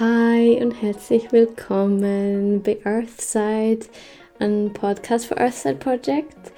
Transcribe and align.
Hi 0.00 0.58
und 0.62 0.72
herzlich 0.80 1.30
willkommen 1.30 2.62
bei 2.62 2.78
Earthside, 2.84 3.80
ein 4.38 4.72
Podcast 4.72 5.26
für 5.26 5.36
Earthside 5.36 5.74
Project. 5.74 6.52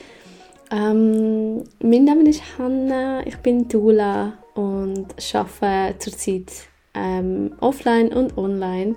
Ähm, 0.71 1.65
mein 1.83 2.05
Name 2.05 2.29
ist 2.29 2.41
Hanna, 2.57 3.27
ich 3.27 3.37
bin 3.39 3.67
Dula 3.67 4.35
und 4.55 5.17
arbeite 5.35 5.99
zurzeit 5.99 6.53
ähm, 6.95 7.57
offline 7.59 8.13
und 8.13 8.39
online, 8.39 8.95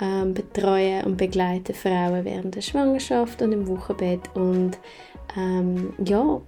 ähm, 0.00 0.34
betreue 0.34 1.04
und 1.04 1.16
begleite 1.16 1.72
Frauen 1.72 2.24
während 2.24 2.56
der 2.56 2.62
Schwangerschaft 2.62 3.42
und 3.42 3.52
im 3.52 3.68
Wochenbett 3.68 4.22
und 4.34 4.76
ähm, 5.36 5.94
ja, 6.04 6.40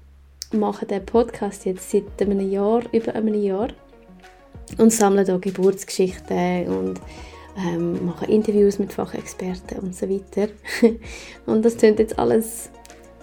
mache 0.50 0.84
den 0.84 1.06
Podcast 1.06 1.64
jetzt 1.64 1.92
seit 1.92 2.20
einem 2.20 2.50
Jahr, 2.50 2.82
über 2.90 3.14
einem 3.14 3.40
Jahr 3.40 3.68
und 4.78 4.92
sammle 4.92 5.24
da 5.24 5.36
Geburtsgeschichten 5.36 6.66
und 6.66 7.00
ähm, 7.56 8.04
mache 8.04 8.26
Interviews 8.26 8.78
mit 8.78 8.92
Fachexperten 8.92 9.78
und 9.78 9.94
so 9.94 10.08
weiter. 10.08 10.48
und 11.46 11.64
das 11.64 11.76
klingt 11.76 11.98
jetzt 11.98 12.18
alles 12.18 12.70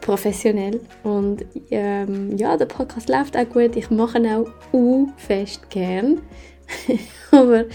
professionell 0.02 0.82
und 1.04 1.46
ähm, 1.72 2.36
ja, 2.36 2.58
der 2.58 2.66
Podcast 2.66 3.08
läuft 3.08 3.38
auch 3.38 3.48
gut. 3.48 3.76
Ich 3.76 3.90
mache 3.90 4.18
ihn 4.18 4.28
auch 4.28 4.48
u 4.74 5.08
fest 5.18 5.70
gern, 5.70 6.22
aber 7.32 7.66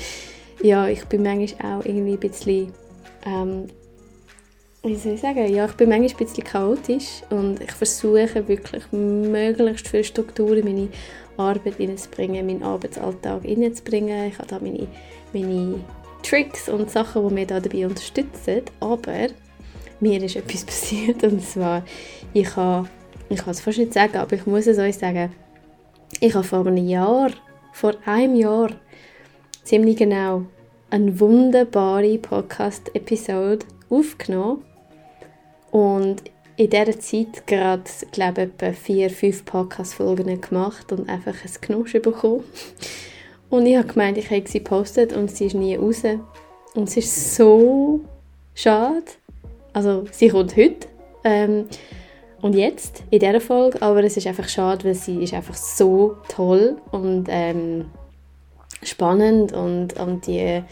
ja, 0.63 0.89
ich 0.89 1.05
bin 1.07 1.23
manchmal 1.23 1.79
auch 1.81 1.85
irgendwie 1.85 2.13
ein 2.13 2.21
bisschen 2.21 2.73
ähm, 3.25 3.69
wie 4.83 4.97
soll 4.97 5.15
ich 5.15 5.21
sagen, 5.21 5.53
ja, 5.53 5.67
ich 5.67 5.73
bin 5.73 5.89
manchmal 5.89 6.11
ein 6.11 6.17
bisschen 6.17 6.45
chaotisch 6.45 7.23
und 7.31 7.61
ich 7.61 7.73
versuche 7.73 8.47
wirklich 8.47 8.85
möglichst 8.93 9.89
viel 9.89 10.05
Struktur 10.05 10.57
in 10.57 10.65
meine 10.65 10.89
Arbeit 11.37 11.79
reinzubringen, 11.79 12.47
meinen 12.47 12.63
Arbeitsalltag 12.63 13.45
reinzubringen. 13.45 14.29
Ich 14.29 14.39
habe 14.39 14.49
da 14.49 14.59
meine, 14.61 14.87
meine 15.33 15.81
Tricks 16.23 16.69
und 16.69 16.91
Sachen, 16.91 17.29
die 17.29 17.35
mich 17.35 17.47
da 17.47 17.61
dabei 17.61 17.87
unterstützen, 17.87 18.63
aber 18.81 19.29
mir 20.01 20.23
ist 20.23 20.37
etwas 20.37 20.65
passiert 20.67 21.23
und 21.25 21.43
zwar, 21.43 21.85
ich 22.33 22.55
habe, 22.57 22.89
ich 23.29 23.39
kann 23.39 23.51
es 23.51 23.61
fast 23.61 23.79
nicht 23.79 23.95
sagen, 23.95 24.17
aber 24.17 24.35
ich 24.35 24.47
muss 24.47 24.67
es 24.67 24.79
euch 24.79 24.97
sagen, 24.97 25.33
ich 26.21 26.35
habe 26.35 26.45
vor 26.45 26.67
einem 26.67 26.89
Jahr, 26.89 27.31
vor 27.73 27.95
einem 28.07 28.35
Jahr, 28.35 28.71
ziemlich 29.63 29.97
genau, 29.97 30.45
eine 30.91 31.21
wunderbare 31.21 32.19
Podcast-Episode 32.19 33.67
aufgenommen 33.91 34.65
und 35.71 36.23
in 36.57 36.71
dieser 36.71 36.99
Zeit 36.99 37.47
gerade, 37.47 37.85
glaube 38.11 38.43
ich, 38.43 38.49
etwa 38.49 38.73
vier, 38.73 39.11
fünf 39.11 39.45
Podcast-Folgen 39.45 40.41
gemacht 40.41 40.91
und 40.91 41.09
einfach 41.09 41.35
ein 41.35 41.61
Knusch 41.61 41.93
bekommen. 41.93 42.43
Und 43.51 43.67
ich 43.67 43.77
habe 43.77 43.89
gemeint, 43.89 44.19
ich 44.19 44.31
hätte 44.31 44.51
sie 44.51 44.59
gepostet 44.59 45.13
und 45.13 45.31
sie 45.31 45.47
ist 45.47 45.55
nie 45.55 45.77
raus. 45.77 46.03
Und 46.75 46.89
es 46.89 46.97
ist 46.97 47.37
so 47.37 48.01
schade. 48.55 49.05
Also, 49.73 50.05
sie 50.11 50.29
kommt 50.29 50.57
heute. 50.57 50.89
Ähm, 51.25 51.67
und 52.41 52.55
jetzt, 52.55 53.03
in 53.11 53.19
dieser 53.19 53.41
Folge. 53.41 53.81
Aber 53.83 54.03
es 54.05 54.17
ist 54.17 54.27
einfach 54.27 54.49
schade, 54.49 54.85
weil 54.85 54.95
sie 54.95 55.23
ist 55.23 55.35
einfach 55.35 55.55
so 55.55 56.17
toll 56.29 56.77
und 56.93 57.27
ähm, 57.29 57.87
spannend 58.83 59.53
und, 59.53 59.99
und 59.99 60.27
die 60.27 60.63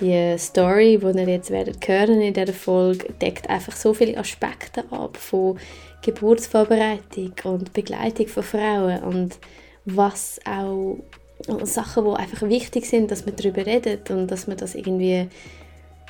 die 0.00 0.36
Story, 0.38 0.98
die 0.98 1.18
ihr 1.18 1.28
jetzt 1.28 1.50
werdet 1.50 1.86
hören 1.86 2.20
in 2.20 2.34
dieser 2.34 2.52
Folge, 2.52 3.12
deckt 3.14 3.48
einfach 3.50 3.72
so 3.72 3.92
viele 3.94 4.16
Aspekte 4.16 4.84
ab 4.90 5.16
von 5.16 5.58
Geburtsvorbereitung 6.02 7.32
und 7.44 7.72
Begleitung 7.72 8.28
von 8.28 8.42
Frauen 8.42 9.02
und 9.02 9.38
was 9.84 10.40
auch 10.46 10.98
Sachen, 11.64 12.04
die 12.04 12.10
einfach 12.10 12.48
wichtig 12.48 12.86
sind, 12.86 13.10
dass 13.10 13.26
man 13.26 13.36
darüber 13.36 13.64
redet 13.64 14.10
und 14.10 14.28
dass 14.28 14.46
man 14.46 14.56
das 14.56 14.74
irgendwie, 14.74 15.28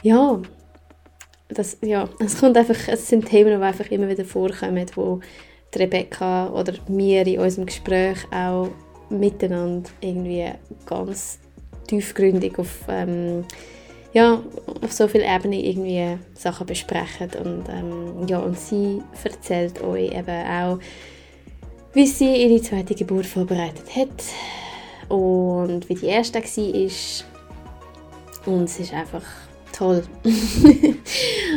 ja, 0.02 0.40
das, 1.48 1.78
ja, 1.80 2.08
es 2.18 2.38
kommt 2.38 2.56
einfach, 2.56 2.76
es 2.88 3.08
sind 3.08 3.26
Themen, 3.26 3.58
die 3.58 3.64
einfach 3.64 3.90
immer 3.90 4.08
wieder 4.08 4.24
vorkommen, 4.24 4.86
wo 4.94 5.20
die 5.74 5.78
Rebecca 5.78 6.50
oder 6.50 6.74
wir 6.86 7.26
in 7.26 7.40
unserem 7.40 7.66
Gespräch 7.66 8.18
auch 8.32 8.68
miteinander 9.10 9.88
irgendwie 10.00 10.50
ganz 10.86 11.38
tiefgründig 11.86 12.58
auf 12.58 12.80
ähm, 12.88 13.44
ja, 14.12 14.42
auf 14.82 14.92
so 14.92 15.06
vielen 15.06 15.28
Ebenen 15.28 15.60
irgendwie 15.60 16.18
Sachen 16.34 16.66
besprechen. 16.66 17.30
Und, 17.44 17.64
ähm, 17.68 18.26
ja, 18.26 18.38
und 18.38 18.58
sie 18.58 19.02
erzählt 19.22 19.82
euch 19.82 20.12
eben 20.12 20.46
auch, 20.46 20.78
wie 21.92 22.06
sie 22.06 22.44
ihre 22.44 22.62
zweite 22.62 22.94
Geburt 22.94 23.26
vorbereitet 23.26 23.94
hat 23.94 24.22
und 25.08 25.88
wie 25.88 25.94
die 25.94 26.06
erste 26.06 26.40
war. 26.40 26.90
Und 28.46 28.64
es 28.64 28.80
ist 28.80 28.94
einfach 28.94 29.24
toll. 29.72 30.02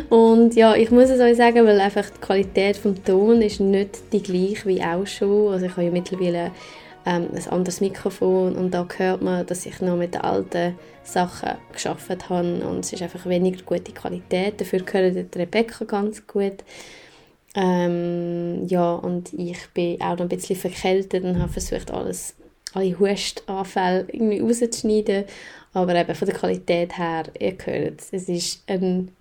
und 0.10 0.56
ja, 0.56 0.76
ich 0.76 0.92
muss 0.92 1.10
es 1.10 1.20
euch 1.20 1.38
sagen, 1.38 1.66
weil 1.66 1.80
einfach 1.80 2.10
die 2.10 2.20
Qualität 2.20 2.78
vom 2.78 3.04
Ton 3.04 3.42
ist 3.42 3.60
nicht 3.60 4.00
die 4.12 4.22
gleiche 4.22 4.68
wie 4.68 4.84
auch 4.84 5.08
schon. 5.08 5.54
Also 5.54 5.66
ich 5.66 5.72
habe 5.72 5.84
ja 5.84 5.92
mittlerweile 5.92 6.52
ähm, 7.06 7.30
ein 7.34 7.48
anderes 7.50 7.82
Mikrofon 7.82 8.56
und 8.56 8.72
da 8.72 8.88
hört 8.98 9.22
man, 9.22 9.46
dass 9.46 9.66
ich 9.66 9.82
noch 9.82 9.98
mit 9.98 10.14
den 10.14 10.22
alten 10.22 10.76
Sachen 11.04 11.58
geschafft 11.74 12.30
habe 12.30 12.66
und 12.66 12.80
es 12.80 12.94
ist 12.94 13.02
einfach 13.02 13.26
weniger 13.26 13.64
gute 13.64 13.92
Qualität. 13.92 14.62
Dafür 14.62 14.82
gehört 14.82 15.34
die 15.34 15.40
Rebecca 15.40 15.86
ganz 15.86 16.26
gut. 16.28 16.64
Ähm, 17.54 18.66
ja, 18.68 18.94
und 18.94 19.34
ich 19.34 19.58
bin 19.74 20.02
auch 20.02 20.12
noch 20.12 20.22
ein 20.22 20.30
bisschen 20.30 20.56
verkältet 20.56 21.24
und 21.24 21.40
habe 21.40 21.52
versucht, 21.52 21.92
alles, 21.92 22.36
alle 22.74 22.98
Hustanfälle 22.98 24.08
irgendwie 24.12 24.40
rauszuschneiden. 24.40 25.26
Aber 25.74 25.96
eben 25.96 26.16
von 26.16 26.28
der 26.28 26.38
Qualität 26.38 26.98
her, 26.98 27.24
ihr 27.40 27.56
hört 27.64 28.02
es, 28.02 28.10
es 28.12 28.30
ist 28.30 28.64
ein 28.68 29.12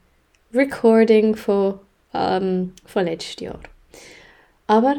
Recording 0.53 1.37
von, 1.37 1.79
ähm, 2.13 2.73
von 2.85 3.05
letztes 3.05 3.41
Jahr. 3.41 3.61
Aber 4.67 4.97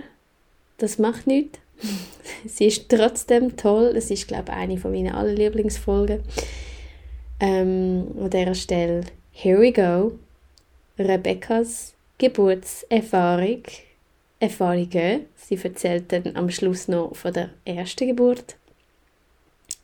das 0.77 0.97
macht 0.97 1.27
nichts. 1.27 1.59
sie 2.45 2.67
ist 2.67 2.87
trotzdem 2.89 3.57
toll. 3.57 3.93
Es 3.95 4.11
ist, 4.11 4.27
glaube 4.27 4.51
ich, 4.51 4.57
eine 4.57 4.77
von 4.77 4.91
meinen 4.91 5.13
allerlieblingsfolgen. 5.13 6.17
Lieblingsfolgen. 6.19 6.61
Ähm, 7.41 8.05
an 8.19 8.29
dieser 8.29 8.53
Stelle 8.53 9.01
Here 9.31 9.59
we 9.59 9.71
go. 9.71 10.19
Rebecca's 10.99 11.95
Geburtserfahrung. 12.19 13.63
Erfahrungen. 14.41 15.27
Sie 15.35 15.55
erzählt 15.55 16.11
dann 16.11 16.35
am 16.35 16.49
Schluss 16.49 16.87
noch 16.87 17.15
von 17.15 17.31
der 17.31 17.51
ersten 17.63 18.07
Geburt. 18.07 18.55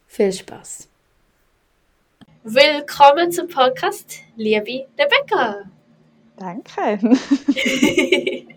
Viel 0.08 0.34
Spaß. 0.34 0.90
Willkommen 2.44 3.32
zum 3.32 3.48
Podcast, 3.48 4.16
liebe 4.36 4.88
Rebecca. 4.98 5.58
Danke. 6.38 7.00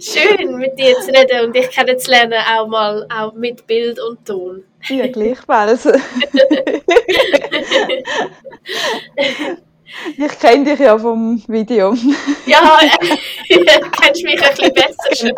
Schön, 0.00 0.56
mit 0.56 0.76
dir 0.78 0.98
zu 1.00 1.12
reden 1.12 1.44
und 1.46 1.54
dich 1.54 1.70
kennenzulernen, 1.70 2.40
auch 2.48 2.66
mal 2.66 3.06
auch 3.08 3.32
mit 3.34 3.64
Bild 3.68 4.00
und 4.00 4.26
Ton. 4.26 4.64
Ja, 4.88 5.06
gleichfalls. 5.06 5.86
ich 10.16 10.38
kenne 10.38 10.64
dich 10.64 10.80
ja 10.80 10.98
vom 10.98 11.42
Video. 11.48 11.94
ja, 12.46 12.80
du 13.48 13.64
kennst 14.00 14.24
mich 14.24 14.42
ein 14.42 14.50
bisschen 14.50 14.74
besser 14.74 15.16
schon. 15.16 15.32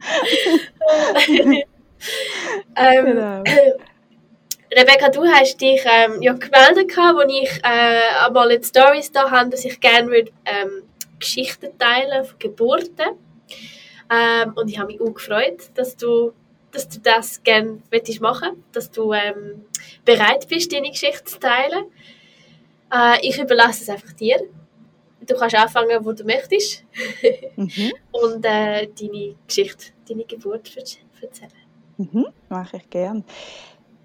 ähm, 2.76 3.04
genau. 3.04 3.42
Rebecca, 4.72 5.08
du 5.08 5.24
hast 5.26 5.60
dich 5.60 5.82
ähm, 5.84 6.22
ja 6.22 6.32
gemeldet, 6.32 6.96
als 6.96 7.32
ich 7.32 7.60
äh, 7.64 8.24
einmal 8.24 8.52
in 8.52 8.62
Stories 8.62 9.10
da 9.10 9.30
habe, 9.30 9.50
dass 9.50 9.64
ich 9.64 9.80
gerne 9.80 10.08
würde, 10.08 10.30
ähm, 10.44 10.84
Geschichten 11.18 11.76
teilen 11.78 12.24
von 12.24 12.38
Geburten. 12.38 13.18
Ähm, 14.10 14.52
und 14.54 14.68
ich 14.68 14.78
habe 14.78 14.92
mich 14.92 15.00
auch 15.00 15.12
gefreut, 15.12 15.70
dass 15.74 15.96
du, 15.96 16.32
dass 16.70 16.88
du 16.88 17.00
das 17.00 17.42
gerne 17.42 17.80
machen 18.20 18.64
dass 18.72 18.90
du 18.90 19.12
ähm, 19.12 19.64
bereit 20.04 20.46
bist, 20.48 20.72
deine 20.72 20.90
Geschichte 20.90 21.24
zu 21.24 21.38
teilen. 21.40 21.86
Äh, 22.92 23.26
ich 23.26 23.38
überlasse 23.38 23.82
es 23.82 23.88
einfach 23.88 24.12
dir. 24.12 24.40
Du 25.26 25.34
kannst 25.34 25.54
anfangen, 25.54 26.04
wo 26.04 26.12
du 26.12 26.24
möchtest 26.24 26.84
mhm. 27.56 27.92
und 28.12 28.44
äh, 28.44 28.88
deine 28.88 29.36
Geschichte, 29.46 29.92
deine 30.08 30.24
Geburt 30.24 30.74
erzählen. 30.76 31.50
Mhm, 31.98 32.26
mache 32.48 32.78
ich 32.78 32.88
gerne. 32.88 33.22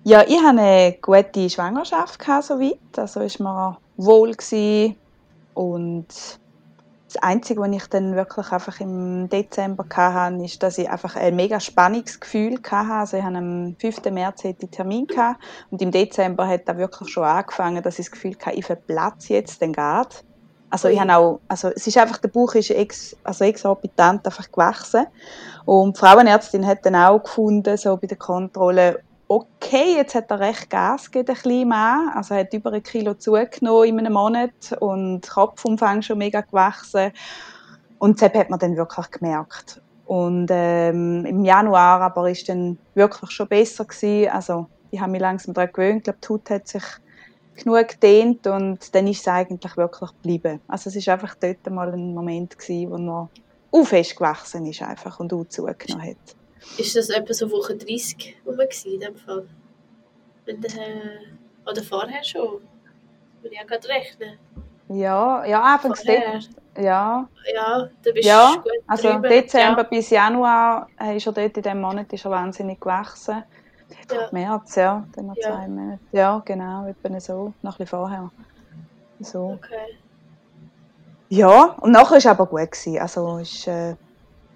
Ja, 0.03 0.23
ich 0.27 0.37
hatte 0.37 0.59
eine 0.59 0.97
gute 1.01 1.49
Schwangerschaft, 1.49 2.19
soweit. 2.41 2.77
Also 2.97 3.21
war 3.39 3.79
mir 3.99 4.05
wohl 4.05 4.35
und 5.53 6.07
das 7.15 7.23
Einzige, 7.23 7.61
was 7.61 7.69
ich 7.71 7.87
dann 7.87 8.15
wirklich 8.15 8.51
einfach 8.51 8.79
im 8.79 9.29
Dezember 9.29 9.85
hatte, 9.89 10.43
ist, 10.43 10.61
dass 10.61 10.77
ich 10.77 10.89
einfach 10.89 11.15
ein 11.15 11.35
mega 11.35 11.59
Spannungsgefühl 11.59 12.59
hatte. 12.69 12.93
Also 12.93 13.17
ich 13.17 13.23
hatte 13.23 13.37
am 13.37 13.75
5. 13.79 14.05
März 14.11 14.45
einen 14.45 14.71
Termin 14.71 15.07
gehabt, 15.07 15.41
und 15.71 15.81
im 15.81 15.91
Dezember 15.91 16.47
hat 16.47 16.67
da 16.67 16.77
wirklich 16.77 17.09
schon 17.09 17.23
angefangen, 17.23 17.81
dass 17.81 17.99
ich 17.99 18.05
das 18.05 18.11
Gefühl 18.11 18.35
hatte, 18.45 18.57
ich 18.57 18.65
verplatze 18.65 19.33
jetzt 19.33 19.61
den 19.61 19.73
geht. 19.73 20.23
Also 20.69 20.89
ich 20.89 20.99
habe 20.99 21.15
auch, 21.15 21.39
also 21.47 21.69
es 21.69 21.87
ist 21.87 21.97
einfach, 21.97 22.17
der 22.17 22.27
Bauch 22.27 22.53
ist 22.55 22.71
ex, 22.71 23.15
also 23.23 23.45
exorbitant 23.45 24.25
einfach 24.25 24.51
gewachsen. 24.51 25.05
Und 25.63 25.95
die 25.95 25.99
Frauenärztin 25.99 26.65
hat 26.67 26.85
dann 26.85 26.95
auch 26.95 27.23
gefunden, 27.23 27.77
so 27.77 27.95
bei 27.95 28.07
der 28.07 28.17
Kontrolle, 28.17 28.99
okay, 29.27 29.95
jetzt 29.95 30.15
hat 30.15 30.29
er 30.31 30.39
recht 30.39 30.69
Gas 30.69 31.05
gegeben, 31.11 31.25
der 31.27 31.35
kleine 31.35 31.65
Mann. 31.65 32.09
Also 32.13 32.33
er 32.33 32.41
hat 32.41 32.53
über 32.53 32.71
ein 32.71 32.83
Kilo 32.83 33.13
zugenommen 33.15 33.87
in 33.87 33.99
einem 33.99 34.13
Monat 34.13 34.77
und 34.79 35.27
Kopfumfang 35.27 36.01
schon 36.01 36.17
mega 36.17 36.41
gewachsen. 36.41 37.11
Und 37.99 38.21
das 38.21 38.33
hat 38.33 38.49
man 38.49 38.59
dann 38.59 38.77
wirklich 38.77 39.09
gemerkt. 39.11 39.81
Und 40.05 40.47
ähm, 40.51 41.25
im 41.25 41.43
Januar 41.43 42.01
aber 42.01 42.29
ist 42.29 42.47
dann 42.47 42.77
wirklich 42.93 43.31
schon 43.31 43.47
besser 43.47 43.85
gewesen. 43.85 44.29
Also 44.29 44.67
ich 44.91 44.99
habe 44.99 45.11
mich 45.11 45.21
langsam 45.21 45.53
daran 45.53 45.71
gewöhnt. 45.73 45.97
Ich 45.97 46.03
glaube, 46.03 46.19
die 46.21 46.27
Haut 46.29 46.49
hat 46.49 46.67
sich 46.67 46.83
genug 47.55 47.87
gedehnt 47.87 48.45
und 48.47 48.93
dann 48.93 49.07
ist 49.07 49.21
es 49.21 49.27
eigentlich 49.27 49.77
wirklich 49.77 50.11
geblieben. 50.11 50.59
Also 50.67 50.89
es 50.89 50.95
ist 50.95 51.09
einfach 51.09 51.35
dort 51.35 51.67
mal 51.69 51.91
ein 51.91 52.13
Moment 52.13 52.57
gewesen, 52.59 52.91
wo 52.91 52.97
er 52.97 53.29
auch 53.71 53.85
fest 53.85 54.15
gewachsen 54.15 54.65
ist 54.65 54.81
einfach 54.81 55.19
und 55.19 55.33
auch 55.33 55.45
zugenommen 55.45 56.09
hat. 56.09 56.35
Ist 56.77 56.95
das 56.95 57.09
etwa 57.09 57.33
so 57.33 57.49
Woche 57.51 57.75
30 57.75 58.37
rum 58.45 58.59
in 58.85 58.99
dem 58.99 59.15
Fall? 59.15 59.47
Wenn 60.45 60.61
der, 60.61 60.71
oder 61.65 61.81
vorher 61.83 62.23
schon? 62.23 62.61
Würde 63.41 63.53
ich 63.53 63.59
ja 63.59 63.63
gerade 63.63 63.87
rechnen. 63.87 64.37
Ja, 64.89 65.45
ja, 65.45 65.61
anfangs 65.61 66.03
dort. 66.03 66.49
Ja. 66.77 67.27
Ja, 67.53 67.89
da 68.03 68.11
bist 68.11 68.27
ja, 68.27 68.53
du 68.55 68.61
gut 68.61 68.71
also 68.87 69.13
drüber. 69.13 69.29
Dezember 69.29 69.81
Ja. 69.81 69.87
bis 69.87 70.09
Januar 70.09 70.87
äh, 70.99 71.15
ist 71.15 71.25
er 71.25 71.33
dort 71.33 71.57
in 71.57 71.63
diesem 71.63 71.81
Monat 71.81 72.11
ist 72.11 72.25
er 72.25 72.31
wahnsinnig 72.31 72.79
gewachsen. 72.79 73.43
Ja. 74.11 74.29
März, 74.31 74.75
ja, 74.75 75.07
dann 75.15 75.27
noch 75.27 75.35
Ja. 75.37 75.51
zwei 75.51 75.67
Monate. 75.67 75.99
Ja, 76.11 76.41
genau, 76.43 76.87
etwa 76.87 77.19
so, 77.19 77.53
noch 77.61 77.73
ein 77.75 77.77
bisschen 77.77 77.87
vorher. 77.87 78.31
So. 79.19 79.57
Okay. 79.57 79.97
Ja, 81.29 81.75
und 81.81 81.91
nachher 81.91 82.11
war 82.11 82.17
es 82.17 82.25
aber 82.25 82.45
gut. 82.45 82.71
Gewesen. 82.71 82.99
Also 82.99 83.37
ist, 83.37 83.67
äh, 83.67 83.95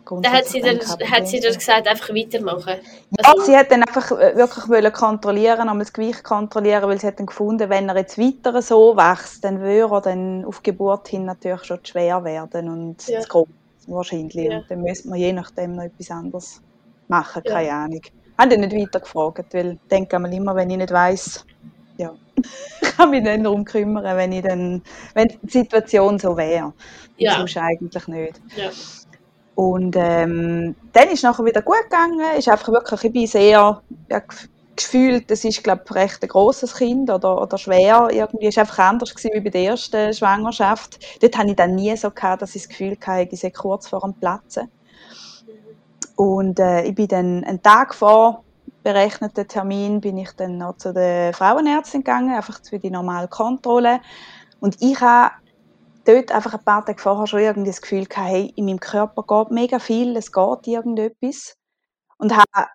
Dann 0.09 0.31
hat 0.33 0.45
sie, 0.47 0.61
dann, 0.61 0.79
hat 0.79 1.27
sie 1.27 1.39
gesagt, 1.39 1.88
einfach 1.88 2.09
weitermachen. 2.09 2.75
Ja, 3.17 3.29
Also- 3.29 3.44
sie 3.45 3.57
hat 3.57 3.71
dann 3.71 3.83
einfach 3.83 4.11
äh, 4.11 4.35
wirklich 4.35 4.67
wollen 4.69 4.91
kontrollieren, 4.94 5.61
einmal 5.61 5.79
das 5.79 5.94
Gewicht 5.94 6.23
kontrollieren, 6.23 6.83
weil 6.89 7.00
sie 7.00 7.07
hat 7.07 7.19
dann 7.19 7.25
gefunden, 7.27 7.69
wenn 7.69 7.89
er 7.89 7.97
jetzt 7.97 8.17
weiter 8.17 8.61
so 8.61 8.95
wächst, 8.97 9.44
dann 9.44 9.59
würde 9.61 9.94
er 9.94 10.01
dann 10.01 10.45
auf 10.45 10.63
Geburt 10.63 11.07
hin 11.07 11.25
natürlich 11.25 11.63
schon 11.63 11.83
zu 11.83 11.91
schwer 11.91 12.23
werden 12.23 12.69
und 12.69 13.07
Ja. 13.07 13.21
zu 13.21 13.27
groß 13.29 13.47
wahrscheinlich. 13.88 14.35
Ja. 14.35 14.57
Und 14.57 14.65
dann 14.69 14.81
müsste 14.81 15.09
man 15.09 15.19
je 15.19 15.33
nachdem 15.33 15.75
noch 15.75 15.83
etwas 15.83 16.11
anderes 16.11 16.61
machen, 17.07 17.41
Ja. 17.45 17.53
keine 17.53 17.71
Ahnung. 17.71 18.01
Haben 18.38 18.50
dann 18.51 18.59
nicht 18.61 18.73
weiter 18.75 19.00
gefragt, 19.01 19.53
weil 19.53 19.71
ich 19.73 19.79
denke 19.89 20.15
einmal 20.15 20.33
immer, 20.33 20.56
wenn 20.56 20.69
ich 20.69 20.77
nicht 20.77 20.91
weiss, 20.91 21.45
ja, 21.97 22.13
ich 22.81 22.95
kann 22.95 23.09
mich 23.09 23.23
dann 23.23 23.44
darum 23.44 23.65
kümmern, 23.65 24.15
wenn 24.15 24.31
ich 24.31 24.44
dann, 24.44 24.81
wenn 25.13 25.27
die 25.41 25.50
Situation 25.51 26.17
so 26.19 26.38
wäre. 26.38 26.71
Ja. 27.17 27.35
Sonst 27.35 27.57
eigentlich 27.57 28.07
nicht. 28.07 28.39
Ja. 28.56 28.69
Und 29.59 29.97
ähm, 29.97 30.73
dann 30.94 31.07
ist 31.09 31.15
es 31.15 31.23
nachher 31.23 31.44
wieder 31.44 31.61
gut 31.61 31.83
gegangen. 31.83 32.21
Ist 32.38 32.47
einfach 32.47 32.69
wirklich, 32.69 33.03
ich 33.03 33.11
bin 33.11 33.27
sehr 33.27 33.81
ja, 34.09 34.17
gef- 34.17 34.47
gefühlt, 34.77 35.29
das 35.29 35.44
ist 35.44 35.61
glaube 35.65 35.81
ich 35.83 35.95
recht 35.95 36.23
ein 36.23 36.29
grosses 36.29 36.75
Kind 36.77 37.09
oder, 37.09 37.41
oder 37.41 37.57
schwer. 37.57 38.07
Irgendwie 38.09 38.47
ist 38.47 38.57
einfach 38.57 38.79
anders 38.79 39.13
gewesen 39.13 39.31
wie 39.33 39.41
bei 39.41 39.50
der 39.50 39.63
ersten 39.63 40.13
Schwangerschaft. 40.13 41.00
Dort 41.21 41.38
hatte 41.38 41.50
ich 41.50 41.56
dann 41.57 41.75
nie 41.75 41.94
so 41.97 42.09
gehabt, 42.09 42.41
dass 42.41 42.56
ich 42.56 42.61
das 42.61 42.69
Gefühl 42.69 42.97
hatte, 43.06 43.27
ich 43.29 43.39
sei 43.41 43.50
kurz 43.50 43.89
vor 43.89 44.00
dem 44.00 44.13
Platzen. 44.13 44.71
Und 46.15 46.57
äh, 46.59 46.83
ich 46.83 46.95
bin 46.95 47.09
dann 47.09 47.44
einen 47.44 47.61
Tag 47.61 47.94
vor 47.94 48.45
berechneten 48.81 49.45
Termin 49.45 50.00
bin 50.00 50.17
ich 50.17 50.31
dann 50.38 50.57
noch 50.57 50.77
zu 50.77 50.94
der 50.94 51.33
Frauenärztin 51.33 52.00
gegangen, 52.00 52.33
einfach 52.33 52.61
für 52.63 52.79
die 52.79 52.89
normale 52.89 53.27
Kontrolle. 53.27 54.00
Und 54.61 54.77
ich 54.79 55.01
habe 55.01 55.33
dort 56.09 56.31
einfach 56.31 56.53
ein 56.53 56.63
paar 56.63 56.85
Tage 56.85 57.01
vorher 57.01 57.27
schon 57.27 57.41
irgendwie 57.41 57.69
das 57.69 57.81
Gefühl 57.81 58.06
gehabt, 58.06 58.29
hey, 58.29 58.53
in 58.56 58.65
meinem 58.65 58.79
Körper 58.79 59.23
geht 59.23 59.51
mega 59.51 59.79
viel, 59.79 60.15
es 60.17 60.31
geht 60.31 60.67
irgendetwas. 60.67 61.56
Und 62.17 62.35
habe 62.35 62.67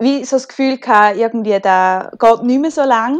wie 0.00 0.24
so 0.24 0.36
das 0.36 0.48
Gefühl 0.48 0.78
gehabt, 0.78 1.16
irgendwie, 1.16 1.58
da 1.60 2.10
geht 2.18 2.42
nicht 2.42 2.60
mehr 2.60 2.70
so 2.70 2.82
lang. 2.82 3.18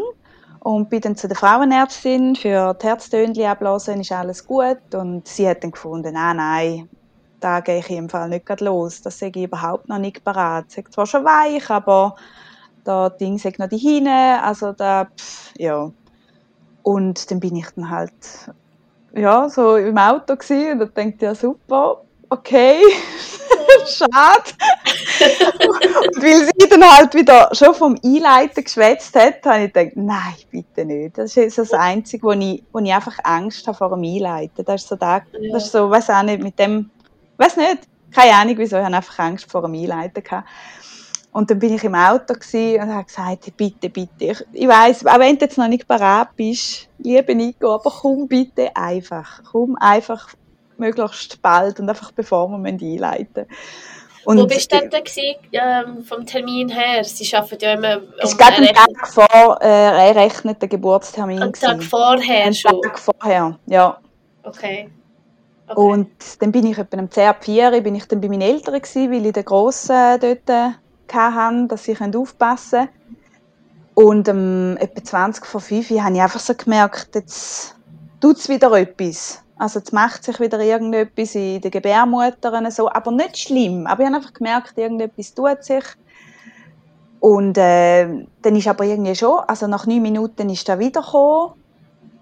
Und 0.61 0.91
bin 0.91 1.01
dann 1.01 1.17
zu 1.17 1.29
der 1.29 1.37
Frauenärztin 1.37 2.37
für 2.37 2.75
die 2.75 2.87
Herztönchen 2.87 3.47
ablesen, 3.47 4.01
ist 4.01 4.13
alles 4.13 4.47
gut. 4.47 4.95
Und 4.95 5.27
sie 5.27 5.49
hat 5.49 5.63
dann 5.63 5.71
gefunden, 5.71 6.13
nein, 6.15 6.37
nein, 6.37 6.89
da 7.41 7.61
gehe 7.61 7.79
ich 7.79 7.91
im 7.91 8.09
Fall 8.09 8.29
nicht 8.29 8.61
los. 8.61 9.01
Das 9.01 9.19
sehe 9.19 9.31
ich 9.35 9.45
überhaupt 9.45 9.89
noch 9.89 9.99
nicht 9.99 10.25
parat. 10.25 10.67
Es 10.69 10.79
ist 10.79 10.93
zwar 10.93 11.07
schon 11.07 11.25
weich, 11.25 11.71
aber 11.71 12.17
da 12.85 13.09
Ding 13.09 13.39
sagt 13.39 13.59
noch 13.59 13.69
die 13.69 13.79
Hine, 13.79 14.43
also 14.43 14.73
da, 14.73 15.07
pff, 15.07 15.55
ja. 15.57 15.91
Und 16.83 17.31
dann 17.31 17.41
bin 17.41 17.57
ich 17.57 17.71
dann 17.77 17.91
halt, 17.91 18.13
ja, 19.19 19.49
so 19.49 19.77
im 19.77 19.97
Auto 19.99 20.37
gsi 20.37 20.71
und 20.73 20.79
da 20.81 20.85
denkt 20.87 21.23
ja 21.23 21.35
super, 21.35 22.03
okay, 22.31 22.81
schade. 23.87 24.53
und 26.09 26.23
weil 26.23 26.47
sie 26.47 26.69
dann 26.69 26.85
halt 26.85 27.15
wieder 27.15 27.49
schon 27.53 27.75
vom 27.75 27.99
Einleiten 28.05 28.65
geschwätzt 28.65 29.15
hat, 29.17 29.45
habe 29.45 29.65
ich 29.65 29.73
gedacht, 29.73 29.97
nein, 29.97 30.35
bitte 30.51 30.85
nicht. 30.85 31.19
Das 31.19 31.37
ist 31.37 31.59
das 31.59 31.73
Einzige, 31.73 32.23
wo 32.27 32.33
ich, 32.33 32.63
wo 32.73 32.79
ich 32.79 32.93
einfach 32.93 33.19
Angst 33.25 33.67
habe 33.67 33.77
vor 33.77 33.91
dem 33.91 34.03
Einleiten. 34.03 34.65
Das 34.65 34.83
ist 34.83 34.89
so, 34.89 34.97
Ja. 35.01 35.23
das 35.53 35.65
ist 35.67 35.73
so, 35.73 35.91
weiß 35.91 36.11
auch 36.11 36.23
nicht, 36.23 36.43
mit 36.43 36.59
dem, 36.59 36.91
weiß 37.37 37.57
nicht, 37.57 37.79
keine 38.15 38.35
Ahnung 38.35 38.55
wieso, 38.59 38.77
ich 38.79 38.85
habe 38.85 38.97
einfach 38.97 39.19
Angst 39.19 39.51
vor 39.51 39.63
dem 39.63 39.75
Einleiten 39.75 40.23
gehabt. 40.23 40.49
Und 41.33 41.51
dann 41.51 41.59
bin 41.59 41.75
ich 41.75 41.85
im 41.85 41.95
Auto 41.95 42.35
und 42.35 42.95
habe 42.95 43.05
gesagt, 43.05 43.57
bitte, 43.57 43.91
bitte, 43.91 44.25
ich, 44.25 44.45
ich 44.53 44.69
weiss, 44.69 45.05
auch 45.07 45.19
wenn 45.19 45.37
du 45.39 45.45
jetzt 45.45 45.59
noch 45.59 45.69
nicht 45.69 45.87
bereit 45.87 46.29
bist, 46.37 46.89
liebe 46.99 47.35
Nico, 47.35 47.75
aber 47.75 47.91
komm 47.91 48.27
bitte 48.27 48.75
einfach, 48.75 49.43
komm 49.51 49.77
einfach 49.77 50.35
möglichst 50.79 51.41
bald 51.43 51.79
und 51.81 51.89
einfach 51.89 52.13
bevor 52.13 52.49
wir 52.49 52.57
einleiten 52.57 53.47
müssen. 54.27 54.41
Wo 54.43 54.47
bist 54.47 54.73
du 54.73 54.79
denn 54.79 54.91
da 54.91 54.99
ähm, 55.53 56.03
vom 56.03 56.27
Termin 56.27 56.69
her? 56.69 57.03
Sie 57.05 57.35
arbeiten 57.35 57.65
ja 57.65 57.73
immer 57.73 58.03
Es 58.19 58.35
um 58.35 58.39
war 58.39 58.51
gerade 58.51 58.57
einen 58.59 58.69
ein 58.69 58.75
Tag 58.75 59.09
vor 59.09 59.59
äh, 59.63 60.09
errechneten 60.09 60.69
Geburtstermin. 60.69 61.41
einen 61.43 61.53
Tag 61.53 61.83
vorher 61.83 62.45
Ein 62.45 62.55
schon. 62.55 62.83
Tag 62.83 62.99
vorher, 62.99 63.59
ja. 63.67 63.99
Okay. 64.43 64.91
okay. 65.67 65.81
Und 65.81 66.11
dann 66.41 66.53
bin 66.53 66.67
ich 66.67 66.77
etwa 66.79 66.99
am 66.99 67.11
10 67.11 67.29
ab 67.29 67.45
4 67.45 67.81
bin 67.81 67.95
ich 67.95 68.07
dann 68.07 68.21
bei 68.21 68.29
meinen 68.29 68.43
Eltern 68.43 68.81
gewesen, 68.81 69.11
weil 69.11 69.27
ich 69.27 69.33
den 69.33 69.45
Grossen 69.45 70.21
dort 70.21 70.75
äh, 71.13 71.17
hatte, 71.17 71.67
dass 71.69 71.85
sie 71.85 71.97
aufpassen 71.97 72.87
können. 72.87 72.89
Und 73.95 74.29
um, 74.29 74.77
etwa 74.77 75.03
20 75.03 75.45
vor 75.45 75.61
5 75.61 75.91
habe 75.91 76.15
ich 76.15 76.23
einfach 76.23 76.41
so 76.41 76.55
gemerkt, 76.55 77.15
jetzt 77.15 77.75
tut 78.21 78.37
es 78.37 78.49
wieder 78.49 78.73
etwas. 78.73 79.43
Also 79.57 79.81
jetzt 79.81 79.93
macht 79.93 80.23
sich 80.23 80.39
wieder 80.39 80.61
irgendetwas 80.61 81.35
in 81.35 81.61
den 81.61 81.71
Gebärmuttern 81.71 82.71
so, 82.71 82.89
aber 82.89 83.11
nicht 83.11 83.39
schlimm. 83.39 83.89
Aber 83.89 84.03
ich 84.03 84.07
habe 84.07 84.17
einfach 84.17 84.33
gemerkt, 84.33 84.79
irgendetwas 84.79 85.35
tut 85.35 85.65
sich. 85.65 85.85
Und 87.19 87.59
äh, 87.59 88.25
dann 88.43 88.57
ist 88.57 88.69
aber 88.69 88.85
irgendwie 88.85 89.17
schon, 89.17 89.41
also 89.41 89.67
nach 89.67 89.87
9 89.87 90.01
Minuten 90.01 90.49
ist 90.49 90.69
er 90.69 90.79
wiedergekommen. 90.79 91.55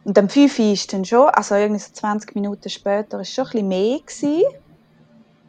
Und 0.04 0.18
am 0.18 0.28
5 0.28 0.58
Uhr 0.58 0.72
ist 0.72 0.92
dann 0.92 1.04
schon, 1.04 1.28
also 1.28 1.56
irgendwie 1.56 1.80
so 1.80 1.92
20 1.92 2.34
Minuten 2.36 2.70
später, 2.70 3.20
ist 3.20 3.34
schon 3.34 3.44
ein 3.44 3.50
bisschen 3.50 3.68
mehr 3.68 3.98
gewesen, 3.98 4.42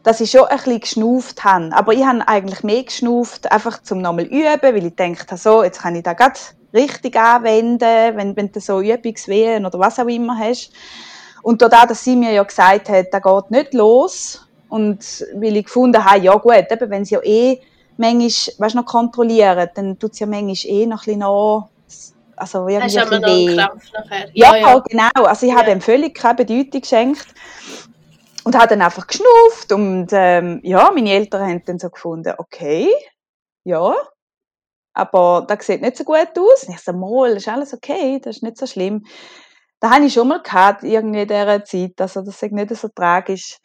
dass 0.04 0.22
ich 0.22 0.32
schon 0.32 0.46
ein 0.46 0.58
bisschen 0.58 0.80
geschnauft 0.80 1.44
habe. 1.44 1.70
Aber 1.74 1.94
ich 1.94 2.06
habe 2.06 2.28
eigentlich 2.28 2.64
mehr 2.64 2.84
geschnauft, 2.84 3.52
einfach 3.52 3.82
zum 3.84 4.02
nochmal 4.02 4.26
üben, 4.26 4.62
weil 4.62 4.86
ich 4.86 4.96
dachte, 4.96 5.38
so, 5.38 5.64
jetzt 5.64 5.82
kann 5.82 5.96
ich 5.96 6.04
das 6.04 6.16
gerade 6.16 6.40
richtig 6.74 7.16
anwenden, 7.18 8.16
wenn, 8.18 8.36
wenn 8.36 8.52
du 8.52 8.60
so 8.60 8.82
Übungswehen 8.82 9.66
oder 9.66 9.80
was 9.80 10.00
auch 10.00 10.08
immer 10.08 10.38
hast. 10.38 10.72
Und 11.44 11.62
dadurch, 11.62 11.86
dass 11.86 12.04
sie 12.04 12.16
mir 12.16 12.32
ja 12.32 12.44
gesagt 12.44 12.90
hat, 12.90 13.08
das 13.12 13.22
geht 13.22 13.52
nicht 13.52 13.74
los, 13.74 14.48
und 14.70 15.26
weil 15.36 15.56
ich 15.58 15.66
gefunden 15.66 16.04
habe, 16.04 16.20
ja 16.20 16.36
gut, 16.36 16.66
eben, 16.70 16.90
wenn 16.90 17.06
sie 17.06 17.16
ja 17.16 17.22
eh 17.24 17.62
manchmal, 17.98 18.56
weißt, 18.58 18.76
noch 18.76 18.86
kontrollieren, 18.86 19.70
dann 19.76 19.98
tut 19.98 20.14
es 20.14 20.20
ja 20.20 20.28
manchmal 20.28 20.56
eh 20.66 20.86
noch 20.86 20.98
ein 20.98 21.06
bisschen 21.06 21.20
nach, 21.20 21.68
also 22.36 22.68
irgendwie 22.68 23.00
Hast 23.00 23.12
du 23.12 23.16
ein 23.16 23.22
bisschen 23.22 23.48
weh. 23.48 23.56
Krampf 23.56 23.84
nachher? 23.94 24.30
Ja, 24.34 24.80
genau. 24.80 25.26
Also 25.26 25.46
ich 25.48 25.54
habe 25.54 25.70
Ja. 25.70 25.74
dem 25.76 25.82
völlig 25.82 26.16
keine 26.16 26.36
Bedeutung 26.36 26.82
geschenkt 26.82 27.28
und 28.48 28.56
habe 28.56 28.68
dann 28.68 28.82
einfach 28.82 29.08
geschnauft 29.08 29.74
und 29.74 30.08
ähm, 30.14 30.62
ja, 30.64 30.90
meine 30.92 31.12
Eltern 31.12 31.42
haben 31.42 31.64
dann 31.66 31.80
so 31.80 31.90
gefunden, 31.90 32.34
okay, 32.38 32.88
ja, 33.66 33.94
aber 34.94 35.46
das 35.46 35.66
sieht 35.66 35.82
nicht 35.82 35.98
so 35.98 36.06
gut 36.06 36.30
aus. 36.40 36.64
Und 36.64 36.74
ich 36.74 36.80
so, 36.80 36.94
mal, 36.94 37.36
ist 37.36 37.50
alles 37.50 37.74
okay, 37.74 38.22
das 38.24 38.38
ist 38.38 38.44
nicht 38.44 38.58
so 38.58 38.66
schlimm. 38.66 39.06
Da 39.82 39.90
habe 39.92 40.06
ich 40.06 40.14
schon 40.14 40.30
mal 40.30 40.42
gehabt, 40.42 40.84
irgendwie 40.84 41.24
in 41.24 41.28
dieser 41.28 41.66
Zeit, 41.66 42.00
also 42.00 42.22
das 42.22 42.42
ist 42.42 42.52
nicht 42.54 42.74
so 42.74 42.88
tragisch. 42.88 43.58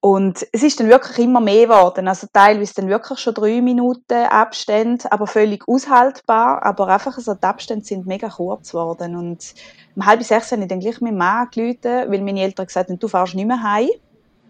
Und 0.00 0.46
es 0.52 0.62
ist 0.62 0.78
dann 0.78 0.88
wirklich 0.88 1.18
immer 1.18 1.40
mehr 1.40 1.66
geworden. 1.66 2.06
Also 2.06 2.28
teilweise 2.32 2.74
dann 2.74 2.88
wirklich 2.88 3.18
schon 3.18 3.34
drei 3.34 3.60
Minuten 3.60 4.26
Abstand, 4.28 5.10
aber 5.12 5.26
völlig 5.26 5.66
aushaltbar. 5.66 6.62
Aber 6.64 6.86
einfach 6.88 7.18
so, 7.18 7.34
die 7.34 7.42
Abstände 7.42 7.84
sind 7.84 8.06
mega 8.06 8.28
kurz 8.28 8.70
geworden. 8.70 9.16
Und 9.16 9.54
um 9.96 10.06
halb 10.06 10.22
sechs 10.22 10.52
habe 10.52 10.62
ich 10.62 10.68
dann 10.68 10.78
gleich 10.80 11.00
meinen 11.00 11.18
Mann 11.18 11.46
angerufen, 11.46 12.10
weil 12.12 12.22
meine 12.22 12.42
Eltern 12.42 12.66
gesagt 12.66 12.90
haben, 12.90 12.98
du 13.00 13.08
fährst 13.08 13.34
nicht 13.34 13.46
mehr 13.46 13.60
heim. 13.60 13.88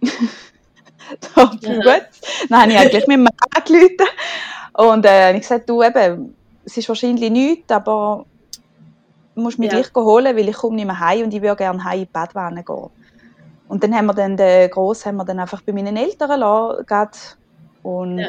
da, 1.35 1.51
Ja. 1.63 1.75
gut. 1.75 2.07
Dann 2.51 2.61
habe 2.63 2.73
ich 2.73 2.79
halt 2.79 2.91
gleich 2.91 3.07
meinen 3.07 3.23
Mann 3.23 3.33
angerufen. 3.57 4.07
Und 4.75 5.07
äh, 5.07 5.33
ich 5.35 5.41
gesagt, 5.41 5.69
du 5.69 5.83
eben, 5.83 6.37
es 6.65 6.77
ist 6.77 6.89
wahrscheinlich 6.91 7.31
nichts, 7.31 7.73
aber 7.73 8.27
du 9.35 9.41
musst 9.41 9.59
mich 9.59 9.73
Ja. 9.73 9.81
gleich 9.81 9.95
holen, 9.95 10.37
weil 10.37 10.49
ich 10.49 10.57
komme 10.57 10.77
nicht 10.77 10.85
mehr 10.87 11.01
heim 11.01 11.25
und 11.25 11.33
ich 11.33 11.41
würde 11.41 11.57
gerne 11.57 11.83
heim 11.83 12.01
in 12.01 12.05
die 12.05 12.11
Badwanne 12.13 12.63
gehen. 12.65 12.91
Und 13.69 13.85
dann 13.85 13.95
haben 13.95 14.07
wir 14.07 14.15
dann 14.15 14.37
den 14.37 14.71
Grossen 14.71 15.09
haben 15.11 15.17
wir 15.17 15.25
dann 15.25 15.41
einfach 15.41 15.61
bei 15.63 15.73
meinen 15.73 15.97
Eltern 15.97 16.29
gelassen, 16.87 17.37
und 17.83 18.19
Ja. 18.19 18.29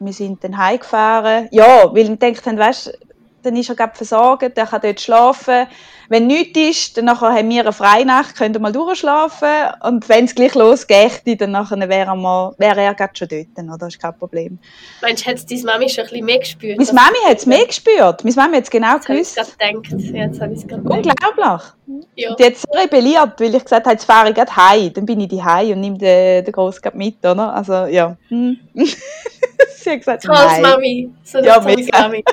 wir 0.00 0.12
sind 0.12 0.44
dann 0.44 0.56
heimgefahren. 0.58 1.48
Ja, 1.50 1.86
weil 1.86 2.08
wir 2.08 2.16
gedacht 2.16 2.46
haben, 2.46 2.58
weißt, 2.58 2.98
dann 3.42 3.56
ist 3.56 3.68
er 3.68 3.76
gerade 3.76 3.96
versorgt, 3.96 4.56
der 4.56 4.66
kann 4.66 4.80
dort 4.82 5.00
schlafen. 5.00 5.66
Wenn 6.08 6.26
nichts 6.26 6.58
ist, 6.58 6.96
dann 6.96 7.04
nachher 7.06 7.32
haben 7.32 7.48
wir 7.50 7.62
eine 7.62 7.72
Freinacht, 7.72 8.36
können 8.36 8.54
wir 8.54 8.60
mal 8.60 8.72
durchschlafen. 8.72 9.48
Und 9.82 10.08
wenn 10.08 10.24
es 10.24 10.34
gleich 10.34 10.54
losgeht, 10.54 11.22
dann 11.40 11.52
nachher 11.52 11.78
wäre, 11.88 12.10
er, 12.10 12.54
wäre 12.58 12.80
er 12.80 12.94
gerade 12.94 13.12
schon 13.14 13.28
dort, 13.28 13.46
oder? 13.56 13.78
Das 13.78 13.94
ist 13.94 14.00
kein 14.00 14.16
Problem. 14.18 14.58
Meinst 15.02 15.24
du, 15.24 15.30
hat 15.30 15.50
deine 15.50 15.62
Mami 15.62 15.88
schon 15.88 16.04
ein 16.04 16.10
bisschen 16.10 16.26
mehr 16.26 16.38
gespürt? 16.38 16.78
Meine 16.78 16.92
Mami 16.92 17.18
hat 17.28 17.38
es 17.38 17.46
mehr 17.46 17.66
gespürt. 17.66 18.24
Meine 18.24 18.36
Mami 18.36 18.56
hat 18.56 18.64
es 18.64 18.70
genau 18.70 18.94
jetzt 18.94 19.06
gewusst. 19.06 19.36
Jetzt 19.36 19.56
habe 19.60 20.52
ich 20.52 20.58
es 20.58 20.66
gerade 20.66 20.82
gedacht. 20.82 20.98
Unglaublich. 20.98 21.72
Ja. 22.14 22.34
Die 22.34 22.44
hat 22.44 22.56
so 22.56 22.68
rebelliert, 22.72 23.40
weil 23.40 23.54
ich 23.54 23.62
gesagt 23.62 23.86
habe, 23.86 23.94
jetzt 23.94 24.04
fahre 24.04 24.28
ich 24.28 24.34
gerade 24.34 24.54
heim. 24.54 24.92
Dann 24.92 25.06
bin 25.06 25.20
ich 25.20 25.28
die 25.28 25.42
heim 25.42 25.72
und 25.72 25.80
nehme 25.80 25.98
den, 25.98 26.44
den 26.44 26.52
gerade 26.52 26.96
mit, 26.96 27.18
oder? 27.24 27.54
Also, 27.54 27.86
ja. 27.86 28.16
Hm. 28.28 28.58
sie 28.74 29.90
hat 29.90 29.98
gesagt, 29.98 30.24
Tolles. 30.24 30.60
Mami. 30.60 31.10
So 31.24 31.38
Ja, 31.38 31.60
mega. 31.60 32.02
Mami. 32.02 32.24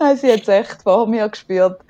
Nein, 0.00 0.16
sie 0.20 0.32
hat 0.32 0.42
es 0.42 0.48
echt 0.48 0.82
vor 0.82 1.06
mir 1.06 1.28
gespürt. 1.28 1.80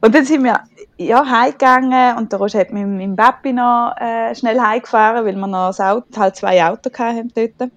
Und 0.00 0.14
dann 0.14 0.24
sind 0.24 0.44
wir 0.44 0.60
ja, 0.96 1.24
heimgegangen 1.24 2.16
und 2.16 2.32
der 2.32 2.38
Roger 2.38 2.58
hat 2.60 2.72
mit 2.72 2.86
meinem 2.86 3.14
Papi 3.16 3.52
noch 3.52 3.94
äh, 4.00 4.34
schnell 4.34 4.60
heimgefahren, 4.60 5.24
weil 5.24 5.36
wir 5.36 5.46
noch 5.46 5.68
das 5.68 5.80
Auto, 5.80 6.06
halt 6.16 6.36
zwei 6.36 6.64
Autos 6.64 6.92
hatten 6.98 7.32
dort. 7.34 7.70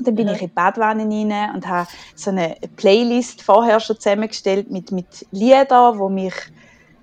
Dann 0.00 0.14
bin 0.14 0.26
Mhm. 0.28 0.34
ich 0.34 0.42
in 0.42 0.48
die 0.48 0.54
Badwanne 0.54 1.02
rein 1.02 1.54
und 1.54 1.66
habe 1.66 1.88
so 2.14 2.30
eine 2.30 2.56
Playlist 2.76 3.42
vorher 3.42 3.80
schon 3.80 3.96
zusammengestellt 3.98 4.70
mit, 4.70 4.92
mit 4.92 5.26
Liedern, 5.32 5.98
wo 5.98 6.08
mich, 6.08 6.34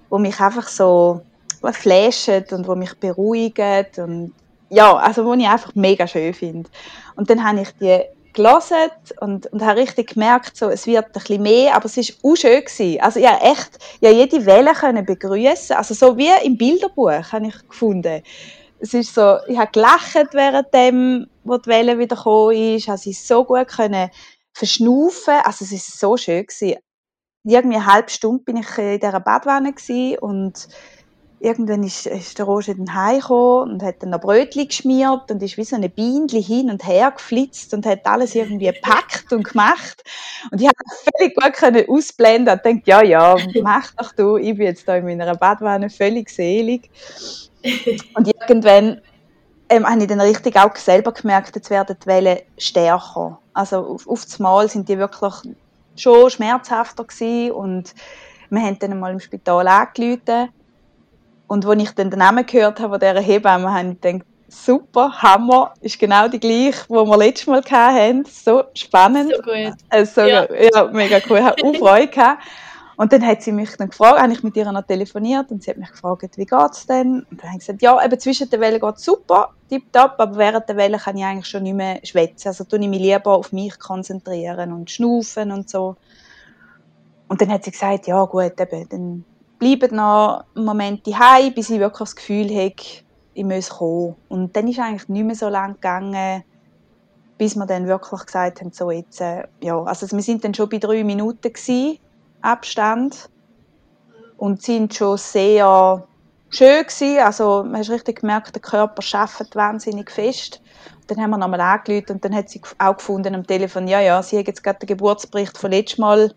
wo 0.10 0.18
mich 0.18 0.40
einfach 0.40 0.68
so 0.68 1.22
flashen 1.72 2.46
und 2.52 2.68
wo 2.68 2.76
mich 2.76 2.94
beruhigen 3.00 3.86
und 3.98 4.34
ja, 4.70 4.96
also 4.96 5.26
wo 5.26 5.34
ich 5.34 5.48
einfach 5.48 5.74
mega 5.76 6.08
schön 6.08 6.34
finde. 6.34 6.70
Und 7.16 7.30
dann 7.30 7.44
habe 7.44 7.62
ich 7.62 7.70
die 7.80 8.02
gelesen 8.36 8.92
und, 9.22 9.48
und 9.48 9.64
habe 9.64 9.80
richtig 9.80 10.14
gemerkt, 10.14 10.58
so, 10.58 10.70
es 10.70 10.86
wird 10.86 11.06
ein 11.06 11.12
bisschen 11.14 11.42
mehr, 11.42 11.76
aber 11.76 11.86
es 11.86 11.98
war 11.98 12.32
auch 12.32 12.36
schön. 12.36 12.64
Gewesen. 12.64 13.02
Also 13.02 13.20
ja, 13.20 13.38
echt, 13.42 13.80
ja, 14.02 14.12
jede 14.12 14.46
Welle 14.46 14.74
können 14.74 15.06
begrüßen, 15.06 15.76
also 15.76 15.94
so 15.94 16.18
wie 16.18 16.30
im 16.44 16.58
Bilderbuch, 16.58 17.32
habe 17.32 17.48
ich 17.48 17.68
gefunden. 17.68 18.22
Es 18.80 18.94
ist 18.94 19.16
so, 19.16 19.38
ich 19.48 19.58
habe 19.58 19.72
gelacht 19.72 20.34
während 20.34 20.74
dem, 20.74 21.28
wo 21.44 21.58
die 21.58 21.70
Welle 21.70 21.98
wieder 21.98 22.16
gekommen 22.16 22.76
ist, 22.76 22.88
habe 22.88 22.98
sie 22.98 23.14
so 23.14 23.44
gut 23.46 23.68
können 23.70 24.10
verschnaufen, 24.54 25.36
also 25.44 25.66
es 25.66 25.72
ist 25.72 26.00
so 26.00 26.18
schön 26.18 26.46
gewesen. 26.46 26.78
Irgendwie 27.46 27.78
eine 27.78 27.86
halbe 27.86 28.10
Stunde 28.10 28.44
bin 28.44 28.58
ich 28.58 28.78
in 28.78 29.00
dieser 29.00 29.20
Badwanne 29.20 29.74
und 30.20 30.68
irgendwann 31.40 31.84
ist, 31.84 32.08
ist 32.08 32.40
der 32.40 32.46
Roger 32.46 32.74
dann 32.74 32.94
heimgekommen 32.94 33.74
und 33.74 33.84
hat 33.84 34.02
dann 34.02 34.10
noch 34.10 34.22
Brötchen 34.22 34.68
geschmiert 34.68 35.30
und 35.30 35.44
ist 35.44 35.58
wie 35.58 35.64
so 35.64 35.76
eine 35.76 35.90
Bienchen 35.90 36.42
hin 36.42 36.72
und 36.72 36.86
her 36.88 37.12
geflitzt 37.12 37.74
und 37.74 37.86
hat 37.86 38.06
alles 38.06 38.34
irgendwie 38.34 38.66
gepackt 38.66 39.32
und 39.32 39.44
gemacht. 39.44 40.04
Und 40.52 40.60
ich 40.60 40.68
habe 40.68 40.76
völlig 41.18 41.36
gut 41.36 41.90
ausblenden 41.90 42.56
und 42.56 42.66
denkt, 42.66 42.88
ja, 42.88 43.04
ja, 43.04 43.36
mach 43.62 43.92
doch 43.96 44.12
du, 44.14 44.38
ich 44.38 44.58
bin 44.58 44.68
jetzt 44.68 44.88
da 44.88 44.96
in 44.96 45.06
meiner 45.06 45.36
Badwanne 45.36 45.90
völlig 45.90 46.30
selig. 46.30 46.90
Und 48.16 48.28
irgendwann 48.28 49.02
ähm, 49.70 49.86
habe 49.88 50.02
ich 50.02 50.08
dann 50.08 50.22
richtig 50.22 50.56
auch 50.58 50.76
selber 50.76 51.12
gemerkt, 51.12 51.56
jetzt 51.56 51.70
werden 51.70 51.98
die 52.02 52.08
Wellen 52.08 52.40
stärker. 52.58 53.40
Also 53.54 53.78
auf, 53.78 54.08
auf 54.08 54.26
das 54.26 54.40
Mal 54.40 54.70
sind 54.70 54.90
die 54.90 54.98
wirklich 54.98 55.56
schon 55.96 56.30
schmerzhafter 56.30 57.04
gewesen 57.04 57.52
und 57.52 57.96
wir 58.50 58.62
haben 58.62 58.80
dann 58.80 59.00
mal 59.00 59.12
im 59.12 59.20
Spital 59.20 59.68
angerufen 59.68 60.50
und 61.48 61.66
als 61.66 61.84
ich 61.84 61.92
dann 61.92 62.10
den 62.10 62.20
Namen 62.20 62.46
gehört 62.46 62.80
habe 62.80 62.94
von 62.94 63.00
dieser 63.00 63.22
Hebamme, 63.22 63.74
habe 63.74 63.90
ich 63.90 64.02
gedacht, 64.02 64.26
super, 64.48 65.12
Hammer, 65.22 65.74
ist 65.82 66.00
genau 66.00 66.28
die 66.28 66.40
gleiche, 66.40 66.86
die 66.88 66.94
wir 66.94 67.18
letztes 67.18 67.48
Mal 67.48 67.64
hatten. 67.64 68.26
So 68.26 68.64
spannend. 68.74 69.34
So 69.36 69.42
gut. 69.42 69.74
Also, 69.90 70.22
ja. 70.22 70.48
Ja. 70.52 70.86
mega 70.92 71.20
cool. 71.30 71.40
Ich 71.40 71.44
habe 71.44 71.64
auch 71.64 71.76
Freude 71.76 72.08
gehabt. 72.08 72.44
Und 72.98 73.12
dann 73.12 73.26
hat 73.26 73.42
sie 73.42 73.52
mich 73.52 73.76
dann 73.76 73.90
gefragt, 73.90 74.22
habe 74.22 74.32
ich 74.32 74.42
mit 74.42 74.56
ihr 74.56 74.72
noch 74.72 74.86
telefoniert 74.86 75.52
und 75.52 75.62
sie 75.62 75.72
hat 75.72 75.78
mich 75.78 75.92
gefragt, 75.92 76.38
wie 76.38 76.46
geht's 76.46 76.86
denn? 76.88 77.26
Und 77.30 77.42
dann 77.42 77.50
habe 77.50 77.60
ich 77.60 77.66
gesagt, 77.66 77.82
ja, 77.82 78.04
eben 78.04 78.20
zwischen 78.20 78.50
den 78.50 78.62
Wellen 78.62 78.80
geht's 78.80 79.04
super, 79.04 79.50
tipptopp, 79.70 80.16
aber 80.18 80.38
während 80.38 80.70
der 80.70 80.78
Wellen 80.78 81.00
kann 81.00 81.18
ich 81.18 81.26
eigentlich 81.26 81.48
schon 81.48 81.64
nicht 81.64 81.76
mehr 81.76 82.00
schwätzen. 82.04 82.48
Also 82.48 82.64
tue 82.64 82.80
ich 82.80 82.88
mich 82.88 83.02
lieber 83.02 83.36
auf 83.36 83.52
mich 83.52 83.78
konzentrieren 83.80 84.72
und 84.72 84.90
schnaufen 84.90 85.52
und 85.52 85.70
so. 85.70 85.98
Und 87.28 87.42
dann 87.42 87.50
hat 87.50 87.66
sie 87.66 87.72
gesagt, 87.72 88.08
ja 88.08 88.24
gut, 88.24 88.60
eben, 88.60 88.90
dann 88.90 89.26
bleibt 89.60 89.92
noch 89.92 90.46
einen 90.56 90.66
Moment 90.66 91.06
daheim, 91.06 91.54
bis 91.54 91.70
ich 91.70 91.80
wirklich 91.80 92.00
das 92.00 92.16
Gefühl 92.16 92.50
habe, 92.50 92.76
ich 93.34 93.44
muss 93.44 93.70
kommen. 93.70 94.16
Und 94.30 94.56
dann 94.56 94.68
ist 94.68 94.80
eigentlich 94.80 95.10
nicht 95.10 95.26
mehr 95.26 95.36
so 95.36 95.50
lange 95.50 95.74
gegangen, 95.74 96.44
bis 97.38 97.56
wir 97.56 97.66
dann 97.66 97.88
wirklich 97.88 98.26
gesagt 98.26 98.62
haben, 98.62 98.72
so 98.72 98.92
jetzt, 98.92 99.20
äh, 99.20 99.44
ja, 99.62 99.82
also 99.84 100.10
wir 100.10 100.24
sind 100.24 100.44
dann 100.46 100.54
schon 100.54 100.70
bei 100.70 100.78
drei 100.78 101.04
Minuten 101.04 101.52
gewesen, 101.52 102.00
Abstand 102.46 103.30
und 104.38 104.62
sind 104.62 104.94
schon 104.94 105.18
sehr 105.18 106.08
schön 106.50 106.84
gewesen. 106.84 107.20
Also 107.20 107.64
man 107.64 107.82
hat 107.82 107.90
richtig 107.90 108.22
gemerkt, 108.22 108.56
der 108.56 108.62
Körper 108.62 109.02
schafft 109.02 109.56
wahnsinnig 109.56 110.12
fest. 110.12 110.62
Und 111.02 111.12
dann 111.12 111.22
haben 111.22 111.32
wir 111.32 111.38
nochmal 111.38 111.62
angerufen 111.62 112.14
und 112.14 112.26
dann 112.26 112.36
hat 112.36 112.50
sie 112.50 112.62
auch 112.78 112.98
gefunden 112.98 113.36
am 113.36 113.46
Telefon, 113.46 113.88
ja, 113.88 114.00
ja, 114.00 114.22
sie 114.24 114.40
hat 114.40 114.48
jetzt 114.48 114.64
gerade 114.64 114.80
den 114.80 114.88
Geburtsbericht 114.88 115.58
von 115.58 115.72
letztes 115.72 116.00
Mal 116.00 116.34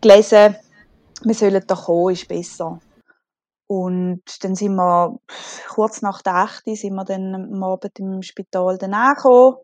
gelesen, 0.00 0.56
wir 1.22 1.34
sollen 1.34 1.64
doch 1.66 1.86
kommen, 1.86 2.12
ist 2.12 2.28
besser. 2.28 2.78
Und 3.66 4.22
dann 4.42 4.54
sind 4.54 4.74
wir 4.74 5.18
kurz 5.68 6.02
nach 6.02 6.22
der 6.22 6.34
8 6.34 6.66
Uhr 6.66 6.76
sind 6.76 6.94
wir 6.94 7.04
dann 7.04 7.34
am 7.34 7.62
Abend 7.62 7.98
im 7.98 8.22
Spital 8.22 8.78
angekommen. 8.80 9.56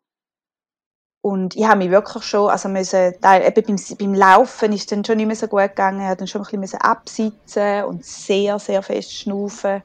Und 1.22 1.54
ich 1.54 1.66
habe 1.66 1.78
mich 1.78 1.90
wirklich 1.90 2.24
schon, 2.24 2.48
also 2.48 2.68
müssen, 2.70 3.12
eben 3.12 3.66
beim, 3.66 3.76
beim 3.98 4.14
Laufen 4.14 4.72
ist 4.72 4.90
dann 4.90 5.04
schon 5.04 5.18
nicht 5.18 5.26
mehr 5.26 5.36
so 5.36 5.48
gut 5.48 5.60
gegangen. 5.60 6.00
Ich 6.00 6.06
musste 6.06 6.16
dann 6.16 6.26
schon 6.28 6.46
ein 6.50 6.60
bisschen 6.62 6.80
absitzen 6.80 7.84
und 7.84 8.04
sehr, 8.04 8.58
sehr 8.58 8.82
fest 8.82 9.14
schnaufen. 9.14 9.82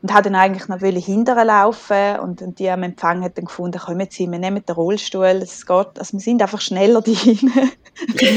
Und 0.00 0.12
habe 0.12 0.24
dann 0.24 0.34
eigentlich 0.34 0.66
noch 0.66 0.80
hinterher 0.80 1.44
laufen 1.44 2.18
und, 2.20 2.42
und 2.42 2.58
die 2.58 2.68
am 2.68 2.82
Empfang 2.82 3.22
hat 3.22 3.38
dann 3.38 3.44
gefunden, 3.44 3.78
kommen 3.78 4.08
Sie, 4.10 4.28
wir 4.28 4.38
nehmen 4.38 4.64
den 4.66 4.74
Rollstuhl, 4.74 5.24
es 5.24 5.64
geht, 5.64 5.96
also 5.96 6.14
wir 6.14 6.20
sind 6.20 6.42
einfach 6.42 6.60
schneller 6.60 7.00
dahin. 7.02 7.38
ich 8.08 8.28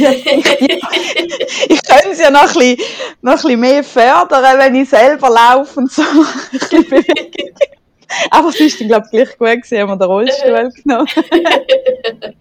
könnte 1.83 2.11
es 2.11 2.19
ja 2.19 2.29
noch 2.29 2.41
ein, 2.41 2.53
bisschen, 2.53 2.77
noch 3.23 3.31
ein 3.31 3.37
bisschen 3.37 3.59
mehr 3.59 3.83
fördern, 3.83 4.59
wenn 4.59 4.75
ich 4.75 4.89
selber 4.89 5.31
laufe 5.31 5.79
und 5.79 5.91
so. 5.91 6.03
Aber 8.31 8.49
es 8.49 8.59
ist 8.59 8.79
dann, 8.79 8.87
glaube 8.87 9.05
ich, 9.05 9.11
gleich 9.11 9.37
gut 9.37 9.63
gewesen, 9.63 9.79
haben 9.79 9.89
wir 9.89 9.97
den 9.97 10.07
Rollstuhl 10.07 10.71
genommen. 10.83 11.07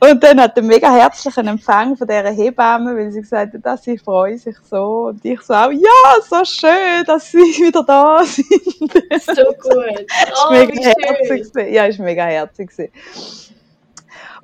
und 0.00 0.22
dann 0.22 0.40
hat 0.40 0.56
er 0.56 0.58
einen 0.58 0.66
mega 0.66 0.92
herzlichen 0.92 1.46
Empfang 1.48 1.96
von 1.96 2.06
dieser 2.06 2.30
Hebamme, 2.30 2.96
weil 2.96 3.12
sie 3.12 3.20
gesagt 3.20 3.54
hat, 3.54 3.64
dass 3.64 3.84
sie 3.84 3.98
freuen 3.98 4.38
sich 4.38 4.56
so. 4.70 5.08
Und 5.08 5.24
ich 5.24 5.40
so 5.42 5.54
auch, 5.54 5.70
ja, 5.70 6.20
so 6.28 6.44
schön, 6.44 7.04
dass 7.06 7.30
sie 7.30 7.38
wieder 7.66 7.82
da 7.82 8.22
sind. 8.24 8.46
So 8.48 9.44
gut. 9.60 10.00
ist 10.00 10.46
Oh, 10.46 10.50
mega 10.50 10.72
wie 10.72 10.84
herzig. 10.84 11.72
Ja, 11.72 11.84
ist 11.86 11.98
mega 11.98 12.24
herzig 12.24 12.70
gewesen. 12.70 12.92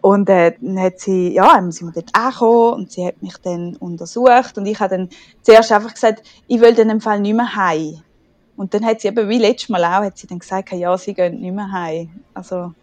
Und 0.02 0.30
äh, 0.30 0.54
dann 0.60 0.80
hat 0.80 0.98
sie, 0.98 1.34
ja, 1.34 1.60
sind 1.70 1.94
wir 1.94 2.02
dort 2.02 2.14
angekommen 2.14 2.72
und 2.74 2.92
sie 2.92 3.06
hat 3.06 3.22
mich 3.22 3.36
dann 3.42 3.76
untersucht 3.76 4.56
und 4.56 4.64
ich 4.64 4.80
habe 4.80 4.96
dann 4.96 5.10
zuerst 5.42 5.72
einfach 5.72 5.92
gesagt, 5.92 6.22
ich 6.46 6.60
will 6.60 6.74
dann 6.74 6.88
im 6.88 7.02
Fall 7.02 7.20
nicht 7.20 7.34
mehr 7.34 7.54
heim. 7.54 8.02
Und 8.60 8.74
dann 8.74 8.84
hat 8.84 9.00
sie 9.00 9.08
eben, 9.08 9.26
wie 9.30 9.38
letztes 9.38 9.70
Mal 9.70 9.82
auch, 9.86 10.04
hat 10.04 10.18
sie 10.18 10.26
dann 10.26 10.38
gesagt, 10.38 10.70
ja, 10.72 10.98
sie 10.98 11.14
gehen 11.14 11.40
nicht 11.40 11.54
mehr 11.54 11.72
heim. 11.72 12.10
Also, 12.34 12.74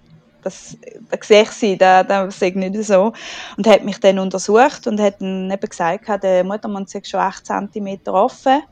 das, 0.41 0.75
da 1.11 1.17
sehe 1.21 1.43
ich 1.43 1.51
sie, 1.51 1.77
da, 1.77 2.03
da 2.03 2.31
sehe 2.31 2.49
ich 2.49 2.55
nicht 2.55 2.83
so. 2.83 3.13
Und 3.57 3.67
hat 3.67 3.83
mich 3.83 3.99
dann 3.99 4.17
untersucht 4.17 4.87
und 4.87 4.99
hat 4.99 5.21
dann 5.21 5.51
eben 5.51 5.69
gesagt, 5.69 6.23
der 6.23 6.43
Muttermund 6.43 6.89
sei 6.89 7.03
schon 7.03 7.19
8 7.19 7.45
cm 7.45 7.99
offen. 8.07 8.63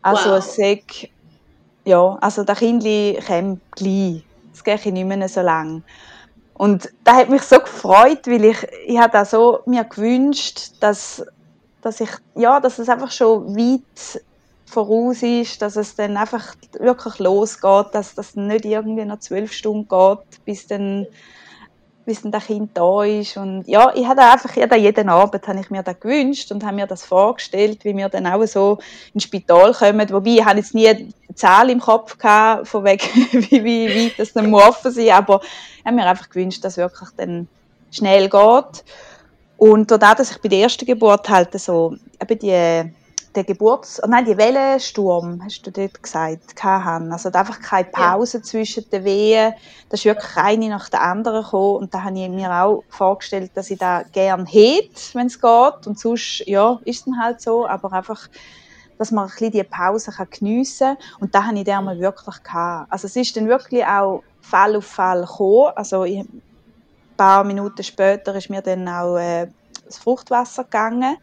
Also, 0.00 0.30
Wow. 0.30 0.44
sei, 0.44 0.84
ja, 1.84 2.16
also 2.20 2.44
das 2.44 2.60
Kindli 2.60 3.18
käme 3.26 3.58
gleich. 3.72 4.24
Es 4.54 4.62
geht 4.62 4.86
nicht 4.86 5.04
mehr 5.04 5.28
so 5.28 5.40
lang. 5.40 5.82
Und 6.54 6.88
das 7.02 7.16
hat 7.16 7.30
mich 7.30 7.42
so 7.42 7.58
gefreut, 7.58 8.28
weil 8.28 8.44
ich, 8.44 8.64
ich 8.86 8.96
hatte 8.96 9.22
auch 9.22 9.26
so 9.26 9.58
mir 9.66 9.82
gewünscht, 9.82 10.74
dass, 10.78 11.26
dass 11.80 12.00
ich, 12.00 12.10
ja, 12.36 12.60
dass 12.60 12.78
es 12.78 12.88
einfach 12.88 13.10
schon 13.10 13.56
weit 13.56 14.22
voraus 14.66 15.22
ist, 15.22 15.60
dass 15.62 15.76
es 15.76 15.94
dann 15.94 16.16
einfach 16.16 16.54
wirklich 16.78 17.18
losgeht, 17.18 17.86
dass 17.92 18.14
das 18.14 18.36
nicht 18.36 18.64
irgendwie 18.64 19.04
noch 19.04 19.18
zwölf 19.18 19.52
Stunden 19.52 19.88
geht, 19.88 20.44
bis 20.44 20.66
dann, 20.66 21.06
bis 22.06 22.22
dann 22.22 22.32
das 22.32 22.46
Kind 22.46 22.70
da 22.74 23.02
ist. 23.04 23.36
Und 23.36 23.64
ja, 23.66 23.92
ich 23.94 24.06
hatte 24.06 24.22
einfach 24.22 24.54
jeden, 24.56 24.80
jeden 24.80 25.08
Abend 25.08 25.46
habe 25.46 25.60
ich 25.60 25.70
mir 25.70 25.82
das 25.82 26.00
gewünscht 26.00 26.50
und 26.52 26.64
habe 26.64 26.76
mir 26.76 26.86
das 26.86 27.04
vorgestellt, 27.04 27.84
wie 27.84 27.96
wir 27.96 28.08
dann 28.08 28.26
auch 28.26 28.44
so 28.46 28.78
ins 29.12 29.24
Spital 29.24 29.72
kommen. 29.74 30.10
Wobei, 30.10 30.30
ich 30.30 30.44
hatte 30.44 30.58
jetzt 30.58 30.74
nie 30.74 30.88
eine 30.88 31.08
Zahl 31.34 31.70
im 31.70 31.80
Kopf 31.80 32.16
gehabt, 32.16 32.68
von 32.68 32.84
wegen, 32.84 33.02
wie, 33.50 33.64
wie 33.64 34.06
weit 34.06 34.18
das 34.18 34.32
dann 34.32 34.50
muss 34.50 34.62
offen 34.62 34.92
sein 34.92 35.10
aber 35.10 35.40
ich 35.42 35.86
habe 35.86 35.96
mir 35.96 36.06
einfach 36.06 36.30
gewünscht, 36.30 36.64
dass 36.64 36.74
es 36.74 36.78
wirklich 36.78 37.10
dann 37.16 37.48
schnell 37.90 38.28
geht. 38.28 38.84
Und 39.56 39.90
dadurch, 39.90 40.14
dass 40.16 40.30
ich 40.32 40.40
bei 40.40 40.48
der 40.48 40.60
ersten 40.60 40.86
Geburt 40.86 41.28
halt 41.28 41.52
so 41.60 41.94
eben 42.20 42.38
die 42.38 42.92
der 43.34 43.44
Geburts-, 43.44 44.00
oh 44.02 44.06
nein, 44.08 44.24
die 44.24 44.36
Wellensturm, 44.36 45.40
hast 45.42 45.62
du 45.62 45.70
dort 45.70 46.02
gesagt, 46.02 46.62
hatten. 46.62 47.12
Also 47.12 47.30
einfach 47.30 47.60
keine 47.60 47.88
Pause 47.88 48.38
ja. 48.38 48.42
zwischen 48.42 48.88
den 48.90 49.04
Wehen. 49.04 49.54
Da 49.88 49.94
ist 49.94 50.04
wirklich 50.04 50.36
eine 50.36 50.68
nach 50.68 50.88
der 50.88 51.02
anderen 51.02 51.42
gekommen. 51.42 51.76
Und 51.76 51.94
da 51.94 52.04
habe 52.04 52.18
ich 52.18 52.28
mir 52.28 52.52
auch 52.52 52.84
vorgestellt, 52.88 53.52
dass 53.54 53.70
ich 53.70 53.78
da 53.78 54.02
gerne 54.02 54.44
hätte, 54.44 55.14
wenn 55.14 55.26
es 55.26 55.40
geht. 55.40 55.86
Und 55.86 55.98
sonst, 55.98 56.44
ja, 56.46 56.78
ist 56.84 56.98
es 56.98 57.04
dann 57.04 57.18
halt 57.18 57.40
so. 57.40 57.66
Aber 57.66 57.92
einfach, 57.92 58.28
dass 58.98 59.10
man 59.10 59.24
ein 59.24 59.30
bisschen 59.30 59.52
die 59.52 59.64
Pause 59.64 60.12
kann 60.12 60.28
geniessen 60.30 60.96
kann. 60.96 61.20
Und 61.20 61.34
da 61.34 61.44
habe 61.44 61.58
ich 61.58 61.64
dann 61.64 61.84
mal 61.84 61.98
wirklich 61.98 62.42
gehabt. 62.42 62.92
Also 62.92 63.06
es 63.06 63.16
ist 63.16 63.36
dann 63.36 63.48
wirklich 63.48 63.84
auch 63.84 64.22
Fall 64.40 64.76
auf 64.76 64.86
Fall 64.86 65.22
gekommen. 65.22 65.72
Also 65.74 66.04
ich, 66.04 66.18
ein 66.18 66.42
paar 67.16 67.44
Minuten 67.44 67.82
später 67.82 68.34
ist 68.34 68.50
mir 68.50 68.62
dann 68.62 68.88
auch 68.88 69.16
äh, 69.16 69.48
das 69.86 69.98
Fruchtwasser 69.98 70.64
gegangen 70.64 71.16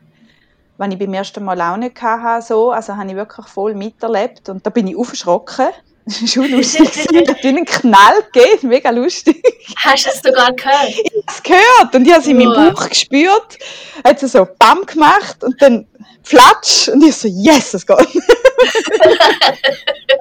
was 0.79 0.89
ich 0.93 0.97
beim 0.97 1.13
ersten 1.13 1.43
Mal 1.43 1.61
auch 1.61 1.77
nicht 1.77 2.01
hatte. 2.01 2.45
So. 2.47 2.71
Also 2.71 2.95
habe 2.95 3.09
ich 3.09 3.15
wirklich 3.15 3.45
voll 3.47 3.75
miterlebt 3.75 4.49
und 4.49 4.65
da 4.65 4.69
bin 4.71 4.87
ich 4.87 4.95
aufgeschrocken. 4.95 5.67
Das 6.05 6.21
war 6.21 6.27
schon 6.27 6.49
lustig. 6.49 7.07
da 7.11 7.33
hat 7.33 7.45
einen 7.45 7.65
Knall 7.65 8.23
gegeben, 8.31 8.69
mega 8.69 8.89
lustig. 8.89 9.43
Hast 9.75 10.07
du 10.07 10.09
es 10.09 10.21
sogar 10.23 10.51
gehört? 10.53 10.87
Ich 10.87 10.97
habe 10.97 11.23
es 11.27 11.43
gehört 11.43 11.93
und 11.93 12.07
ich 12.07 12.11
habe 12.11 12.21
es 12.21 12.27
in 12.27 12.37
meinem 12.37 12.73
Bauch 12.73 12.89
gespürt. 12.89 13.59
Hat 14.03 14.23
es 14.23 14.31
so 14.31 14.47
BAM 14.57 14.87
gemacht 14.87 15.43
und 15.43 15.61
dann 15.61 15.85
Flatsch 16.23 16.87
und 16.87 17.03
ich 17.03 17.15
so, 17.15 17.27
yes, 17.27 17.75
es 17.75 17.85
geht. 17.85 17.97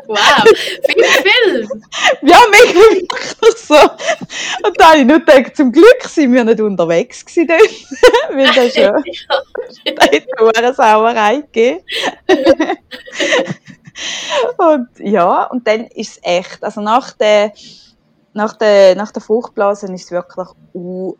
wow, 0.06 0.44
viel 0.86 1.04
Film. 1.04 1.82
Ja, 2.22 2.38
mega 2.50 2.74
wirklich 2.74 3.56
so. 3.56 3.76
Und 4.78 4.84
da 4.84 4.90
habe 4.90 4.98
ich 4.98 5.06
nur 5.06 5.18
gedacht, 5.18 5.56
zum 5.56 5.72
Glück 5.72 6.04
sind 6.04 6.32
wir 6.32 6.44
nicht 6.44 6.60
unterwegs 6.60 7.24
gewesen. 7.24 7.48
Weil 8.30 8.46
das 8.54 8.74
schon, 8.74 9.02
da 9.96 10.04
hätte 10.04 10.56
eine 10.56 10.72
Sauerei 10.72 11.40
gegeben. 11.40 11.80
und 14.56 14.88
ja, 15.00 15.44
und 15.46 15.66
dann 15.66 15.86
ist 15.86 16.12
es 16.12 16.20
echt, 16.22 16.62
also 16.62 16.80
nach 16.80 17.10
der, 17.10 17.52
nach 18.34 18.52
der, 18.52 18.94
nach 18.94 19.10
der 19.10 19.20
Fruchtblase 19.20 19.92
ist 19.92 20.04
es 20.04 20.10
wirklich 20.12 20.46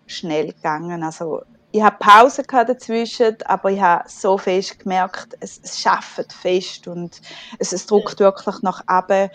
schnell 0.06 0.52
gegangen. 0.52 1.02
Also 1.02 1.42
ich 1.72 1.82
habe 1.82 1.96
Pause 1.98 2.44
dazwischen, 2.44 3.38
aber 3.44 3.72
ich 3.72 3.80
habe 3.80 4.04
so 4.08 4.38
fest 4.38 4.78
gemerkt, 4.78 5.36
es, 5.40 5.60
es 5.64 5.80
schafft 5.80 6.32
fest 6.32 6.86
und 6.86 7.20
es, 7.58 7.72
es 7.72 7.86
drückt 7.86 8.20
wirklich 8.20 8.62
nach 8.62 8.84
oben. 8.88 9.30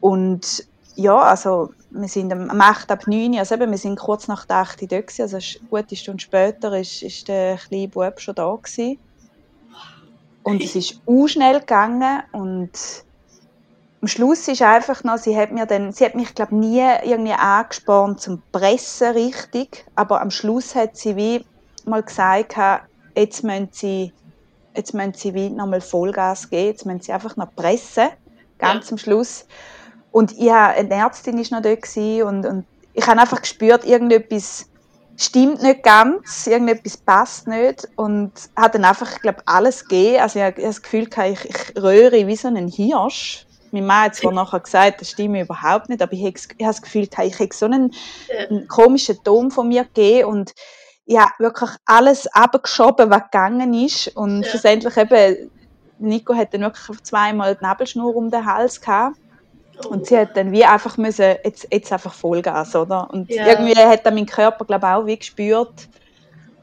Und 0.00 0.66
ja, 0.96 1.18
also 1.18 1.70
wir 1.90 2.08
sind 2.08 2.32
am 2.32 2.60
8 2.60 2.90
ab 2.90 3.06
9, 3.06 3.38
also 3.38 3.54
eben, 3.54 3.70
wir 3.70 3.78
sind 3.78 3.98
kurz 3.98 4.28
nach 4.28 4.44
der 4.44 4.56
8 4.56 4.82
dort 4.82 5.06
gewesen, 5.06 5.22
also 5.22 5.36
eine 5.36 5.68
gute 5.68 5.96
Stunde 5.96 6.22
später 6.22 6.78
ist, 6.78 7.02
ist 7.02 7.28
der 7.28 7.56
kleine 7.56 7.88
Bub 7.88 8.20
schon 8.20 8.34
da 8.34 8.54
gewesen. 8.54 8.98
Und 10.42 10.62
es 10.62 10.76
ist 10.76 11.00
auch 11.06 11.26
schnell 11.26 11.60
gegangen 11.60 12.22
und 12.32 12.70
am 14.02 14.08
Schluss 14.08 14.46
ist 14.48 14.60
einfach 14.60 15.02
noch, 15.02 15.16
sie 15.16 15.34
hat 15.34 15.50
mir 15.52 15.64
dann, 15.64 15.90
sie 15.92 16.04
hat 16.04 16.14
mich 16.14 16.34
glaube 16.34 16.54
nie 16.54 16.84
irgendwie 17.04 17.32
angespornt 17.32 18.20
zum 18.20 18.42
Pressen 18.52 19.12
richtig, 19.12 19.86
aber 19.94 20.20
am 20.20 20.30
Schluss 20.30 20.74
hat 20.74 20.96
sie 20.96 21.16
wie 21.16 21.44
mal 21.86 22.02
gesagt, 22.02 22.56
jetzt 23.16 23.42
müssen 23.42 23.68
sie, 23.72 24.12
jetzt 24.76 24.92
müssen 24.92 25.14
sie 25.14 25.32
wie 25.32 25.48
nochmal 25.48 25.80
Vollgas 25.80 26.50
geben, 26.50 26.66
jetzt 26.68 26.84
müssen 26.84 27.00
sie 27.00 27.12
einfach 27.12 27.36
noch 27.36 27.54
pressen, 27.54 28.10
ganz 28.58 28.86
ja. 28.86 28.92
am 28.92 28.98
Schluss. 28.98 29.46
Und 30.14 30.30
ich 30.38 30.48
eine 30.48 30.94
Ärztin 30.94 31.38
ist 31.38 31.50
noch 31.50 31.60
dort 31.60 31.96
und, 31.96 32.46
und 32.46 32.64
ich 32.92 33.04
habe 33.04 33.20
einfach 33.20 33.40
gespürt, 33.42 33.84
irgendetwas 33.84 34.66
stimmt 35.16 35.60
nicht 35.60 35.82
ganz, 35.82 36.46
irgendetwas 36.46 36.96
passt 36.96 37.48
nicht 37.48 37.88
und 37.96 38.30
hat 38.54 38.76
dann 38.76 38.84
einfach, 38.84 39.10
ich 39.10 39.22
glaube, 39.22 39.42
alles 39.46 39.82
gegeben. 39.82 40.20
Also 40.20 40.38
ich 40.38 40.44
habe 40.44 40.62
das 40.62 40.82
Gefühl, 40.82 41.08
ich, 41.08 41.44
ich 41.46 41.82
röhre 41.82 42.28
wie 42.28 42.36
so 42.36 42.46
ein 42.46 42.68
Hirsch. 42.68 43.44
Mein 43.72 43.86
Mann 43.86 44.04
hat 44.04 44.14
zwar 44.14 44.30
nachher 44.30 44.60
gesagt, 44.60 45.00
das 45.00 45.10
stimmt 45.10 45.36
überhaupt 45.36 45.88
nicht, 45.88 46.00
aber 46.00 46.12
ich 46.12 46.24
habe, 46.24 46.38
das 46.60 46.80
Gefühl, 46.80 47.08
ich 47.10 47.18
habe 47.18 47.48
so 47.52 47.66
einen, 47.66 47.92
einen 48.48 48.68
komischen 48.68 49.18
Ton 49.24 49.50
von 49.50 49.66
mir 49.66 49.82
gegeben 49.82 50.28
und 50.28 50.54
ja, 51.06 51.26
wirklich 51.40 51.70
alles 51.86 52.28
abgeschoben, 52.28 53.10
was 53.10 53.24
gegangen 53.24 53.74
ist. 53.74 54.14
Und 54.16 54.42
ja. 54.42 54.48
schlussendlich 54.48 54.96
eben, 54.96 55.50
Nico 55.98 56.36
hat 56.36 56.54
dann 56.54 56.60
wirklich 56.60 57.02
zweimal 57.02 57.56
die 57.56 57.64
Nabelschnur 57.64 58.14
um 58.14 58.30
den 58.30 58.46
Hals 58.46 58.80
gehabt. 58.80 59.16
Und 59.88 60.06
sie 60.06 60.18
hat 60.18 60.36
dann 60.36 60.52
wie 60.52 60.64
einfach 60.64 60.96
müssen, 60.96 61.36
jetzt, 61.44 61.66
jetzt 61.70 61.92
einfach 61.92 62.14
Vollgas, 62.14 62.74
oder? 62.76 63.08
Und 63.12 63.30
ja. 63.30 63.46
irgendwie 63.46 63.76
hat 63.76 64.06
dann 64.06 64.14
mein 64.14 64.26
Körper, 64.26 64.64
glaube 64.64 64.86
ich, 64.86 64.92
auch 64.92 65.06
wie 65.06 65.18
gespürt, 65.18 65.88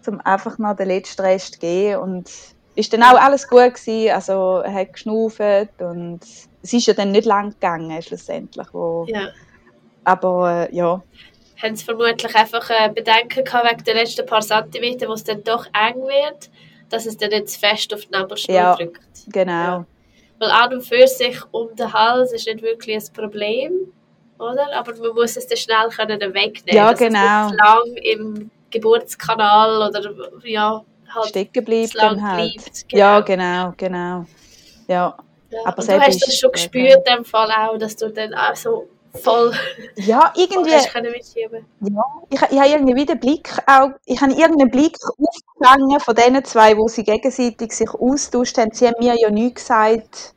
um 0.07 0.21
einfach 0.21 0.57
noch 0.57 0.75
den 0.75 0.87
letzten 0.87 1.21
Rest 1.21 1.55
zu 1.55 1.59
gehen. 1.59 1.99
Und 1.99 2.29
ist 2.75 2.93
dann 2.93 3.03
auch 3.03 3.19
alles 3.19 3.47
gut 3.47 3.75
gewesen, 3.75 4.11
also 4.13 4.61
er 4.63 4.73
hat 4.73 4.93
geschnauft 4.93 5.41
und 5.79 6.21
es 6.63 6.73
ist 6.73 6.87
ja 6.87 6.93
dann 6.93 7.11
nicht 7.11 7.25
lang 7.25 7.51
gegangen, 7.51 8.01
schlussendlich. 8.01 8.67
Wo, 8.71 9.05
ja. 9.09 9.27
Aber 10.05 10.67
äh, 10.69 10.75
ja, 10.75 11.01
haben 11.61 11.75
sie 11.75 11.85
vermutlich 11.85 12.35
einfach 12.35 12.69
äh, 12.69 12.89
Bedenken 12.89 13.43
gehabt 13.43 13.69
wegen 13.69 13.83
den 13.83 13.95
letzten 13.95 14.25
paar 14.25 14.41
Zentimeter, 14.41 15.07
wo 15.07 15.13
es 15.13 15.23
dann 15.23 15.43
doch 15.43 15.65
eng 15.67 16.01
wird, 16.01 16.49
dass 16.89 17.05
es 17.05 17.17
dann 17.17 17.29
nicht 17.29 17.49
zu 17.49 17.59
fest 17.59 17.93
auf 17.93 18.01
die 18.01 18.11
Nabelschnur 18.11 18.55
ja, 18.55 18.75
drückt. 18.75 19.01
genau. 19.27 19.51
Ja. 19.51 19.85
Weil 20.41 20.49
an 20.49 20.73
und 20.73 20.81
für 20.81 21.05
sich 21.05 21.37
um 21.51 21.75
den 21.75 21.93
Hals 21.93 22.33
ist 22.33 22.47
nicht 22.47 22.63
wirklich 22.63 22.95
ein 22.95 23.13
Problem, 23.13 23.93
oder? 24.39 24.75
Aber 24.75 24.91
man 24.95 25.13
muss 25.13 25.37
es 25.37 25.45
dann 25.45 25.55
schnell 25.55 25.89
können 25.89 26.19
wegnehmen 26.19 26.75
Ja, 26.75 26.93
genau. 26.93 27.45
Es 27.45 27.53
lang 27.53 27.95
im 27.97 28.51
Geburtskanal 28.71 29.87
oder 29.87 30.01
ja, 30.43 30.83
halt 31.13 31.27
stecken 31.27 31.63
bleibt 31.63 31.95
dann 31.95 32.27
halt. 32.27 32.55
Bleibt, 32.55 32.89
genau. 32.89 32.99
Ja, 32.99 33.19
genau, 33.19 33.73
genau. 33.77 34.25
Ja. 34.87 35.15
ja. 35.51 35.59
Aber 35.63 35.83
du 35.83 36.01
hast 36.01 36.27
das 36.27 36.35
schon 36.35 36.51
gespürt, 36.51 37.07
in 37.07 37.17
dem 37.17 37.23
Fall 37.23 37.51
auch, 37.51 37.77
dass 37.77 37.95
du 37.95 38.09
dann 38.09 38.33
auch 38.33 38.55
so 38.55 38.89
voll. 39.13 39.53
Ja, 39.95 40.33
irgendwie. 40.35 40.71
Ja, 40.71 40.79
ich, 42.29 42.41
ich 42.41 42.59
habe 42.59 42.69
irgendwie 42.69 43.05
den 43.05 43.19
Blick 43.19 43.49
auch, 43.67 43.91
ich 44.05 44.21
habe 44.21 44.33
irgendeinen 44.33 44.71
Blick 44.71 44.97
aufgefangen 45.03 45.99
von 45.99 46.15
den 46.15 46.43
zwei, 46.43 46.77
wo 46.77 46.87
sie 46.87 47.03
gegenseitig 47.03 47.73
sich 47.73 47.89
austauscht 47.89 48.57
haben. 48.57 48.71
Sie 48.73 48.87
haben 48.87 48.95
mir 48.99 49.15
ja 49.19 49.29
nie 49.29 49.53
gesagt, 49.53 50.33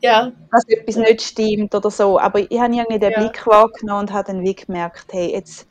ja. 0.00 0.32
dass 0.50 0.64
etwas 0.68 0.96
nicht 0.96 1.22
stimmt 1.22 1.74
oder 1.74 1.90
so. 1.90 2.18
Aber 2.18 2.40
ich 2.40 2.60
habe 2.60 2.74
irgendwie 2.74 2.98
den 2.98 3.12
ja. 3.12 3.20
Blick 3.20 3.46
wahrgenommen 3.46 4.00
und 4.00 4.12
habe 4.12 4.32
dann 4.32 4.42
wie 4.42 4.54
gemerkt, 4.54 5.06
hey, 5.12 5.32
jetzt. 5.32 5.66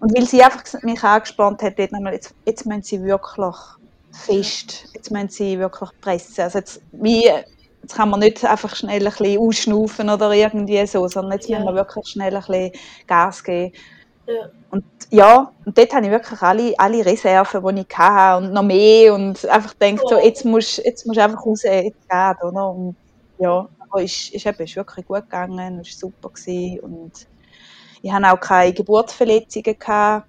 Und 0.00 0.16
weil 0.16 0.26
sie 0.26 0.42
einfach 0.42 0.62
mich 0.82 1.02
angespannt 1.02 1.62
hat, 1.62 1.78
jetzt, 1.78 2.34
jetzt 2.44 2.66
müssen 2.66 2.82
sie 2.82 3.02
wirklich 3.02 3.56
fest, 4.12 4.88
jetzt 4.94 5.10
müssen 5.10 5.30
sie 5.30 5.58
wirklich 5.58 5.90
pressen. 6.00 6.44
Also 6.44 6.58
jetzt, 6.58 6.80
wie 6.92 7.30
Jetzt 7.86 7.94
kann 7.94 8.10
man 8.10 8.18
nicht 8.18 8.44
einfach 8.44 8.74
schnell 8.74 9.06
ein 9.06 9.12
bisschen 9.12 9.38
ausschnaufen 9.38 10.10
oder 10.10 10.32
irgendwie 10.32 10.84
so, 10.88 11.06
sondern 11.06 11.34
jetzt 11.34 11.48
ja. 11.48 11.58
muss 11.58 11.66
man 11.66 11.76
wirklich 11.76 12.08
schnell 12.08 12.34
ein 12.34 12.40
bisschen 12.40 12.72
Gas 13.06 13.44
geben. 13.44 13.72
Ja. 14.26 14.50
Und 14.72 14.84
ja, 15.10 15.52
und 15.64 15.78
dort 15.78 15.94
habe 15.94 16.06
ich 16.06 16.10
wirklich 16.10 16.42
alle, 16.42 16.74
alle 16.78 17.06
Reserven, 17.06 17.76
die 17.76 17.86
ich 17.88 17.96
hatte 17.96 18.44
und 18.44 18.52
noch 18.52 18.64
mehr 18.64 19.14
und 19.14 19.46
einfach 19.46 19.78
gedacht, 19.78 20.02
oh. 20.04 20.08
so, 20.08 20.18
jetzt 20.18 20.44
musst 20.44 20.78
du 20.78 20.82
jetzt 20.82 21.06
musst 21.06 21.20
einfach 21.20 21.46
raus, 21.46 21.62
jetzt 21.62 22.08
geht, 22.08 22.42
oder? 22.44 22.70
Und 22.70 22.96
ja, 23.38 23.68
aber 23.78 24.02
es 24.02 24.30
ist, 24.32 24.34
ist, 24.34 24.60
ist 24.60 24.74
wirklich 24.74 25.06
gut 25.06 25.22
gegangen, 25.22 25.78
es 25.78 26.02
war 26.02 26.10
super 26.10 26.30
gewesen 26.30 26.80
und 26.80 27.12
ich 28.02 28.10
hatte 28.10 28.32
auch 28.32 28.40
keine 28.40 28.72
Geburtsverletzungen. 28.72 29.78
Gehabt. 29.78 30.26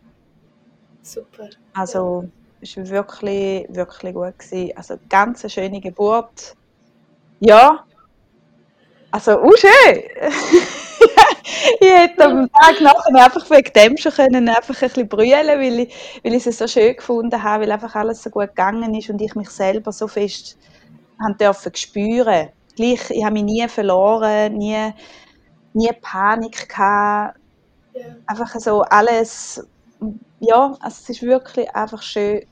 Super. 1.02 1.50
Also, 1.74 2.26
es 2.62 2.78
war 2.78 2.88
wirklich, 2.90 3.66
wirklich 3.70 4.14
gut. 4.14 4.38
Gewesen. 4.38 4.78
Also, 4.78 4.98
ganz 5.10 5.44
eine 5.44 5.50
schöne 5.50 5.82
Geburt 5.82 6.56
ja. 7.40 7.84
Also, 9.12 9.42
oh 9.42 9.54
schön. 9.56 10.04
ich 11.80 11.90
hätte 11.90 12.26
am 12.26 12.50
Tag 12.52 12.82
nachher 12.82 13.26
einfach 13.26 13.50
wegen 13.50 13.74
dem 13.74 13.98
schon 13.98 14.12
können, 14.12 14.50
einfach 14.50 14.82
ein 14.82 14.90
bisschen 14.90 15.08
brüllen, 15.08 15.48
weil 15.48 15.80
ich, 15.80 16.20
weil 16.24 16.34
ich 16.34 16.46
es 16.46 16.58
so 16.58 16.68
schön 16.68 16.96
gefunden 16.96 17.42
habe, 17.42 17.64
weil 17.64 17.72
einfach 17.72 17.96
alles 17.96 18.22
so 18.24 18.30
gut 18.30 18.50
gegangen 18.50 18.94
ist 18.96 19.10
und 19.10 19.22
ich 19.22 19.36
mich 19.36 19.50
selber 19.50 19.92
so 19.92 20.08
fest 20.08 20.58
haben 21.22 21.38
dürfen 21.38 21.74
spüren. 21.76 22.50
Gleich, 22.76 23.10
ich 23.10 23.24
habe 23.24 23.34
mich 23.34 23.44
nie 23.44 23.68
verloren, 23.68 24.58
nie, 24.58 24.94
nie 25.74 25.92
Panik 26.02 26.70
gehabt. 26.70 27.40
Ja. 27.94 28.02
Einfach 28.28 28.54
so 28.60 28.82
alles 28.84 29.66
ja, 30.40 30.76
also 30.80 31.12
es 31.12 31.22
war 31.22 31.30
wirklich 31.30 31.76
einfach 31.76 32.02
schön 32.02 32.44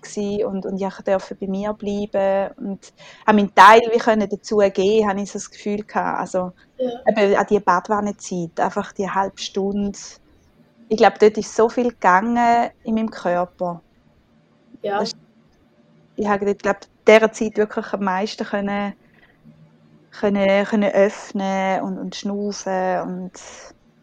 und, 0.45 0.65
und 0.65 0.81
ich 0.81 0.95
durfte 1.03 1.36
bei 1.36 1.47
mir 1.47 1.73
bleiben 1.73 2.51
und 2.58 2.93
auch 3.25 3.34
meinen 3.34 3.53
Teil 3.53 3.81
wie 3.91 3.99
können 3.99 4.27
dazu 4.27 4.58
geben, 4.58 5.08
habe 5.08 5.21
ich 5.21 5.31
so 5.31 5.38
das 5.38 5.51
Gefühl 5.51 5.84
gehabt. 5.84 6.19
Also 6.19 6.51
ja. 6.77 6.89
eben 7.08 7.36
an 7.36 7.45
die 7.47 7.60
Badwannenzeit, 7.60 8.60
einfach 8.60 8.91
die 8.93 9.10
halbe 9.10 9.38
Stunde. 9.38 9.97
Ich 10.89 10.97
glaube, 10.97 11.17
dort 11.19 11.38
ist 11.38 11.55
so 11.55 11.69
viel 11.69 11.89
gegangen 11.89 12.71
in 12.84 12.95
meinem 12.95 13.12
Körper. 13.12 13.81
Ja. 14.81 14.99
Das, 14.99 15.12
ich 16.15 16.27
habe 16.27 16.45
dort, 16.45 16.63
glaube 16.63 16.79
dieser 17.08 17.31
Zeit 17.31 17.58
wirklich 17.58 17.93
am 17.93 18.03
meisten 18.03 18.45
können, 18.45 18.93
können, 20.12 20.65
können 20.65 20.91
öffnen 20.91 21.81
und, 21.81 21.99
und 21.99 22.15
schnaufen 22.15 23.01
und 23.01 23.31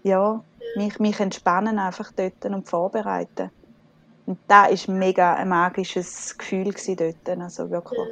ja, 0.04 0.42
mich, 0.74 0.98
mich 0.98 1.20
entspannen 1.20 1.78
einfach 1.78 2.12
dort 2.12 2.44
und 2.44 2.68
vorbereiten. 2.68 3.50
Und 4.26 4.38
das 4.48 4.88
war 4.88 4.94
mega 4.94 5.34
ein 5.34 5.48
magisches 5.48 6.36
Gefühl 6.38 6.72
dort, 6.96 7.40
also 7.40 7.70
wirklich. 7.70 8.08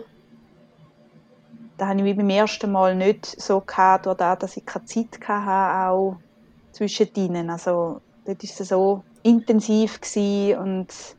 das 1.78 1.88
habe 1.88 2.00
ich 2.00 2.04
wie 2.04 2.14
beim 2.14 2.30
ersten 2.30 2.72
Mal 2.72 2.94
nicht 2.94 3.26
so 3.40 3.60
gehabt, 3.60 4.06
dadurch, 4.06 4.38
dass 4.38 4.56
ich 4.56 4.66
keine 4.66 4.84
Zeit 4.84 5.18
hatte, 5.26 5.90
auch 5.90 6.16
zwischen 6.72 7.08
ihnen. 7.14 7.48
Also, 7.48 8.00
dort 8.24 8.42
war 8.42 8.50
es 8.50 8.68
so 8.68 9.04
intensiv 9.22 10.00
gewesen 10.00 10.58
und 10.58 11.16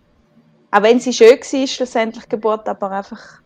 auch 0.72 0.84
wenn 0.84 1.00
sie 1.00 1.14
schön 1.14 1.40
war, 1.40 1.68
schlussendlich 1.68 2.30
Geburt, 2.30 2.68
aber 2.70 2.92
einfach, 2.92 3.42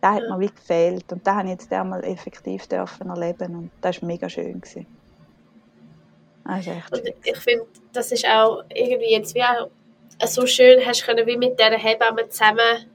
da 0.00 0.14
hat 0.14 0.22
mir 0.22 0.40
wie 0.40 0.46
gefehlt. 0.48 1.12
Und 1.12 1.26
da 1.26 1.36
habe 1.36 1.48
ich 1.48 1.52
jetzt 1.52 1.72
einmal 1.72 2.02
effektiv 2.04 2.66
dürfen 2.66 3.10
erleben 3.10 3.56
und 3.56 3.70
das 3.80 4.00
war 4.00 4.06
mega 4.06 4.28
schön. 4.28 4.60
Gewesen. 4.60 4.99
Echt 6.48 6.92
und 6.92 7.02
ich 7.24 7.36
finde, 7.38 7.66
das 7.92 8.12
ist 8.12 8.26
auch 8.26 8.62
irgendwie 8.74 9.12
jetzt 9.12 9.34
wie 9.34 9.42
auch 9.42 9.70
so 10.26 10.46
schön, 10.46 10.84
hast 10.84 11.04
können 11.04 11.26
wie 11.26 11.36
mit 11.36 11.58
dieser 11.58 11.78
Hebamme 11.78 12.28
zusammen 12.28 12.86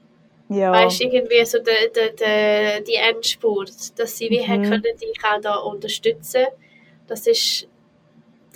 ja. 0.48 0.72
weißt 0.72 1.00
irgendwie 1.00 1.44
so 1.44 1.58
die, 1.58 1.70
die, 1.94 2.16
die, 2.16 2.84
die 2.84 2.94
Endspurt, 2.94 3.98
dass 3.98 4.16
sie 4.16 4.30
wie 4.30 4.40
mhm. 4.40 4.62
können 4.62 4.96
dich 5.00 5.18
auch 5.24 5.40
da 5.40 5.56
unterstützen. 5.56 6.46
Das 7.06 7.26
ist 7.26 7.68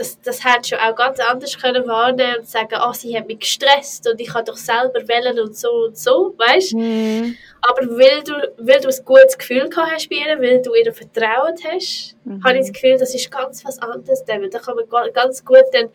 das, 0.01 0.19
das 0.23 0.43
hättest 0.43 0.73
du 0.73 0.83
auch 0.83 0.97
ganz 0.97 1.21
anders 1.21 1.59
können 1.59 1.87
wahrnehmen 1.87 2.39
und 2.39 2.49
sagen, 2.49 2.75
oh, 2.83 2.93
sie 2.95 3.15
hat 3.15 3.27
mich 3.27 3.41
gestresst 3.41 4.09
und 4.09 4.19
ich 4.19 4.29
kann 4.29 4.47
doch 4.47 4.57
selber 4.57 5.07
wählen 5.07 5.39
und 5.39 5.55
so 5.55 5.69
und 5.89 5.99
so, 5.99 6.35
weißt? 6.39 6.73
Mhm. 6.73 7.37
Aber 7.61 7.83
weil 7.83 8.23
du, 8.23 8.33
weil 8.57 8.81
du 8.81 8.89
ein 8.89 9.05
gutes 9.05 9.37
Gefühl 9.37 9.69
gehabt 9.69 9.93
hast 9.93 10.09
bei 10.09 10.17
ihr, 10.17 10.41
weil 10.41 10.63
du 10.63 10.75
ihr 10.75 10.91
vertraut 10.95 11.61
hast, 11.71 12.17
mhm. 12.25 12.43
habe 12.43 12.55
ich 12.55 12.61
das 12.61 12.73
Gefühl, 12.73 12.97
das 12.97 13.15
ist 13.15 13.31
ganz 13.31 13.63
was 13.67 13.79
anderes. 13.79 14.25
Da 14.25 14.39
kann 14.59 14.77
man 14.77 15.13
ganz 15.13 15.45
gut 15.45 15.65
dann 15.73 15.91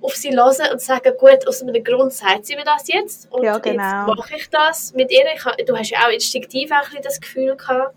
auf 0.00 0.14
sie 0.14 0.30
hören 0.30 0.72
und 0.72 0.80
sagen, 0.80 1.12
gut, 1.18 1.48
aus 1.48 1.62
einem 1.62 1.82
Grund 1.82 2.12
sagt 2.12 2.46
sie 2.46 2.54
mir 2.54 2.64
das 2.64 2.86
jetzt 2.86 3.32
und 3.32 3.42
ja, 3.42 3.58
genau. 3.58 4.06
jetzt 4.06 4.16
mache 4.16 4.36
ich 4.36 4.48
das 4.48 4.94
mit 4.94 5.10
ihr. 5.10 5.24
Ich, 5.34 5.64
du 5.64 5.76
hast 5.76 5.90
ja 5.90 6.06
auch 6.06 6.12
instinktiv 6.12 6.70
auch 6.70 6.94
ein 6.94 7.02
das 7.02 7.20
Gefühl 7.20 7.56
gehabt 7.56 7.96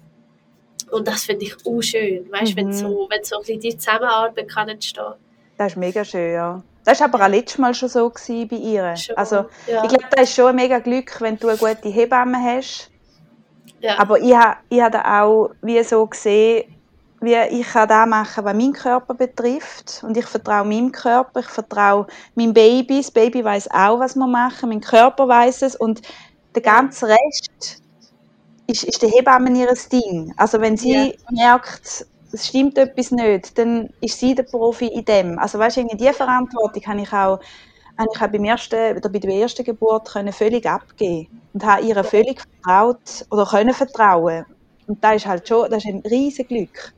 und 0.91 1.07
das 1.07 1.23
finde 1.23 1.45
ich 1.45 1.55
auch 1.65 1.81
schön, 1.81 2.31
weißt, 2.31 2.53
mhm. 2.53 2.57
wenn 2.57 2.73
so, 2.73 3.07
wenn 3.09 3.23
so 3.23 3.37
ein 3.39 3.59
die 3.59 3.77
Zusammenarbeit 3.77 4.47
kann 4.47 4.69
entstehen. 4.69 5.13
Das 5.57 5.73
ist 5.73 5.77
mega 5.77 6.05
schön, 6.05 6.33
ja. 6.33 6.61
Das 6.85 6.99
war 7.01 7.13
aber 7.13 7.25
auch 7.25 7.29
letztes 7.29 7.57
Mal 7.57 7.73
schon 7.73 7.89
so 7.89 8.09
bei 8.09 8.55
ihr. 8.55 8.95
Schon, 8.95 9.17
also, 9.17 9.45
ja. 9.67 9.83
ich 9.83 9.89
glaube, 9.89 10.05
das 10.11 10.29
ist 10.29 10.35
schon 10.35 10.47
ein 10.47 10.55
mega 10.55 10.79
Glück, 10.79 11.19
wenn 11.19 11.37
du 11.37 11.49
eine 11.49 11.57
gute 11.57 11.89
Hebamme 11.89 12.37
hast. 12.41 12.89
Ja. 13.81 13.99
Aber 13.99 14.19
ich 14.19 14.35
habe 14.35 14.57
ich 14.69 14.81
hab 14.81 14.95
auch 15.05 15.51
wie 15.61 15.83
so 15.83 16.05
gesehen, 16.07 16.63
wie 17.21 17.35
ich 17.35 17.67
kann 17.67 17.87
das 17.87 18.07
machen, 18.07 18.45
was 18.45 18.53
meinen 18.53 18.73
Körper 18.73 19.13
betrifft. 19.13 20.01
Und 20.03 20.17
ich 20.17 20.25
vertraue 20.25 20.65
meinem 20.65 20.91
Körper, 20.91 21.41
ich 21.41 21.47
vertraue 21.47 22.07
meinem 22.35 22.53
Baby. 22.53 22.97
Das 22.97 23.11
Baby 23.11 23.43
weiß 23.43 23.69
auch, 23.71 23.99
was 23.99 24.15
wir 24.15 24.27
machen. 24.27 24.69
Mein 24.69 24.81
Körper 24.81 25.27
weiß 25.27 25.61
es. 25.63 25.75
Und 25.75 26.01
der 26.55 26.61
ganze 26.61 27.07
Rest 27.07 27.81
ist, 28.69 28.83
ist 28.83 29.01
der 29.01 29.09
Hebamme 29.09 29.57
ihr 29.57 29.73
Ding. 29.91 30.33
Also 30.37 30.61
wenn 30.61 30.77
sie 30.77 30.93
ja. 30.93 31.13
merkt, 31.31 32.05
es 32.31 32.47
stimmt 32.47 32.77
etwas 32.77 33.11
nicht, 33.11 33.57
dann 33.57 33.89
ist 34.01 34.19
sie 34.19 34.35
der 34.35 34.43
Profi 34.43 34.87
in 34.87 35.05
dem. 35.05 35.39
Also 35.39 35.57
weißt 35.59 35.77
du, 35.77 35.87
diese 35.93 36.13
Verantwortung 36.13 36.85
habe 36.85 37.01
ich 37.01 37.11
auch, 37.11 37.39
habe 37.97 38.09
ich 38.13 38.21
auch 38.21 38.27
beim 38.27 38.45
ersten, 38.45 38.97
oder 38.97 39.09
bei 39.09 39.19
der 39.19 39.31
ersten 39.31 39.63
Geburt 39.63 40.09
können 40.09 40.31
völlig 40.31 40.65
abgeben 40.65 41.41
und 41.53 41.65
habe 41.65 41.83
ihr 41.83 42.03
völlig 42.03 42.41
vertraut 42.41 43.25
oder 43.31 43.45
können 43.45 43.73
vertrauen. 43.73 44.45
Und 44.87 45.03
das 45.03 45.17
ist 45.17 45.25
halt 45.25 45.47
schon, 45.47 45.69
das 45.69 45.83
ist 45.83 45.89
ein 45.91 46.03
riesiges 46.09 46.47
Glück. 46.47 46.93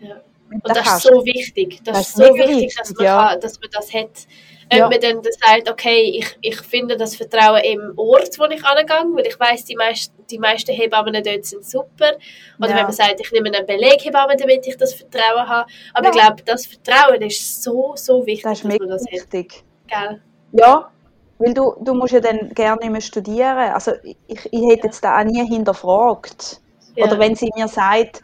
Ja. 0.00 0.16
Und 0.50 0.66
das, 0.66 0.78
das 0.78 0.96
ist 0.96 1.02
so 1.02 1.24
wichtig. 1.24 1.80
Das, 1.84 1.96
das 1.96 2.08
ist 2.08 2.16
so 2.16 2.34
wichtig, 2.34 2.74
dass 2.76 2.94
man, 2.94 3.04
ja. 3.04 3.28
kann, 3.28 3.40
dass 3.40 3.60
man 3.60 3.70
das 3.70 3.92
hat. 3.92 4.26
Wenn 4.70 4.78
ja. 4.78 4.88
man 4.88 5.00
dann 5.00 5.22
sagt, 5.22 5.70
okay, 5.70 6.18
ich, 6.18 6.38
ich 6.40 6.60
finde 6.60 6.96
das 6.96 7.16
Vertrauen 7.16 7.62
im 7.64 7.92
Ort, 7.96 8.38
wo 8.38 8.44
ich 8.44 8.64
angehe, 8.64 9.16
weil 9.16 9.26
ich 9.26 9.38
weiß, 9.38 9.64
die, 9.64 9.76
meist, 9.76 10.12
die 10.30 10.38
meisten 10.38 10.72
Hebammen 10.72 11.12
dort 11.22 11.44
sind 11.44 11.64
super. 11.64 12.12
Oder 12.58 12.70
ja. 12.70 12.76
wenn 12.76 12.82
man 12.84 12.92
sagt, 12.92 13.20
ich 13.20 13.32
nehme 13.32 13.50
einen 13.50 13.66
Beleghebamme, 13.66 14.36
damit 14.36 14.66
ich 14.66 14.76
das 14.76 14.94
Vertrauen 14.94 15.48
habe. 15.48 15.70
Aber 15.94 16.04
ja. 16.04 16.10
ich 16.10 16.16
glaube, 16.16 16.42
das 16.44 16.66
Vertrauen 16.66 17.22
ist 17.22 17.62
so, 17.62 17.92
so 17.96 18.24
wichtig, 18.26 18.42
das 18.44 18.64
ist 18.64 18.64
dass 18.64 18.78
man 18.78 18.88
das 18.88 19.04
wichtig. 19.10 19.64
hat. 19.90 20.08
Gell? 20.08 20.22
Ja, 20.52 20.90
weil 21.38 21.54
du, 21.54 21.74
du 21.80 21.94
musst 21.94 22.12
ja 22.12 22.20
dann 22.20 22.50
gerne 22.50 22.80
nicht 22.80 22.90
mehr 22.90 23.00
studieren. 23.00 23.58
Also 23.72 23.92
ich, 24.02 24.48
ich 24.50 24.70
hätte 24.70 24.86
jetzt 24.88 25.02
da 25.02 25.18
auch 25.18 25.24
nie 25.24 25.46
hinterfragt. 25.46 26.60
Oder 26.96 27.18
wenn 27.18 27.34
sie 27.34 27.50
mir 27.54 27.68
sagt, 27.68 28.22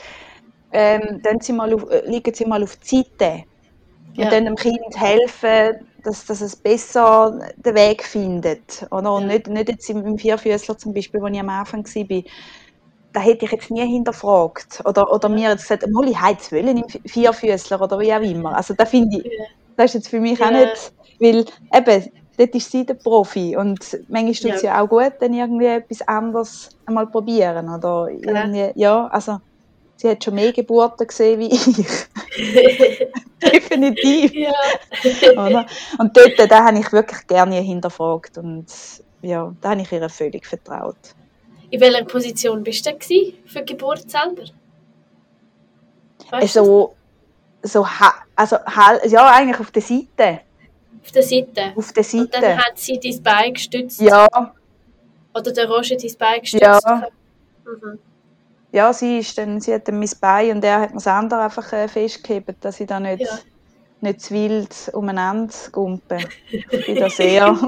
ähm, 0.73 1.21
dann 1.23 1.41
sie 1.41 1.53
mal 1.53 1.73
auf, 1.73 1.89
äh, 1.91 2.03
liegen 2.07 2.35
sie 2.35 2.45
mal 2.45 2.63
auf 2.63 2.77
die 2.77 3.05
Seite 3.19 3.45
und 4.17 4.33
dann 4.33 4.45
dem 4.45 4.57
Kind 4.57 4.81
helfen, 4.97 5.87
dass, 6.05 6.27
dass 6.27 6.41
es 6.41 6.55
besser 6.55 7.39
den 7.57 7.75
Weg 7.75 8.05
findet. 8.05 8.87
Oder? 8.91 9.13
Und 9.15 9.27
nicht, 9.27 9.49
nicht 9.49 9.69
jetzt 9.69 9.89
im 9.91 10.19
Vierfüßler 10.19 10.79
zum 10.79 10.95
Beispiel, 10.95 11.21
wo 11.21 11.27
ich 11.27 11.41
am 11.41 11.49
Anfang 11.49 11.85
war, 11.85 12.23
da 13.13 13.21
hätte 13.21 13.45
ich 13.45 13.53
jetzt 13.53 13.71
nie 13.71 13.87
hinterfragt. 13.87 14.83
Oder, 14.85 15.11
oder 15.13 15.29
mir 15.29 15.51
jetzt 15.51 15.63
gesagt, 15.63 15.87
mal, 15.91 16.09
ich 16.09 16.17
es 16.39 16.53
wollen 16.53 16.77
im 16.79 16.89
Vierfüßler 16.89 17.81
oder 17.81 17.99
wie 17.99 18.13
auch 18.13 18.21
immer. 18.21 18.57
Also 18.57 18.75
da 18.75 18.85
finde 18.85 19.19
ich, 19.19 19.31
das 19.77 19.87
ist 19.87 19.95
jetzt 19.95 20.09
für 20.09 20.21
mich 20.21 20.39
ja. 20.39 20.47
auch 20.47 20.51
nicht, 20.53 20.93
weil 21.21 21.45
eben, 21.75 22.13
dort 22.37 22.55
ist 22.55 22.71
sie 22.71 22.85
der 22.85 22.95
Profi 22.95 23.57
und 23.57 23.99
manchmal 24.09 24.35
tut 24.35 24.51
es 24.51 24.63
ja. 24.63 24.75
ja 24.77 24.83
auch 24.83 24.89
gut, 24.89 25.13
dann 25.21 25.33
irgendwie 25.33 25.67
etwas 25.67 26.03
anderes 26.07 26.71
einmal 26.87 27.07
probieren. 27.07 27.69
Oder 27.69 28.09
irgendwie, 28.11 28.73
ja, 28.75 29.07
also 29.07 29.39
Sie 29.97 30.09
hat 30.09 30.25
schon 30.25 30.35
mehr 30.35 30.53
Geburten 30.53 31.07
gesehen 31.07 31.41
wie 31.41 31.55
ich. 31.55 32.07
Definitiv. 33.43 34.35
Ja. 34.35 34.53
Oder? 35.33 35.67
Und 35.99 36.17
dort 36.17 36.51
da 36.51 36.65
habe 36.65 36.79
ich 36.79 36.93
wirklich 36.93 37.27
gerne 37.27 37.57
hinterfragt 37.57 38.39
und 38.39 38.67
ja, 39.23 39.55
da 39.61 39.71
habe 39.71 39.83
ich 39.83 39.93
ihr 39.93 40.09
völlig 40.09 40.47
vertraut. 40.47 40.97
In 41.71 41.81
welcher 41.81 42.05
Position 42.05 42.63
bist 42.63 42.87
du 42.87 42.93
für 43.47 43.63
die 43.63 43.73
Geburt 43.73 44.11
selber? 44.11 44.43
Weißt 46.31 46.59
also, 46.59 46.95
so, 47.63 47.87
also, 48.37 48.57
ja, 49.07 49.31
eigentlich 49.33 49.61
auf 49.61 49.71
der 49.71 49.83
Seite. 49.83 50.41
Auf 51.03 51.13
der 51.13 51.23
Seite? 51.23 51.73
Auf 51.77 51.93
der 51.93 52.05
Seite. 52.05 52.25
Und 52.25 52.35
dann 52.35 52.59
hat 52.59 52.79
sie 52.79 52.99
dein 52.99 53.23
Bein 53.23 53.55
gestützt? 53.55 54.01
Ja. 54.01 54.27
Oder 55.35 55.53
der 55.53 55.69
Roger 55.69 55.97
dein 55.97 56.13
Bein 56.19 56.41
gestützt? 56.41 56.63
Ja. 56.63 57.09
Mhm 57.65 57.99
ja, 58.75 58.93
sie, 58.93 59.19
ist 59.19 59.39
dann, 59.39 59.61
sie 59.61 59.73
hat 59.73 59.87
dann 59.87 60.01
mein 60.01 60.11
Bein 60.21 60.57
und 60.57 60.65
er 60.65 60.81
hat 60.81 60.91
mir 60.91 60.97
das 60.97 61.07
andere 61.07 61.43
einfach 61.43 61.73
äh, 61.73 61.87
festgehebt, 61.87 62.57
dass 62.61 62.81
ich 62.81 62.89
da 62.89 62.99
nicht, 62.99 63.23
ja. 63.23 63.39
nicht 64.01 64.21
zu 64.21 64.35
wild 64.35 64.75
umeinander 64.93 65.55
gumpe. 65.71 66.19
Ich 66.51 66.67
bin 66.67 66.97
da 66.97 67.09
sehr... 67.21 67.57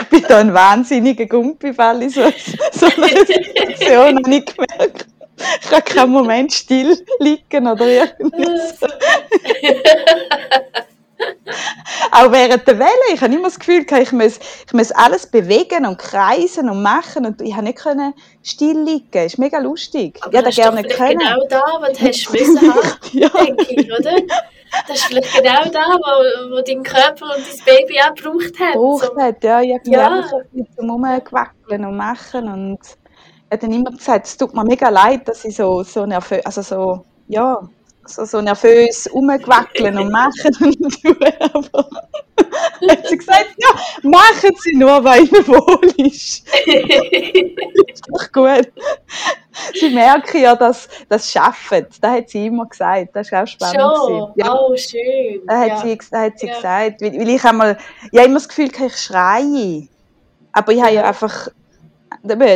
ich 0.00 0.08
bin 0.10 0.24
da 0.28 0.40
ein 0.40 0.52
wahnsinniger 0.52 1.24
Gumpi, 1.24 1.72
weil 1.78 2.02
ich 2.02 2.16
so, 2.16 2.30
so 2.70 2.84
eine 2.84 3.24
Situation 3.24 4.18
habe 4.18 4.34
ich 4.34 4.44
gemerkt. 4.44 5.06
Ich 5.62 5.70
kann 5.70 5.84
keinen 5.84 6.12
Moment 6.12 6.52
still 6.52 7.02
liegen 7.18 7.66
oder 7.66 7.86
irgendwas. 7.86 8.78
Auch 12.12 12.32
während 12.32 12.66
der 12.66 12.78
Welle. 12.78 13.14
Ich 13.14 13.20
habe 13.20 13.34
immer 13.34 13.44
das 13.44 13.58
Gefühl, 13.58 13.84
ich 14.00 14.12
muss, 14.12 14.38
ich 14.66 14.72
muss 14.72 14.92
alles 14.92 15.26
bewegen 15.26 15.86
und 15.86 15.98
kreisen 15.98 16.68
und 16.68 16.82
machen 16.82 17.26
und 17.26 17.40
ich 17.40 17.54
habe 17.54 17.64
nicht 17.64 17.78
können 17.78 18.14
still 18.42 18.82
liegen. 18.82 19.08
Das 19.12 19.26
ist 19.26 19.38
mega 19.38 19.58
lustig. 19.58 20.18
Aber 20.22 20.32
ich 20.32 20.58
hätte 20.58 20.72
gerne 20.72 20.82
können. 20.84 21.18
genau 21.18 21.46
da, 21.48 21.62
was 21.80 21.98
du 21.98 22.06
hast 22.06 22.32
müssen 22.32 22.60
haben, 22.74 22.88
ja. 23.12 23.28
denke 23.28 23.66
ich, 23.68 23.92
oder? 23.92 24.16
Das 24.86 24.96
ist 24.96 25.04
vielleicht 25.04 25.34
genau 25.34 25.64
da, 25.70 25.98
wo, 25.98 26.56
wo 26.56 26.62
dein 26.62 26.82
Körper 26.82 27.26
und 27.36 27.44
dein 27.46 27.64
Baby 27.64 28.00
auch 28.00 28.14
gebraucht 28.14 28.60
hat. 28.60 28.72
Gebraucht 28.74 29.10
so. 29.14 29.20
hat, 29.20 29.42
ja. 29.42 29.60
Ich 29.62 29.72
habe 29.72 29.90
ja. 30.52 30.64
zum 30.76 30.90
Rumgewackeln 30.90 31.84
und 31.84 31.96
machen 31.96 32.48
und 32.48 32.78
hat 33.50 33.62
dann 33.62 33.72
immer 33.72 33.90
gesagt, 33.90 34.26
es 34.26 34.36
tut 34.36 34.54
mir 34.54 34.64
mega 34.64 34.88
leid, 34.88 35.26
dass 35.26 35.44
ich 35.44 35.56
so, 35.56 35.82
so 35.82 36.04
nervös, 36.04 36.44
also 36.44 36.62
so, 36.62 37.04
ja, 37.28 37.58
so, 38.08 38.24
so 38.24 38.40
nervös 38.40 39.08
rumgewackeln 39.12 39.98
und 39.98 40.10
machen 40.12 40.56
und 40.60 41.02
tun. 41.02 41.16
Aber 41.52 41.88
hat 42.90 43.06
sie 43.06 43.18
gesagt, 43.18 43.54
ja, 43.58 44.08
machen 44.08 44.50
Sie 44.58 44.76
nur, 44.76 45.02
weil 45.04 45.24
Ihnen 45.24 45.46
wohl 45.46 46.06
ist. 46.06 46.46
ist 47.88 48.04
doch 48.08 48.32
gut. 48.32 48.72
Sie 49.74 49.90
merken 49.90 50.42
ja, 50.42 50.54
dass 50.54 50.88
das 51.08 51.30
schaffen. 51.30 51.86
Das 52.00 52.10
hat 52.10 52.28
sie 52.30 52.46
immer 52.46 52.66
gesagt. 52.66 53.08
Das 53.14 53.26
ist 53.26 53.34
auch 53.34 53.46
spannend. 53.46 53.80
Schon? 53.80 54.32
Ja. 54.36 54.54
Oh, 54.54 54.76
schön. 54.76 55.42
Das 55.46 55.58
hat 55.58 55.68
ja. 55.68 55.80
sie, 55.82 55.98
das 55.98 56.20
hat 56.20 56.38
sie 56.38 56.46
ja. 56.46 56.54
gesagt. 56.54 57.00
Weil, 57.00 57.18
weil 57.18 57.28
ich 57.28 57.44
einmal, 57.44 57.78
ich 58.12 58.18
habe 58.18 58.28
immer 58.28 58.38
das 58.38 58.48
Gefühl, 58.48 58.70
ich 58.86 58.96
schreie. 58.96 59.88
Aber 60.52 60.72
ich 60.72 60.80
habe 60.80 60.94
ja 60.94 61.04
einfach 61.04 61.48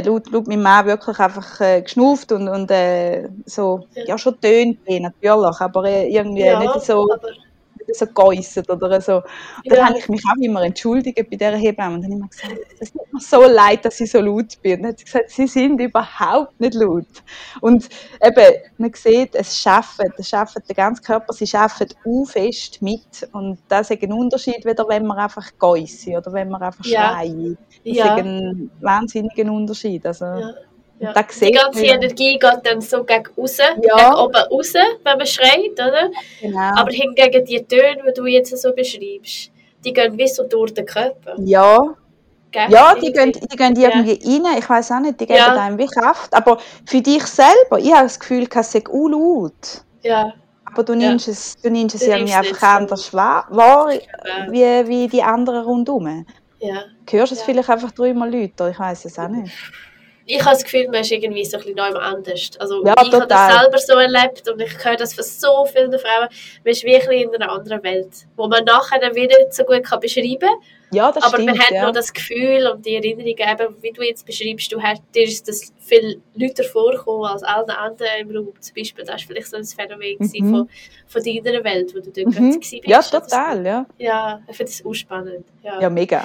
laut, 0.02 0.30
laut 0.30 0.46
meinem 0.46 0.62
Mann 0.62 0.86
wirklich 0.86 1.18
einfach 1.18 1.60
äh, 1.60 1.82
geschnauft 1.82 2.32
und, 2.32 2.48
und 2.48 2.70
äh, 2.70 3.28
so, 3.46 3.86
ja. 3.94 4.18
schon 4.18 4.40
tönt 4.40 4.78
natürlich, 4.88 5.60
aber 5.60 5.84
äh, 5.84 6.08
irgendwie 6.08 6.42
ja, 6.44 6.58
nicht 6.58 6.80
so, 6.82 7.06
nicht 7.06 7.51
so 7.92 8.06
geäussert 8.06 8.70
oder 8.70 9.00
so. 9.00 9.16
Und 9.16 9.24
dann 9.66 9.78
ja. 9.78 9.88
habe 9.88 9.98
ich 9.98 10.08
mich 10.08 10.22
auch 10.26 10.40
immer 10.40 10.62
entschuldigt 10.62 11.16
bei 11.16 11.36
dieser 11.36 11.56
Hebamme 11.56 11.96
und 11.96 12.02
dann 12.02 12.12
habe 12.12 12.28
ich 12.30 12.44
immer 12.44 12.58
gesagt, 12.58 12.76
es 12.80 12.92
tut 12.92 13.12
mir 13.12 13.20
so 13.20 13.42
leid, 13.42 13.84
dass 13.84 14.00
ich 14.00 14.10
so 14.10 14.20
laut 14.20 14.60
bin. 14.62 14.76
Und 14.76 14.82
dann 14.82 14.92
hat 14.92 14.98
sie 14.98 15.04
gesagt, 15.04 15.30
sie 15.30 15.46
sind 15.46 15.80
überhaupt 15.80 16.60
nicht 16.60 16.74
laut. 16.74 17.06
Und 17.60 17.88
eben, 18.22 18.54
man 18.78 18.92
sieht, 18.94 19.34
es 19.34 19.58
schafft, 19.58 20.00
es 20.16 20.28
schafft 20.28 20.56
der 20.68 20.76
ganze 20.76 21.02
Körper, 21.02 21.32
sie 21.32 21.46
schaffen 21.46 21.88
fest 22.26 22.82
mit 22.82 23.28
und 23.32 23.58
das 23.68 23.90
ist 23.90 24.02
ein 24.02 24.12
Unterschied, 24.12 24.64
wieder 24.64 24.86
wenn 24.88 25.06
man 25.06 25.18
einfach 25.18 25.50
geäussert 25.58 26.26
oder 26.26 26.32
wenn 26.32 26.48
man 26.48 26.62
einfach 26.62 26.84
ja. 26.84 27.12
schreit. 27.12 27.58
Das 27.84 27.96
ja. 27.96 28.16
ist 28.16 28.24
ein 28.24 28.70
wahnsinniger 28.80 29.50
Unterschied. 29.50 30.06
Also, 30.06 30.24
ja. 30.24 30.52
Ja. 31.02 31.12
Die 31.12 31.50
ganze 31.50 31.84
Energie 31.84 32.38
geht 32.38 32.60
dann 32.62 32.80
so 32.80 33.02
gegen 33.02 33.26
raus, 33.36 33.56
ja. 33.58 33.74
gegen 33.74 34.14
oben 34.14 34.36
raus, 34.36 34.72
wenn 34.72 35.18
man 35.18 35.26
schreit, 35.26 35.72
oder? 35.72 36.10
Genau. 36.40 36.60
Aber 36.76 36.92
hingegen 36.92 37.44
die 37.44 37.64
Töne, 37.64 38.04
die 38.06 38.12
du 38.14 38.26
jetzt 38.26 38.56
so 38.56 38.72
beschreibst, 38.72 39.50
die 39.84 39.92
gehen 39.92 40.16
wie 40.16 40.28
so 40.28 40.44
durch 40.44 40.72
den 40.72 40.86
Körper. 40.86 41.34
Ja. 41.38 41.96
Gell? 42.52 42.70
Ja, 42.70 42.94
die 42.94 43.12
gehen, 43.12 43.32
die 43.32 43.56
gehen 43.56 43.74
irgendwie 43.74 44.18
ja. 44.22 44.42
rein. 44.44 44.58
Ich 44.58 44.70
weiß 44.70 44.92
auch 44.92 45.00
nicht, 45.00 45.18
die 45.18 45.26
geben 45.26 45.38
ja. 45.38 45.54
einem 45.54 45.76
wie 45.76 45.88
Kraft. 45.88 46.32
Aber 46.32 46.58
für 46.86 47.00
dich 47.00 47.26
selber, 47.26 47.80
ich 47.80 47.92
habe 47.92 48.04
das 48.04 48.20
Gefühl, 48.20 48.46
es 48.48 48.70
sei 48.70 48.84
laut. 48.86 49.82
Ja. 50.02 50.32
Aber 50.66 50.84
du 50.84 50.94
nimmst 50.94 51.26
ja. 51.26 51.32
es, 51.32 51.56
du 51.60 51.68
nimmst 51.68 51.96
es 51.96 52.02
irgendwie 52.02 52.32
einfach 52.32 52.62
anders 52.62 53.12
wahr, 53.12 53.46
wahr 53.50 53.88
wie, 54.50 54.86
wie 54.86 55.08
die 55.08 55.22
anderen 55.22 55.64
rundherum. 55.64 56.26
Ja. 56.60 56.84
Hörst 57.10 57.32
du 57.32 57.36
es 57.36 57.42
vielleicht 57.42 57.70
einfach 57.70 57.90
dreimal 57.90 58.32
lauter? 58.32 58.70
Ich 58.70 58.78
weiß 58.78 59.04
es 59.06 59.18
auch 59.18 59.26
nicht 59.26 59.52
ich 60.26 60.40
habe 60.40 60.50
das 60.50 60.64
Gefühl, 60.64 60.87
man 60.87 61.00
ist 61.00 61.11
irgendwie 61.11 61.44
so 61.44 61.56
ein 61.56 61.62
bisschen 61.64 61.76
neu 61.76 61.98
anders. 61.98 62.50
Also 62.58 62.85
ja, 62.85 62.94
ich 63.02 63.12
habe 63.12 63.26
das 63.26 63.56
selber 63.56 63.78
so 63.78 63.92
erlebt 63.94 64.48
und 64.48 64.61
ich 64.61 64.85
höre 64.85 64.96
das 64.96 65.14
von 65.14 65.24
so 65.24 65.66
vielen 65.66 65.90
Frauen. 65.98 66.28
Man 66.64 66.72
ist 66.72 66.85
wirklich 66.85 67.22
in 67.22 67.35
einer 67.35 67.50
anderen 67.50 67.82
Welt, 67.82 68.26
wo 68.37 68.46
man 68.46 68.64
nachher 68.64 69.00
dann 69.00 69.14
wieder 69.14 69.38
nicht 69.38 69.54
so 69.54 69.64
gut 69.64 69.85
kann 69.85 70.00
beschreiben 70.00 70.38
kann. 70.40 70.50
Ja, 70.92 71.11
das 71.11 71.24
aber 71.24 71.38
stimmt, 71.38 71.56
man 71.56 71.58
hat 71.58 71.70
ja. 71.70 71.87
noch 71.87 71.92
das 71.92 72.12
Gefühl 72.12 72.70
und 72.70 72.85
die 72.85 72.96
Erinnerung, 72.96 73.35
eben, 73.38 73.76
wie 73.82 73.92
du 73.92 74.02
jetzt 74.02 74.26
beschreibst, 74.26 74.70
du 74.70 74.80
hast, 74.80 75.02
dir 75.14 75.24
ist 75.24 75.48
das 75.48 75.72
viel 75.78 76.20
lauter 76.35 76.64
vorgekommen 76.64 77.24
als 77.24 77.42
alle 77.42 77.76
anderen 77.78 78.11
im 78.20 78.37
Raum. 78.37 78.52
Zum 78.61 78.74
Beispiel, 78.74 79.02
das 79.02 79.14
war 79.14 79.18
vielleicht 79.26 79.48
so 79.48 79.56
ein 79.56 79.64
Phänomen 79.64 80.16
mhm. 80.18 80.50
von, 80.50 80.68
von 81.06 81.22
deiner 81.24 81.64
Welt, 81.64 81.94
wo 81.94 82.00
du 82.00 82.11
dort 82.11 82.38
mhm. 82.38 82.58
bist. 82.58 82.74
Ja, 82.85 83.00
total, 83.00 83.64
ja. 83.64 83.87
Ja, 83.96 84.42
ich 84.46 84.56
finde 84.56 84.70
das 84.70 84.85
auch 84.85 84.92
spannend. 84.92 85.46
Ja, 85.62 85.80
ja 85.80 85.88
mega. 85.88 86.24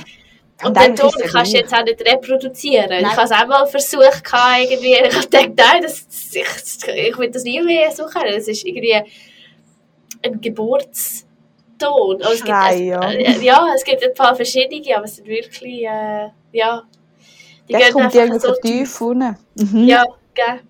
Und, 0.64 0.76
den 0.76 0.96
Ton 0.96 1.12
kannst 1.32 1.54
du 1.54 1.58
jetzt 1.58 1.74
auch 1.74 1.84
nicht 1.84 2.02
reproduzieren. 2.02 2.90
Nein. 2.90 3.02
Ich 3.02 3.12
habe 3.12 3.24
es 3.24 3.32
auch 3.32 3.48
mal 3.48 3.68
versucht, 3.68 4.24
irgendwie. 4.60 4.94
Ich 4.94 5.16
habe 5.16 5.28
gedacht, 5.28 5.52
nein, 5.56 5.82
das, 5.84 6.08
ich, 6.32 6.88
ich 6.88 7.18
will 7.18 7.30
das 7.30 7.44
nie 7.44 7.62
mehr 7.62 7.92
suchen. 7.92 8.22
Das 8.26 8.48
ist 8.48 8.66
irgendwie 8.66 8.96
ein 10.24 10.42
Geburtston. 10.42 12.22
Also 12.24 12.30
es 12.30 12.44
gibt, 12.44 12.50
ja. 12.50 13.12
Äh, 13.12 13.40
ja, 13.44 13.68
es 13.76 13.84
gibt 13.84 14.04
ein 14.04 14.14
paar 14.16 14.36
verschiedene, 14.36 14.96
aber 14.96 15.06
es 15.06 15.18
sind 15.18 15.28
wirklich, 15.28 15.84
äh, 15.84 16.30
ja. 16.52 16.84
Die 17.70 17.74
Der 17.74 17.92
kommt 17.92 18.16
irgendwie 18.16 18.40
so 18.40 18.54
tief 18.56 19.02
unten. 19.02 19.38
Mhm. 19.56 19.84
Ja, 19.86 20.04
gell. 20.34 20.62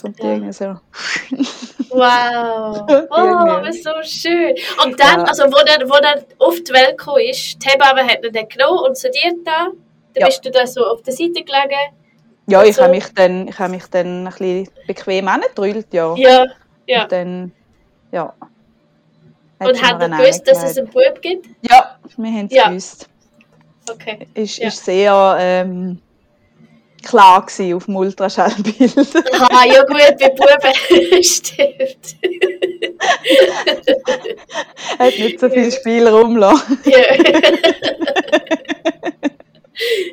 Kommt 0.00 0.18
ja. 0.18 0.32
irgendwie 0.32 0.52
so. 0.52 0.76
Wow! 1.94 2.86
Oh, 3.10 3.66
ist 3.68 3.84
so 3.84 3.90
schön. 4.02 4.54
Und 4.84 4.98
dann, 4.98 5.20
ja. 5.20 5.24
also 5.24 5.44
wo 5.44 5.56
er, 5.56 5.88
wo 5.88 5.94
er 5.94 6.24
auf 6.38 6.56
die 6.62 6.72
Welt 6.72 6.98
gekommen 6.98 7.22
ist, 7.28 7.62
die 7.62 7.68
Hebamme 7.68 8.04
hat 8.04 8.24
ihn 8.24 8.32
dann 8.32 8.48
genommen 8.48 8.80
und 8.86 8.96
sediert 8.96 9.36
da. 9.44 9.68
Dann 10.14 10.20
ja. 10.20 10.26
bist 10.26 10.44
du 10.44 10.50
da 10.50 10.66
so 10.66 10.84
auf 10.86 11.02
der 11.02 11.12
Seite 11.12 11.44
gelegen. 11.44 11.94
Ja, 12.46 12.62
ich 12.62 12.76
so. 12.76 12.82
habe 12.82 12.92
mich 12.92 13.06
dann, 13.14 13.48
ich 13.48 13.58
habe 13.58 13.70
mich 13.70 13.86
dann 13.86 14.26
ein 14.26 14.30
bisschen 14.32 14.68
bequem 14.86 15.28
angedrüllt, 15.28 15.86
ja. 15.92 16.14
Ja, 16.16 16.44
ja. 16.86 17.02
Und 17.02 17.12
dann, 17.12 17.52
ja. 18.12 18.34
Hat 19.60 19.68
und 19.68 19.82
hat 19.82 20.02
er 20.02 20.08
gewusst, 20.08 20.46
dass 20.46 20.62
es 20.62 20.78
einen 20.78 20.88
Bub 20.88 21.20
gibt? 21.22 21.46
Ja, 21.62 21.98
wir 22.16 22.30
haben 22.30 22.46
es 22.46 22.52
ja. 22.54 22.68
gewusst. 22.68 23.08
Okay. 23.90 24.26
Ist, 24.34 24.58
ja. 24.58 24.68
ist 24.68 24.84
sehr, 24.84 25.36
ähm, 25.38 26.00
klar 27.04 27.46
gewesen 27.46 27.74
auf 27.74 27.84
dem 27.86 27.96
Ultraschallbild. 27.96 28.96
ah, 29.50 29.64
ja 29.66 29.82
gut, 29.84 30.18
bei 30.18 30.28
Buben 30.30 30.74
stimmt. 31.22 32.16
Hat 34.98 35.18
nicht 35.18 35.40
so 35.40 35.48
viel 35.48 35.72
Spiel 35.72 36.06
rumlassen. 36.08 36.78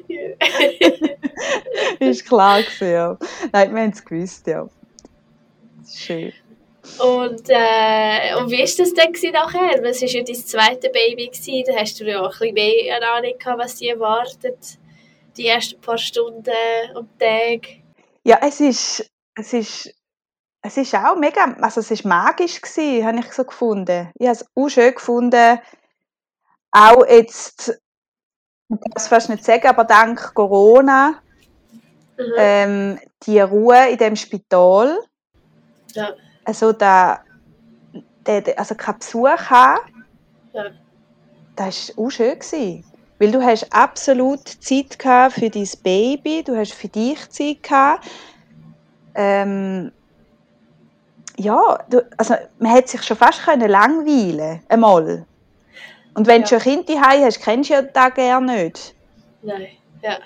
Ja. 0.08 0.18
ist 2.00 2.26
klar 2.26 2.64
gewesen, 2.64 2.92
ja. 2.92 3.16
Nein, 3.52 3.76
wir 3.76 3.82
haben 3.84 3.92
es 3.92 4.04
gewusst, 4.04 4.48
ja. 4.48 4.68
Schön. 5.88 6.34
Und, 6.98 7.48
äh, 7.48 8.36
und 8.38 8.50
wie 8.50 8.58
war 8.58 8.66
das 8.66 8.94
denn 8.94 9.32
nachher? 9.32 9.84
Es 9.84 10.02
war 10.02 10.10
ja 10.10 10.24
dein 10.24 10.36
zweites 10.36 10.92
Baby, 10.92 11.28
gewesen. 11.28 11.64
da 11.68 11.76
hast 11.80 12.00
du 12.00 12.06
ja 12.06 12.22
auch 12.22 12.34
ein 12.34 12.40
bisschen 12.40 12.56
mehr 12.56 13.12
Ahnung 13.14 13.34
gehabt, 13.38 13.60
was 13.60 13.78
sie 13.78 13.90
erwartet 13.90 14.80
die 15.38 15.48
ersten 15.48 15.80
paar 15.82 15.98
Stunden 15.98 16.52
und 16.96 17.10
Tage? 17.20 17.82
Ja, 18.24 18.40
es 18.42 18.60
ist, 18.60 19.10
es 19.36 19.54
ist, 19.54 19.94
es 20.62 20.78
ist 20.78 20.94
auch 20.96 21.16
mega, 21.16 21.56
also 21.62 21.80
es 21.80 21.92
ist 21.92 22.06
magisch 22.06 22.62
gewesen, 22.62 23.06
habe 23.06 23.20
ich 23.20 23.32
so 23.34 23.44
gefunden. 23.44 24.12
Ich 24.16 24.28
habe 24.28 24.38
es 24.38 24.46
auch 24.56 24.70
schön 24.70 24.94
gefunden, 24.94 25.60
auch 26.72 27.06
jetzt, 27.08 27.82
ich 28.70 28.80
kann 28.80 28.92
es 28.96 29.08
fast 29.08 29.30
nicht 29.30 29.44
sagen, 29.44 29.68
aber 29.68 29.84
dank 29.84 30.34
Corona, 30.34 31.22
mhm. 32.18 32.34
ähm, 32.38 33.00
die 33.24 33.40
Ruhe 33.40 33.90
in 33.90 33.98
dem 33.98 34.16
Spital, 34.16 35.00
ja. 35.94 36.14
also 36.46 36.72
da, 36.72 37.24
also 38.56 38.76
kein 38.76 39.00
Besuch 39.00 39.50
haben, 39.50 40.06
ja. 40.54 40.66
das 41.56 41.98
war 41.98 42.06
auch 42.06 42.10
schön. 42.10 42.40
Gewesen. 42.40 42.91
Weil 43.22 43.32
du 43.32 43.40
hast 43.40 43.72
absolut 43.72 44.48
Zeit 44.48 44.98
gehabt 44.98 45.36
für 45.36 45.52
dein 45.52 45.70
Baby, 45.84 46.42
du 46.44 46.58
hast 46.58 46.74
für 46.74 46.88
dich 46.88 47.30
Zeit 47.30 47.62
gehabt. 47.62 48.08
Ähm, 49.14 49.92
ja, 51.38 51.78
du, 51.88 52.04
also 52.18 52.34
man 52.58 52.72
hätte 52.72 52.90
sich 52.90 53.04
schon 53.04 53.18
fast 53.18 53.44
können 53.44 53.70
langweilen 53.70 54.64
einmal. 54.68 55.28
Und 56.16 56.26
wenn 56.26 56.42
ja. 56.42 56.48
du 56.48 56.48
schon 56.48 56.58
ein 56.58 56.64
Kind 56.64 56.90
daheim 56.90 57.24
hast, 57.26 57.42
kennst 57.42 57.70
du 57.70 57.76
ja 57.76 57.84
das 57.84 58.14
gerne 58.16 58.64
nicht. 58.64 58.96
Nein, 59.44 59.68
ja, 60.02 60.18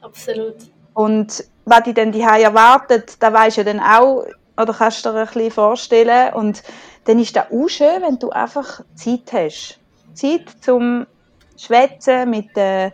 absolut. 0.00 0.54
Und 0.92 1.44
was 1.64 1.82
dich 1.82 1.94
dann 1.94 2.12
daheim 2.12 2.42
erwartet, 2.42 3.16
da 3.18 3.32
weißt 3.32 3.56
du 3.56 3.62
ja 3.62 3.64
dann 3.64 3.80
auch, 3.80 4.26
oder 4.56 4.72
kannst 4.72 5.04
du 5.04 5.10
dir 5.10 5.18
ein 5.18 5.26
bisschen 5.26 5.50
vorstellen. 5.50 6.32
Und 6.34 6.62
dann 7.06 7.18
ist 7.18 7.34
das 7.34 7.46
auch 7.50 7.66
schön, 7.66 8.00
wenn 8.00 8.20
du 8.20 8.30
einfach 8.30 8.80
Zeit 8.94 9.32
hast. 9.32 9.80
Zeit 10.14 10.44
zum 10.60 11.08
schwätzen 11.56 12.30
mit 12.30 12.56
der 12.56 12.92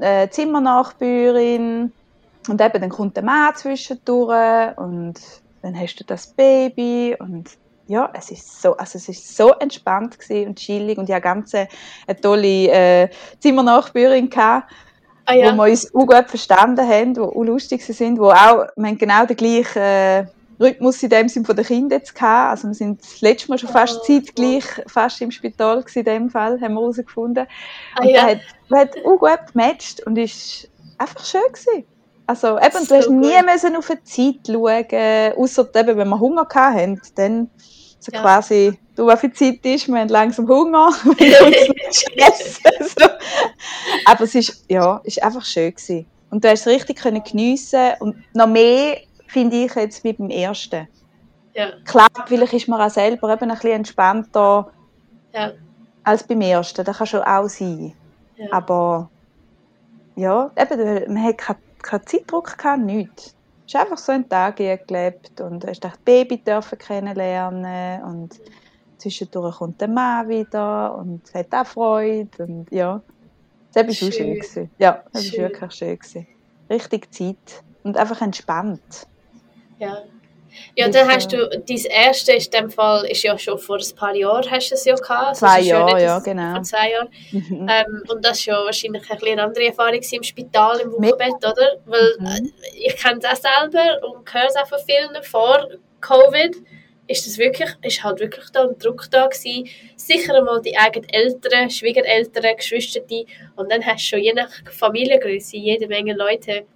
äh, 0.00 0.28
Zimmernachbarin 0.28 1.92
und 2.48 2.60
eben 2.60 2.80
dann 2.80 2.90
kommt 2.90 3.16
der 3.16 3.24
Mann 3.24 3.54
zwischendurch 3.54 4.76
und 4.76 5.14
dann 5.62 5.78
hast 5.78 5.96
du 5.96 6.04
das 6.04 6.28
Baby 6.28 7.16
und 7.18 7.50
ja, 7.86 8.10
es 8.14 8.30
ist 8.30 8.60
so, 8.60 8.76
also 8.76 8.98
es 8.98 9.08
ist 9.08 9.36
so 9.36 9.52
entspannt 9.54 10.18
und 10.30 10.56
chillig 10.56 10.98
und 10.98 11.08
ich 11.08 11.14
hatte 11.14 11.22
ganz 11.22 11.54
eine, 11.54 11.68
eine 12.06 12.20
tolle 12.20 12.68
äh, 12.68 13.08
Zimmernachbarin 13.38 14.28
gehabt, 14.28 14.70
ah, 15.24 15.34
ja. 15.34 15.52
wo 15.52 15.56
wir 15.56 15.70
uns 15.70 15.94
auch 15.94 16.06
gut 16.06 16.28
verstanden 16.28 16.86
haben, 16.86 17.14
die 17.14 17.20
auch 17.20 17.42
lustig 17.42 17.82
sind, 17.84 18.18
wo 18.18 18.30
auch, 18.30 18.66
wir 18.76 18.88
haben 18.88 18.98
genau 18.98 19.24
den 19.24 19.36
gleichen 19.36 19.82
äh, 19.82 20.26
Rhythmus 20.60 21.02
in 21.02 21.10
dem 21.10 21.28
Sinn 21.28 21.44
von 21.44 21.56
den 21.56 21.64
Kindern 21.64 22.00
jetzt 22.00 22.14
gehabt. 22.14 22.50
Also 22.50 22.68
wir 22.68 22.74
sind 22.74 23.02
das 23.02 23.20
letzte 23.20 23.48
Mal 23.48 23.58
schon 23.58 23.70
fast 23.70 24.00
oh, 24.00 24.04
zeitgleich 24.04 24.64
fast 24.86 25.20
im 25.20 25.30
Spital 25.30 25.80
gewesen, 25.82 25.98
in 26.00 26.04
dem 26.04 26.30
Fall, 26.30 26.60
haben 26.60 26.74
wir 26.74 26.80
herausgefunden. 26.80 27.46
Ah, 27.94 28.02
und 28.02 28.08
ja. 28.08 28.22
hat, 28.22 28.40
hat 28.72 28.96
auch 29.04 29.18
gut 29.18 29.52
gematcht 29.52 30.04
und 30.06 30.16
ist 30.18 30.68
einfach 30.98 31.24
schön 31.24 31.40
gewesen. 31.52 31.84
Also 32.26 32.58
eben, 32.58 32.84
so 32.84 32.86
du 32.86 32.94
hast 32.96 33.10
nie 33.10 33.42
müssen 33.42 33.76
auf 33.76 33.88
die 33.88 34.04
Zeit 34.04 34.46
schauen, 34.46 35.32
außer 35.36 35.68
eben, 35.74 35.96
wenn 35.96 36.08
wir 36.08 36.20
Hunger 36.20 36.46
hatten, 36.54 37.00
dann 37.14 37.50
so 38.00 38.12
ja. 38.12 38.20
quasi, 38.20 38.78
du, 38.96 39.06
wie 39.06 39.16
viel 39.16 39.32
Zeit 39.32 39.64
ist, 39.64 39.88
wir 39.88 39.98
haben 39.98 40.08
langsam 40.08 40.46
Hunger, 40.46 40.90
wir 41.04 41.46
uns 41.86 42.04
so. 42.94 43.08
Aber 44.04 44.24
es 44.24 44.34
ist, 44.34 44.64
ja, 44.68 45.00
ist 45.04 45.22
einfach 45.22 45.44
schön 45.44 45.70
gewesen. 45.70 46.06
Und 46.30 46.44
du 46.44 46.50
hast 46.50 46.60
es 46.60 46.66
richtig 46.66 46.98
können 46.98 47.22
geniessen 47.24 47.92
und 48.00 48.16
noch 48.34 48.46
mehr 48.46 48.98
finde 49.28 49.56
ich 49.64 49.74
jetzt 49.74 50.02
wie 50.04 50.12
beim 50.12 50.30
ersten. 50.30 50.88
Ja. 51.54 51.72
Klar, 51.84 52.08
vielleicht 52.26 52.52
ist 52.52 52.68
man 52.68 52.80
auch 52.80 52.90
selber 52.90 53.32
eben 53.32 53.50
ein 53.50 53.54
bisschen 53.54 53.72
entspannter 53.72 54.70
ja. 55.32 55.52
als 56.04 56.22
beim 56.22 56.40
ersten. 56.40 56.84
Das 56.84 56.98
kann 56.98 57.06
schon 57.06 57.22
auch 57.22 57.48
sein. 57.48 57.94
Ja. 58.36 58.52
Aber 58.52 59.10
ja, 60.16 60.50
eben, 60.56 61.14
man 61.14 61.22
hat 61.24 61.38
keinen, 61.38 61.58
keinen 61.82 62.06
Zeitdruck 62.06 62.56
gehabt, 62.56 62.82
nichts. 62.82 63.34
Es 63.66 63.74
ist 63.74 63.80
einfach 63.80 63.98
so 63.98 64.12
ein 64.12 64.28
Tag 64.28 64.56
gelebt 64.56 65.40
und 65.40 65.66
hast 65.66 65.80
das 65.80 65.98
Baby 65.98 66.38
dürfen 66.38 66.78
kennenlernen 66.78 68.02
und 68.02 68.40
zwischendurch 68.96 69.56
kommt 69.56 69.80
der 69.80 69.88
Mann 69.88 70.28
wieder 70.28 70.94
und 70.96 71.22
hat 71.34 71.52
auch 71.52 71.66
Freude 71.66 72.30
und 72.38 72.66
ja. 72.70 73.02
Das 73.74 73.86
war 73.86 73.92
schön. 73.92 74.12
schön. 74.12 74.34
Gewesen. 74.34 74.70
Ja, 74.78 75.04
das 75.12 75.32
war 75.32 75.38
wirklich 75.40 75.72
schön. 75.72 75.98
Gewesen. 75.98 76.26
Richtig 76.70 77.12
Zeit 77.12 77.62
und 77.82 77.96
einfach 77.96 78.20
entspannt. 78.22 79.06
Ja. 79.78 80.02
Ja, 80.74 80.88
dann 80.88 81.08
hast 81.08 81.32
du, 81.32 81.48
dein 81.48 81.84
erste 81.90 82.32
ist 82.32 82.54
in 82.54 82.62
dem 82.62 82.70
Fall, 82.70 83.04
ist 83.06 83.22
ja 83.22 83.36
schon 83.38 83.58
vor 83.58 83.76
ein 83.76 83.96
paar 83.96 84.14
Jahren 84.14 84.50
hast 84.50 84.70
du 84.70 84.74
es 84.74 84.84
ja 84.84 84.94
gehabt. 84.94 85.28
Also 85.28 85.46
zwei 85.46 85.60
Jahre, 85.60 86.02
ja, 86.02 86.18
genau. 86.20 86.52
Vor 86.54 86.62
zwei 86.62 86.90
Jahren. 86.90 87.08
Mhm. 87.32 87.68
Ähm, 87.68 88.02
und 88.08 88.24
das 88.24 88.46
war 88.46 88.54
ja 88.54 88.64
wahrscheinlich 88.64 89.10
ein 89.10 89.18
eine 89.22 89.42
andere 89.42 89.66
Erfahrung 89.66 90.00
im 90.10 90.22
Spital, 90.22 90.80
im 90.80 90.92
Wochenbett, 90.92 91.36
oder? 91.36 91.76
Weil 91.86 92.16
mhm. 92.18 92.26
Äh, 92.26 92.86
ich 92.86 92.96
kenne 92.96 93.20
es 93.22 93.24
auch 93.24 93.36
selber 93.36 94.06
und 94.06 94.32
höre 94.32 94.46
es 94.46 94.56
auch 94.56 94.66
von 94.66 94.78
vielen 94.86 95.22
vor 95.22 95.68
Covid 96.00 96.56
ist 97.08 97.26
das 97.26 97.38
wirklich, 97.38 97.70
ist 97.82 98.04
halt 98.04 98.20
wirklich 98.20 98.50
da 98.50 98.64
ein 98.64 98.78
Druck 98.78 99.06
da 99.10 99.26
gewesen. 99.26 99.66
Sicher 99.96 100.34
einmal 100.34 100.60
die 100.60 100.76
eigenen 100.76 101.08
Eltern, 101.08 101.70
Schwiegereltern, 101.70 102.54
Geschwister, 102.56 103.00
und 103.56 103.72
dann 103.72 103.84
hast 103.84 104.04
du 104.04 104.08
schon 104.08 104.18
je 104.20 104.34
nach 104.34 104.50
Familiengröße 104.70 105.56
jede 105.56 105.88
Menge 105.88 106.14
Leute, 106.14 106.66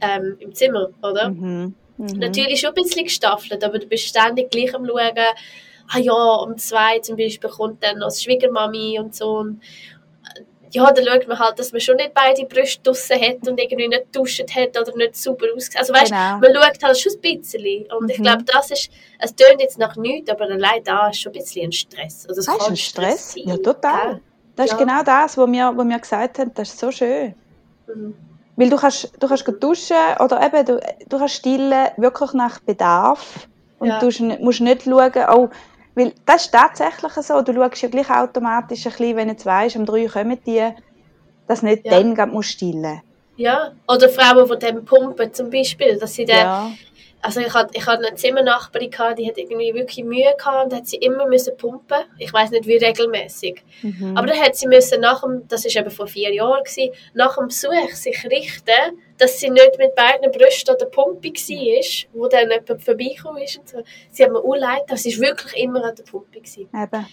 ähm, 0.00 0.36
im 0.38 0.54
Zimmer, 0.54 0.90
oder? 1.02 1.30
Mhm. 1.30 1.74
Mhm. 1.96 2.18
Natürlich 2.18 2.60
schon 2.60 2.70
ein 2.70 2.82
bisschen 2.82 3.04
gestaffelt, 3.04 3.62
aber 3.64 3.78
du 3.78 3.86
bist 3.86 4.06
ständig 4.06 4.50
gleich 4.50 4.74
am 4.74 4.86
schauen, 4.86 5.18
ah 5.92 5.98
ja, 5.98 6.12
um 6.12 6.56
zwei 6.58 6.98
zum 7.00 7.16
Beispiel 7.16 7.50
kommt 7.50 7.82
dann 7.82 7.98
noch 7.98 8.12
die 8.12 8.22
Schwiegermami 8.22 8.98
und 8.98 9.14
so. 9.14 9.38
Und 9.38 9.60
ja, 10.74 10.90
dann 10.90 11.04
schaut 11.04 11.28
man 11.28 11.38
halt, 11.38 11.58
dass 11.58 11.72
man 11.72 11.80
schon 11.80 11.96
nicht 11.96 12.14
beide 12.14 12.46
Brüste 12.46 12.82
draussen 12.82 13.20
hat 13.20 13.46
und 13.46 13.60
irgendwie 13.60 13.88
nicht 13.88 14.04
duscht 14.14 14.40
hat 14.54 14.78
oder 14.78 14.96
nicht 14.96 15.16
super 15.16 15.46
aussieht. 15.54 15.78
Also 15.78 15.92
weißt, 15.92 16.10
genau. 16.10 16.38
man 16.38 16.54
schaut 16.54 16.82
halt 16.82 16.98
schon 16.98 17.12
ein 17.12 17.20
bisschen. 17.20 17.86
Und 17.92 18.04
mhm. 18.04 18.10
ich 18.10 18.22
glaube, 18.22 18.44
das 18.44 18.70
ist, 18.70 18.90
es 19.18 19.34
tönt 19.34 19.60
jetzt 19.60 19.78
nach 19.78 19.96
nichts, 19.96 20.30
aber 20.30 20.44
allein 20.44 20.82
da 20.82 21.08
ist 21.08 21.20
schon 21.20 21.32
ein 21.32 21.38
bisschen 21.38 21.66
ein 21.66 21.72
Stress. 21.72 22.26
Also, 22.26 22.40
das 22.40 22.48
ist 22.48 22.68
ein 22.68 22.76
Stress? 22.76 23.32
Sein. 23.34 23.48
Ja, 23.48 23.56
total. 23.58 24.20
Das 24.56 24.70
ja. 24.70 24.72
ist 24.72 24.78
genau 24.78 25.02
das, 25.02 25.36
was 25.36 25.50
wir, 25.50 25.72
was 25.76 25.86
wir 25.86 25.98
gesagt 25.98 26.38
haben, 26.38 26.52
das 26.54 26.68
ist 26.70 26.78
so 26.78 26.90
schön. 26.90 27.34
Mhm. 27.86 28.14
Weil 28.56 28.70
du 28.70 28.76
kannst, 28.76 29.12
du 29.18 29.28
kannst 29.28 29.50
duschen 29.60 29.96
oder 30.20 30.44
eben, 30.44 30.64
du, 30.66 30.80
du 31.08 31.18
kannst 31.18 31.34
stillen 31.36 31.88
wirklich 31.96 32.32
nach 32.34 32.60
Bedarf. 32.60 33.48
Und 33.78 33.88
ja. 33.88 33.98
du 33.98 34.10
musst 34.40 34.60
nicht 34.60 34.82
schauen, 34.82 35.12
oh, 35.30 35.48
weil 35.94 36.12
das 36.24 36.46
ist 36.46 36.52
tatsächlich 36.52 37.12
so, 37.12 37.42
du 37.42 37.52
schaust 37.52 37.82
ja 37.82 37.88
gleich 37.88 38.10
automatisch 38.10 38.86
ein 38.86 38.92
bisschen, 38.92 39.16
wenn 39.16 39.28
du 39.28 39.44
weißt, 39.44 39.76
um 39.76 39.84
drei 39.84 40.06
kommen 40.06 40.38
die, 40.46 40.68
dass 41.48 41.62
nicht 41.62 41.84
ja. 41.84 42.00
dann 42.00 42.30
musst 42.30 42.50
stillen 42.50 43.02
Ja, 43.36 43.72
oder 43.88 44.08
Frauen, 44.08 44.48
die 44.48 44.58
dann 44.58 44.84
pumpen 44.84 45.32
zum 45.34 45.50
Beispiel, 45.50 45.98
dass 45.98 46.14
sie 46.14 46.24
dann 46.24 46.36
ja 46.36 46.70
also 47.22 47.40
ich 47.40 47.54
hatte, 47.54 47.70
ich 47.74 47.86
hatte 47.86 48.04
eine 48.04 48.16
Zimmernachbarin, 48.16 48.90
gehabt, 48.90 49.18
die 49.18 49.28
hat 49.28 49.38
irgendwie 49.38 49.72
wirklich 49.72 50.04
Mühe 50.04 50.34
gehabt 50.36 50.64
und 50.64 50.74
hat 50.76 50.88
sie 50.88 50.96
immer 50.96 51.26
müssen 51.26 51.56
pumpen. 51.56 52.02
Ich 52.18 52.32
weiß 52.32 52.50
nicht, 52.50 52.66
wie 52.66 52.76
regelmäßig. 52.76 53.62
Mhm. 53.82 54.16
Aber 54.16 54.26
dann 54.26 54.40
hat 54.40 54.56
sie 54.56 54.66
müssen 54.66 55.00
nach 55.00 55.22
dem, 55.22 55.46
das 55.46 55.64
ist 55.64 55.76
eben 55.76 55.90
vor 55.90 56.08
vier 56.08 56.34
Jahren 56.34 56.64
gewesen, 56.64 56.92
nach 57.14 57.36
dem 57.36 57.46
Besuch 57.46 57.92
sich 57.92 58.24
richten, 58.24 58.98
dass 59.18 59.38
sie 59.38 59.50
nicht 59.50 59.78
mit 59.78 59.94
beiden 59.94 60.32
Brüsten 60.32 60.72
an 60.74 60.78
der 60.80 60.86
Pumpe 60.86 61.28
war, 61.28 62.10
wo 62.12 62.26
dann 62.26 62.50
jemand 62.50 62.82
vorbeigekommen 62.82 63.42
ist 63.42 63.58
und 63.58 63.68
so. 63.68 63.82
Sie 64.10 64.24
hat 64.24 64.32
mir 64.32 64.40
auch 64.40 64.56
leid, 64.56 64.82
sie 64.96 65.16
war 65.20 65.28
wirklich 65.28 65.62
immer 65.62 65.84
an 65.84 65.94
der 65.94 66.02
Pumpe 66.02 66.40
gewesen. 66.40 66.68
Eben. 66.74 67.06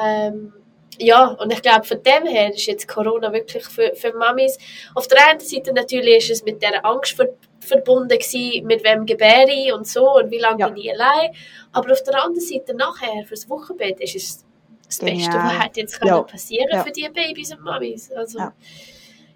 Ähm, 0.00 0.52
ja, 0.98 1.26
und 1.26 1.52
ich 1.52 1.60
glaube, 1.60 1.84
von 1.84 2.02
dem 2.02 2.26
her 2.26 2.54
ist 2.54 2.66
jetzt 2.66 2.88
Corona 2.88 3.32
wirklich 3.32 3.64
für, 3.64 3.94
für 3.94 4.12
Mamis. 4.14 4.58
Auf 4.94 5.08
der 5.08 5.28
einen 5.28 5.40
Seite 5.40 5.72
natürlich 5.72 6.30
ist 6.30 6.30
es 6.30 6.44
mit 6.44 6.62
der 6.62 6.84
Angst 6.84 7.12
ver, 7.12 7.28
verbunden 7.66 8.18
gewesen, 8.18 8.66
mit 8.66 8.84
wem 8.84 9.06
gebäre 9.06 9.50
ich 9.50 9.72
und 9.72 9.86
so 9.86 10.16
und 10.16 10.30
wie 10.30 10.38
lange 10.38 10.60
ja. 10.60 10.68
bin 10.68 10.76
ich 10.78 10.92
allein. 10.92 11.30
Aber 11.72 11.92
auf 11.92 12.02
der 12.02 12.22
anderen 12.22 12.40
Seite 12.40 12.74
nachher, 12.74 13.24
fürs 13.26 13.48
Wochenbett, 13.48 14.00
ist 14.00 14.16
es 14.16 14.44
das 14.86 14.98
Genial. 14.98 15.16
Beste, 15.16 15.34
was 15.34 15.58
halt 15.58 15.76
jetzt 15.76 16.00
ja. 16.04 16.22
passieren 16.22 16.68
ja. 16.70 16.82
für 16.84 16.92
die 16.92 17.08
Babys 17.08 17.52
und 17.52 17.62
Mamis. 17.62 18.10
Also, 18.12 18.38
ja. 18.38 18.52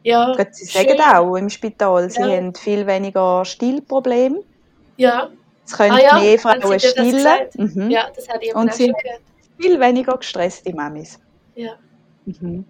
Ja, 0.03 0.35
Sie 0.51 0.65
sagen 0.65 0.99
auch 0.99 1.37
im 1.37 1.51
Spital, 1.51 2.09
sie 2.09 2.23
haben 2.23 2.55
viel 2.55 2.87
weniger 2.87 3.45
Stillprobleme. 3.45 4.43
Ja. 4.97 5.29
Es 5.67 5.77
können 5.77 6.01
ah, 6.11 6.19
mehr 6.19 6.39
Frauen 6.39 6.81
stillen. 6.81 7.49
Mhm. 7.55 7.91
Ja, 7.91 8.09
das 8.15 8.29
hatte 8.29 8.47
ich 8.47 8.55
Und 8.55 8.73
sie 8.73 8.89
haben 8.89 9.23
viel 9.59 9.79
weniger 9.79 10.17
gestresste 10.17 10.73
Mamis. 10.75 11.21
Ja. 11.55 11.73
Mhm. 12.25 12.65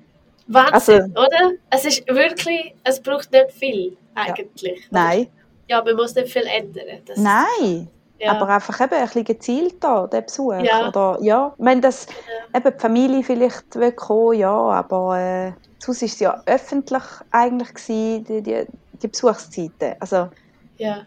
Wahnsinn, 0.48 1.02
also, 1.02 1.12
oder? 1.12 1.52
Es 1.70 1.84
ist 1.84 2.06
wirklich, 2.08 2.74
es 2.82 3.00
braucht 3.00 3.30
nicht 3.30 3.52
viel 3.52 3.96
eigentlich. 4.14 4.82
Nein. 4.90 5.28
Ja, 5.70 5.84
man 5.84 5.94
muss 5.94 6.16
nicht 6.16 6.32
viel 6.32 6.42
ändern. 6.42 7.00
Das 7.06 7.16
Nein. 7.16 7.88
Ja. 8.18 8.32
Aber 8.32 8.48
einfach 8.48 8.80
eben 8.80 8.92
ein 8.92 9.04
bisschen 9.04 9.24
gezielter, 9.24 10.08
der 10.08 10.22
Besuch. 10.22 10.54
Ja. 10.54 10.88
Oder, 10.88 11.16
ja, 11.22 11.54
wenn 11.58 11.80
das 11.80 12.06
ja. 12.52 12.58
eben 12.58 12.74
die 12.74 12.80
Familie 12.80 13.22
vielleicht 13.22 13.76
will 13.76 13.92
kommen, 13.92 14.36
ja, 14.36 14.52
aber 14.52 15.16
äh, 15.16 15.52
sonst 15.78 16.02
war 16.02 16.06
es 16.06 16.18
ja 16.18 16.42
öffentlich 16.46 17.04
eigentlich 17.30 17.72
gewesen, 17.72 18.24
die, 18.24 18.42
die, 18.42 18.66
die 19.00 19.08
Besuchszeiten. 19.08 19.94
Also, 20.00 20.28
ja. 20.76 21.02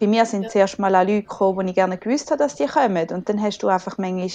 Bei 0.00 0.06
mir 0.08 0.26
sind 0.26 0.42
ja. 0.42 0.48
zuerst 0.48 0.80
mal 0.80 0.94
auch 0.96 1.02
Leute 1.02 1.22
gekommen, 1.22 1.66
die 1.66 1.70
ich 1.70 1.76
gerne 1.76 1.96
gewusst 1.96 2.30
habe, 2.32 2.38
dass 2.38 2.56
die 2.56 2.66
kommen. 2.66 3.08
Und 3.10 3.28
dann 3.28 3.40
hast 3.40 3.62
du 3.62 3.68
einfach 3.68 3.98
manchmal 3.98 4.30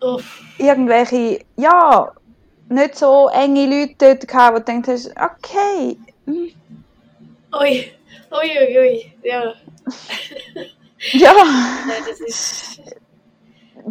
Uff. 0.00 0.40
irgendwelche, 0.56 1.44
ja, 1.56 2.12
nicht 2.70 2.96
so 2.96 3.28
enge 3.28 3.66
Leute 3.66 3.94
dort 3.98 4.26
gehabt, 4.26 4.54
wo 4.54 4.58
du 4.58 4.64
denkst, 4.64 5.10
okay. 5.16 5.98
Hm. 6.24 6.50
Ui, 7.60 7.92
ui, 8.30 8.50
ui, 8.60 8.78
ui, 8.78 9.12
ja. 9.22 9.42
ja. 11.12 11.32
Nein, 11.86 12.02
das 12.08 12.20
ist... 12.20 12.80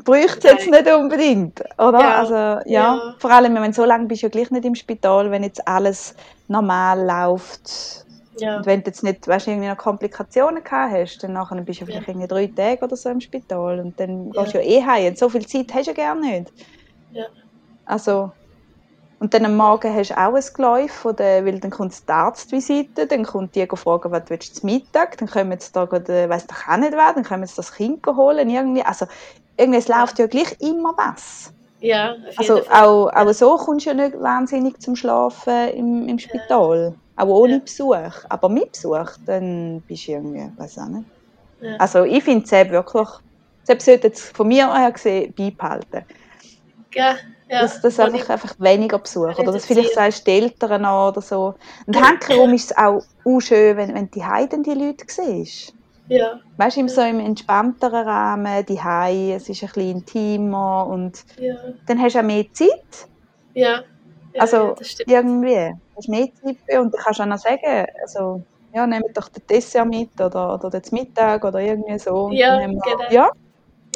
Bräuchte 0.03 0.49
es 0.49 0.65
jetzt 0.65 0.69
nicht 0.69 0.91
unbedingt, 0.93 1.61
oder? 1.77 1.99
Ja. 1.99 2.19
Also, 2.19 2.33
ja. 2.33 2.61
ja. 2.65 3.15
Vor 3.17 3.31
allem, 3.31 3.55
wenn 3.55 3.71
so 3.71 3.85
lange 3.85 4.07
bist 4.07 4.23
du 4.23 4.25
ja 4.27 4.29
gleich 4.29 4.51
nicht 4.51 4.65
im 4.65 4.75
Spital, 4.75 5.31
wenn 5.31 5.43
jetzt 5.43 5.65
alles 5.67 6.15
normal 6.47 7.05
läuft 7.05 8.05
ja. 8.39 8.57
Und 8.57 8.65
wenn 8.65 8.81
du 8.81 8.87
jetzt 8.87 9.03
nicht 9.03 9.27
weißt, 9.27 9.47
irgendwie 9.47 9.67
noch 9.67 9.77
Komplikationen 9.77 10.63
gehabt 10.63 10.93
hast, 10.93 11.23
dann 11.23 11.33
nachher 11.33 11.61
bist 11.61 11.81
du 11.81 11.85
vielleicht 11.85 12.07
ja. 12.07 12.27
drei 12.27 12.47
Tage 12.47 12.83
oder 12.83 12.95
so 12.95 13.09
im 13.09 13.21
Spital 13.21 13.79
und 13.79 13.99
dann 13.99 14.31
ja. 14.33 14.43
gehst 14.43 14.53
du 14.53 14.61
ja 14.61 14.63
eh 14.63 14.83
heim. 14.83 15.15
so 15.15 15.29
viel 15.29 15.45
Zeit 15.45 15.73
hast 15.73 15.87
du 15.87 15.91
ja 15.91 15.95
gerne 15.95 16.21
nicht. 16.21 16.53
Ja. 17.13 17.25
Also, 17.85 18.31
und 19.19 19.33
dann 19.33 19.45
am 19.45 19.55
Morgen 19.55 19.95
hast 19.95 20.11
du 20.11 20.17
auch 20.17 20.35
ein 20.35 20.43
Geläuf, 20.53 21.05
weil 21.05 21.59
dann 21.59 21.71
kommt 21.71 22.07
die 22.07 22.11
Arztvisite, 22.11 23.07
dann 23.07 23.23
kommt 23.23 23.55
die 23.55 23.65
fragen, 23.65 24.11
was 24.11 24.23
willst 24.27 24.57
du 24.57 24.61
zum 24.61 24.69
Mittag, 24.71 25.17
dann 25.17 25.29
kommen 25.29 25.59
sie 25.59 25.71
da 25.71 25.85
gerade, 25.85 26.29
weiss 26.29 26.47
doch 26.47 26.67
auch 26.67 26.77
nicht 26.77 26.91
wer, 26.91 27.13
dann 27.13 27.23
kommen 27.23 27.47
sie 27.47 27.55
das 27.55 27.73
Kind 27.73 28.05
holen 28.05 28.49
irgendwie. 28.49 28.83
Also, 28.83 29.05
irgendwie, 29.57 29.79
es 29.79 29.87
läuft 29.87 30.19
ja 30.19 30.27
gleich 30.27 30.59
immer 30.59 30.93
was. 30.97 31.53
Ja, 31.79 32.15
also 32.37 32.61
auch, 32.69 33.07
auch 33.13 33.33
so 33.33 33.55
kommst 33.57 33.85
du 33.85 33.91
ja 33.91 33.95
nicht 33.95 34.19
wahnsinnig 34.19 34.79
zum 34.81 34.95
Schlafen 34.95 35.69
im, 35.69 36.07
im 36.09 36.19
Spital. 36.19 36.93
Ja. 37.17 37.23
Auch 37.23 37.27
ohne 37.27 37.53
ja. 37.53 37.59
Besuch. 37.59 38.25
Aber 38.29 38.49
mit 38.49 38.71
Besuch, 38.71 39.11
dann 39.25 39.81
bist 39.87 40.07
du 40.07 40.13
irgendwie, 40.13 40.51
weiß 40.57 40.79
auch 40.79 40.87
nicht. 40.87 41.05
Ja. 41.61 41.77
Also 41.77 42.03
ich 42.03 42.23
finde 42.23 42.43
Zeb 42.45 42.71
wirklich, 42.71 43.07
Zeb 43.63 43.81
sollte 43.81 44.07
jetzt 44.07 44.35
von 44.35 44.47
mir 44.47 44.73
her 44.73 44.91
gesehen 44.91 45.33
beibehalten. 45.37 46.03
Ja, 46.93 47.15
ja. 47.47 47.61
Dass 47.61 47.79
das 47.81 47.99
einfach, 47.99 48.29
einfach 48.29 48.55
weniger 48.57 48.97
Besuch 48.97 49.37
oder 49.37 49.51
dass 49.51 49.65
vielleicht 49.65 49.93
sagst 49.93 50.25
die 50.25 50.31
Eltern 50.31 50.81
noch 50.81 51.09
oder 51.09 51.21
so. 51.21 51.53
Und 51.85 52.01
hankerum 52.01 52.53
ist 52.53 52.71
es 52.71 52.77
auch, 52.77 53.03
schön, 53.39 53.77
wenn, 53.77 53.93
wenn 53.93 54.09
die 54.09 54.25
Heiden 54.25 54.63
die 54.63 54.73
Leute 54.73 55.05
siehst. 55.07 55.73
Ja. 56.07 56.39
Weißt 56.57 56.77
du, 56.77 56.81
ja. 56.81 56.87
so 56.87 57.01
im 57.01 57.19
entspannteren 57.19 58.07
Rahmen, 58.07 58.65
die 58.65 58.81
Hai, 58.81 59.33
es 59.33 59.49
ist 59.49 59.63
ein 59.63 59.69
bisschen 59.69 59.91
intimer 59.91 60.87
und 60.87 61.23
ja. 61.39 61.55
dann 61.87 62.01
hast 62.01 62.15
du 62.15 62.19
auch 62.19 62.23
mehr 62.23 62.45
Zeit. 62.51 63.07
Ja. 63.53 63.83
ja 64.33 64.41
also 64.41 64.75
irgendwie 65.05 65.71
hast 65.95 66.09
mehr 66.09 66.27
Zeit 66.33 66.79
und 66.79 66.93
du 66.93 66.97
kannst 66.97 67.21
auch 67.21 67.25
noch 67.25 67.37
sagen, 67.37 67.85
also, 68.01 68.43
ja, 68.73 68.85
nehmt 68.85 69.15
doch 69.15 69.29
den 69.29 69.45
Dessert 69.47 69.87
mit 69.87 70.19
oder, 70.19 70.55
oder 70.55 70.69
den 70.69 70.83
Mittag 70.91 71.43
oder 71.43 71.59
irgendwie 71.59 71.97
so. 71.97 72.29
Ja, 72.31 72.59
wir, 72.59 72.67
genau. 72.67 72.81
Ja, 73.09 73.09
ja. 73.09 73.29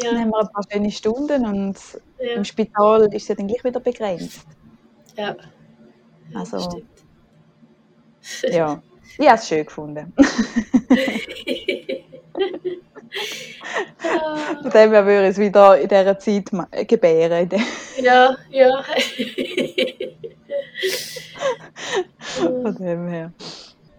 dann 0.03 0.19
haben 0.19 0.29
wir 0.29 0.39
ein 0.39 0.49
paar 0.49 0.63
schöne 0.71 0.91
Stunden 0.91 1.45
und 1.45 1.77
ja. 2.19 2.35
im 2.35 2.43
Spital 2.43 3.03
ist 3.13 3.23
es 3.23 3.27
ja 3.29 3.35
dann 3.35 3.47
gleich 3.47 3.63
wieder 3.63 3.79
begrenzt. 3.79 4.45
Ja. 5.15 5.35
Also, 6.33 6.81
ja, 8.43 8.81
ich 9.17 9.27
habe 9.27 9.37
es 9.39 9.47
schön 9.47 9.65
gefunden. 9.65 10.13
Von 14.61 14.71
dem 14.71 14.91
her 14.91 15.05
würde 15.05 15.23
ich 15.25 15.31
es 15.31 15.37
wieder 15.37 15.77
in 15.77 15.87
dieser 15.87 16.19
Zeit 16.19 16.49
gebären. 16.87 17.49
Ja, 18.01 18.35
ja. 18.49 18.83
Von 22.17 22.75
dem 22.75 23.07
her. 23.09 23.33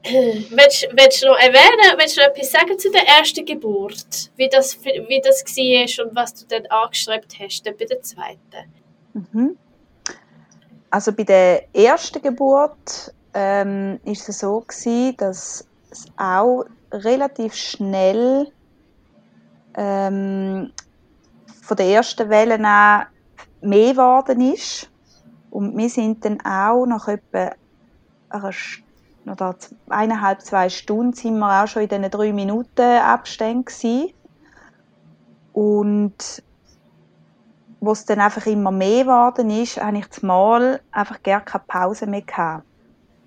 Willst, 0.02 0.88
willst 0.92 1.22
du 1.22 1.26
noch 1.26 1.38
erwähnen, 1.38 1.98
willst 1.98 2.16
du 2.16 2.22
noch 2.22 2.28
etwas 2.28 2.50
sagen 2.50 2.78
zu 2.78 2.90
der 2.90 3.06
ersten 3.06 3.44
Geburt? 3.44 4.30
Wie 4.36 4.48
das, 4.48 4.82
wie 4.82 5.20
das 5.22 5.44
war 5.44 6.06
und 6.06 6.16
was 6.16 6.34
du 6.34 6.46
dann 6.46 6.66
angestrebt 6.66 7.36
hast, 7.38 7.66
dann 7.66 7.76
bei 7.76 7.84
der 7.84 8.00
zweiten? 8.00 8.72
Mhm. 9.12 9.58
Also 10.90 11.12
bei 11.12 11.24
der 11.24 11.74
ersten 11.74 12.22
Geburt 12.22 13.12
ähm, 13.34 14.00
ist 14.04 14.28
es 14.28 14.38
so 14.40 14.60
gewesen, 14.60 15.16
dass 15.18 15.68
es 15.90 16.06
auch 16.16 16.64
relativ 16.92 17.54
schnell 17.54 18.50
ähm, 19.76 20.72
von 21.62 21.76
der 21.76 21.86
ersten 21.86 22.28
Welle 22.28 22.54
an 22.54 23.06
mehr 23.60 23.92
geworden 23.92 24.40
ist. 24.52 24.90
Und 25.50 25.76
wir 25.76 25.88
sind 25.88 26.24
dann 26.24 26.40
auch 26.40 26.86
nach 26.86 27.06
etwa 27.08 27.52
einer 28.28 28.52
oder 29.26 29.56
eineinhalb, 29.88 30.40
zwei 30.42 30.68
Stunden 30.68 31.12
sind 31.12 31.38
wir 31.38 31.62
auch 31.62 31.66
schon 31.66 31.82
in 31.82 31.88
diesen 31.88 32.10
drei 32.10 32.32
Minuten 32.32 32.80
Abständen 32.80 33.64
gewesen. 33.64 34.12
Und 35.52 36.42
wo 37.80 37.92
es 37.92 38.04
dann 38.04 38.20
einfach 38.20 38.46
immer 38.46 38.70
mehr 38.70 39.04
geworden 39.04 39.50
ist, 39.50 39.82
habe 39.82 39.98
ich 39.98 40.10
zumal 40.10 40.80
einfach 40.92 41.22
gar 41.22 41.40
keine 41.40 41.64
Pause 41.66 42.06
mehr 42.06 42.22
gehabt. 42.22 42.64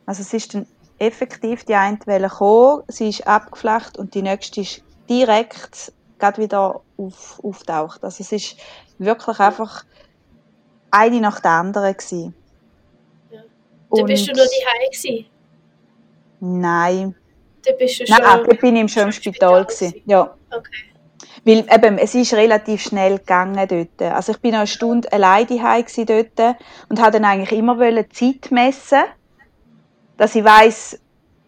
Also 0.05 0.21
es 0.21 0.33
ist 0.33 0.53
dann 0.53 0.67
effektiv 0.99 1.65
die 1.65 1.75
eine 1.75 1.99
Welle 2.05 2.29
gekommen, 2.29 2.83
sie 2.87 3.09
ist 3.09 3.27
abgeflacht 3.27 3.97
und 3.97 4.13
die 4.13 4.21
nächste 4.21 4.61
ist 4.61 4.83
direkt 5.09 5.91
gerade 6.19 6.41
wieder 6.41 6.81
auf, 6.97 7.43
auftaucht. 7.43 8.03
Also 8.03 8.21
es 8.21 8.31
ist 8.31 8.57
wirklich 8.99 9.39
einfach 9.39 9.85
eine 10.91 11.19
nach 11.19 11.39
der 11.39 11.51
anderen 11.51 11.93
gewesen. 11.93 12.35
Ja. 13.31 13.41
Dann 13.91 14.05
bist 14.05 14.27
du 14.27 14.31
noch 14.31 14.45
die 14.45 14.97
gewesen? 14.97 15.32
Nein. 16.45 17.15
Da 17.65 17.71
bist 17.79 18.01
du 18.01 18.03
Nein, 18.09 18.21
schon... 18.21 18.49
da 18.49 18.55
bin 18.55 18.75
ich 18.75 18.91
schon 18.91 19.03
im 19.03 19.11
Spital. 19.13 19.63
Gewesen. 19.63 19.93
Ja. 20.05 20.35
Okay. 20.51 20.83
Weil 21.45 21.65
eben, 21.73 21.97
es 21.97 22.13
ist 22.15 22.33
relativ 22.33 22.81
schnell 22.81 23.19
gegangen 23.19 23.65
dort. 23.67 24.13
Also 24.13 24.33
ich 24.33 24.39
bin 24.39 24.53
eine 24.53 24.67
Stunde 24.67 25.11
alleine 25.13 25.45
daheim 25.45 25.85
dort 26.05 26.57
und 26.89 27.01
habe 27.01 27.11
dann 27.11 27.25
eigentlich 27.25 27.57
immer 27.57 27.79
wollen 27.79 28.05
Zeit 28.11 28.51
messen, 28.51 29.03
dass 30.17 30.35
ich 30.35 30.43
weiß, 30.43 30.99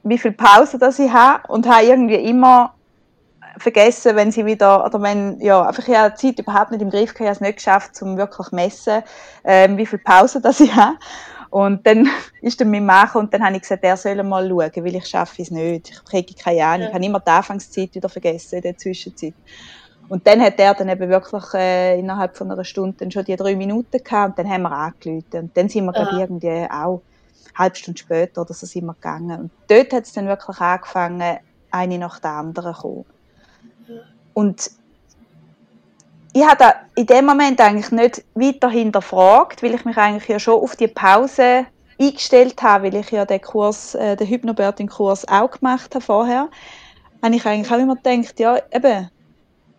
wie 0.04 0.18
viel 0.18 0.32
Pause 0.32 0.80
das 0.80 0.98
ich 1.00 1.12
habe 1.12 1.46
und 1.50 1.68
habe 1.68 1.86
irgendwie 1.86 2.16
immer 2.16 2.74
vergessen, 3.58 4.16
wenn 4.16 4.32
sie 4.32 4.46
wieder, 4.46 4.86
oder 4.86 5.02
wenn, 5.02 5.40
ja, 5.42 5.62
einfach 5.62 5.88
ich 5.88 5.96
habe 5.96 6.14
die 6.14 6.28
Zeit 6.28 6.40
überhaupt 6.40 6.72
nicht 6.72 6.82
im 6.82 6.90
Griff 6.90 7.14
gehabt, 7.14 7.22
ich 7.22 7.28
habe 7.28 7.36
es 7.36 7.42
nicht 7.42 7.58
geschafft, 7.58 8.02
um 8.02 8.18
wirklich 8.18 8.48
zu 8.48 8.56
messen, 8.56 9.04
ähm, 9.44 9.78
wie 9.78 9.86
viel 9.86 10.00
Pause 10.00 10.42
das 10.42 10.60
ich 10.60 10.74
habe. 10.74 10.98
Und 11.56 11.88
dann 11.88 12.10
ist 12.42 12.60
dann 12.60 12.70
mein 12.70 12.86
Mann 12.86 13.10
und 13.14 13.34
dann 13.34 13.42
habe 13.46 13.56
ich 13.56 13.62
gesagt, 13.62 13.82
er 13.86 13.96
soll 13.96 14.22
mal 14.24 14.46
schauen, 14.46 14.84
weil 14.84 14.96
ich 14.96 15.06
schaffe 15.06 15.42
es 15.42 15.52
nicht. 15.52 15.90
Ich 15.90 16.04
kriege 16.04 16.34
keine 16.34 16.66
Ahnung. 16.66 16.82
Ja. 16.82 16.88
Ich 16.90 16.94
habe 16.94 17.06
immer 17.06 17.22
die 17.22 17.30
Anfangszeit 17.30 17.96
wieder 17.96 18.10
vergessen 18.10 18.56
in 18.58 18.62
der 18.62 18.78
Zwischenzeit. 18.78 19.34
Und 20.10 20.28
dann 20.28 20.42
hat 20.42 20.60
er 20.60 20.74
dann 20.74 20.90
eben 20.90 21.10
wirklich 21.10 21.46
äh, 21.54 21.98
innerhalb 21.98 22.36
von 22.36 22.52
einer 22.52 22.66
Stunde 22.66 22.98
dann 23.00 23.10
schon 23.10 23.24
die 23.24 23.38
drei 23.38 23.56
Minuten 23.56 24.04
gehabt 24.04 24.38
und 24.38 24.40
dann 24.40 24.52
haben 24.52 24.64
wir 24.64 24.72
angerufen. 24.74 25.26
Und 25.32 25.56
dann 25.56 25.70
sind 25.70 25.86
wir, 25.86 25.94
glaube 25.94 26.20
irgendwie 26.20 26.68
auch 26.70 27.02
eine 27.54 27.58
halbe 27.58 27.76
Stunde 27.78 28.00
später 28.00 28.42
oder 28.42 28.54
so 28.54 28.66
sind 28.66 28.88
wir 28.88 28.94
gegangen. 28.94 29.40
Und 29.40 29.52
dort 29.70 29.94
hat 29.94 30.04
es 30.04 30.12
dann 30.12 30.28
wirklich 30.28 30.60
angefangen, 30.60 31.38
eine 31.72 31.98
nach 31.98 32.20
der 32.20 32.32
anderen 32.32 32.76
zu 32.76 32.82
kommen. 32.82 33.06
Und 34.34 34.72
ich 36.36 36.46
habe 36.46 36.76
in 36.96 37.06
dem 37.06 37.26
Moment 37.26 37.62
eigentlich 37.62 37.92
nicht 37.92 38.26
weiter 38.34 38.70
hinterfragt, 38.70 39.64
weil 39.64 39.74
ich 39.74 39.86
mich 39.86 39.96
eigentlich 39.96 40.28
ja 40.28 40.38
schon 40.38 40.62
auf 40.62 40.76
die 40.76 40.90
Pause 40.90 41.66
eingestellt 41.98 42.62
habe, 42.62 42.88
weil 42.88 42.96
ich 42.96 43.10
ja 43.12 43.24
den 43.24 43.40
Kurs, 43.40 43.96
äh, 43.96 44.18
den 44.18 44.28
Hypnobirthing-Kurs 44.28 45.30
auch 45.30 45.50
gemacht 45.50 45.96
habe 45.96 46.04
vorher, 46.04 46.50
habe 47.24 47.36
ich 47.36 47.46
eigentlich 47.46 47.72
auch 47.72 47.80
immer 47.80 47.96
gedacht, 47.96 48.38
ja, 48.42 48.60
eben, 48.70 49.10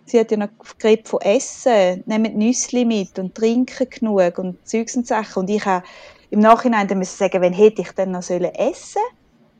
sie 0.07 0.19
hat 0.19 0.31
ja 0.31 0.39
noch 0.39 0.49
geredet 0.79 1.09
von 1.09 1.21
Essen, 1.21 2.03
nehmen 2.07 2.39
Nüsse 2.39 2.87
mit 2.87 3.19
und 3.19 3.35
trinken 3.35 3.91
genug 3.91 4.39
und 4.39 4.67
Zeugs 4.67 4.97
und 4.97 5.07
Sachen. 5.07 5.41
Und 5.41 5.51
ich 5.51 5.67
habe 5.67 5.85
im 6.31 6.41
Nachhinein 6.41 6.89
dann 6.89 6.97
müssen 6.97 7.19
sagen, 7.19 7.43
wenn 7.43 7.53
hätte 7.53 7.83
ich 7.83 7.93
denn 7.93 8.13
noch 8.13 8.23
sollen 8.23 8.55
essen 8.55 9.03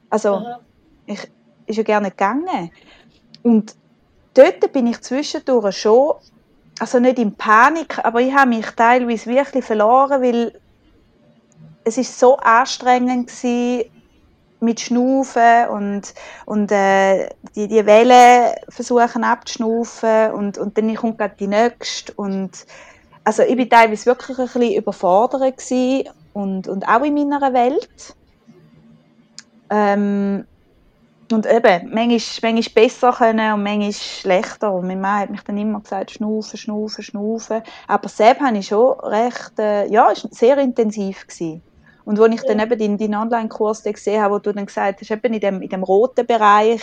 Also, 0.09 0.37
Aha. 0.37 0.61
ich 1.05 1.29
ist 1.67 1.77
ja 1.77 1.83
gerne 1.83 2.11
gegangen. 2.11 2.71
Und 3.43 3.77
dort 4.33 4.73
bin 4.73 4.87
ich 4.87 5.03
zwischendurch 5.03 5.77
schon 5.77 6.15
also 6.79 6.99
nicht 6.99 7.19
in 7.19 7.35
Panik, 7.35 7.99
aber 8.05 8.21
ich 8.21 8.35
habe 8.35 8.51
mich 8.51 8.67
teilweise 8.67 9.31
wirklich 9.31 9.65
verloren, 9.65 10.23
weil 10.23 10.61
es 11.85 11.99
ist 11.99 12.19
so 12.19 12.37
anstrengend 12.37 13.31
war, 13.43 13.85
mit 14.61 14.81
Schnaufen 14.81 15.69
und, 15.69 16.15
und 16.47 16.73
äh, 16.73 17.29
die, 17.55 17.69
die 17.69 17.87
Wellen 17.87 18.55
versuchen 18.69 19.25
abzuschnaufen 19.25 20.33
und, 20.33 20.59
und 20.59 20.77
dann 20.77 20.95
kommt 20.95 21.19
gerade 21.19 21.37
die 21.39 21.47
nächste 21.47 22.13
und 22.15 22.67
also 23.25 23.43
ich 23.43 23.59
war 23.59 23.69
teilweise 23.69 24.07
wirklich 24.07 24.39
ein 24.39 24.47
bisschen 24.47 24.75
überfordert 24.75 25.61
und, 26.33 26.69
und 26.69 26.89
auch 26.89 27.03
in 27.03 27.15
meiner 27.15 27.53
Welt. 27.53 28.15
Ähm, 29.69 30.47
und 31.33 31.47
eben, 31.47 31.91
manchmal, 31.93 32.53
manchmal 32.53 32.85
besser 32.85 33.13
können 33.13 33.53
und 33.55 33.63
manchmal 33.63 33.93
schlechter. 33.93 34.73
Und 34.73 34.87
mein 34.87 35.01
Mann 35.01 35.21
hat 35.21 35.31
mich 35.31 35.43
dann 35.43 35.59
immer 35.59 35.81
gesagt, 35.81 36.13
schnaufen, 36.13 36.57
schnaufen, 36.57 37.03
schnaufen. 37.03 37.63
Aber 37.89 38.09
selbst 38.09 38.43
habe 38.43 38.59
ich 38.59 38.69
schon 38.69 38.99
recht, 39.01 39.59
äh, 39.59 39.87
ja, 39.89 40.11
es 40.13 40.25
war 40.25 40.31
sehr 40.33 40.59
intensiv. 40.59 41.27
Gewesen. 41.27 41.63
Und 42.05 42.21
als 42.21 42.35
ich 42.35 42.43
dann 42.43 42.61
eben 42.61 42.79
deinen, 42.79 42.99
deinen 42.99 43.15
Online-Kurs 43.17 43.83
gesehen 43.83 44.23
habe, 44.23 44.35
wo 44.35 44.39
du 44.39 44.53
dann 44.53 44.67
gesagt 44.67 45.01
hast, 45.01 45.11
eben 45.11 45.35
in 45.35 45.41
dem, 45.41 45.63
in 45.63 45.69
dem 45.69 45.83
roten 45.83 46.25
Bereich 46.25 46.83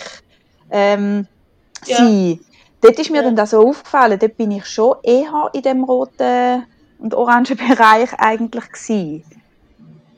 ähm, 0.70 1.26
ja. 1.86 1.96
sein, 1.96 2.40
dort 2.82 2.98
ist 2.98 3.10
mir 3.10 3.18
ja. 3.18 3.22
dann 3.22 3.36
das 3.36 3.50
so 3.50 3.66
aufgefallen, 3.66 4.18
dort 4.18 4.36
bin 4.36 4.50
ich 4.50 4.66
schon 4.66 4.96
eher 5.02 5.50
in 5.54 5.62
dem 5.62 5.84
roten 5.84 6.66
und 6.98 7.14
orangen 7.14 7.56
Bereich 7.56 8.12
eigentlich 8.18 8.70
gewesen. 8.70 9.24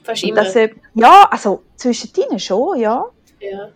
Fast 0.03 0.25
immer? 0.25 0.43
Das, 0.43 0.55
ja, 0.95 1.29
also 1.31 1.63
zwischen 1.77 2.13
denen 2.13 2.41
schon, 2.41 2.81
ja. 2.81 3.05
Ja. 3.39 3.69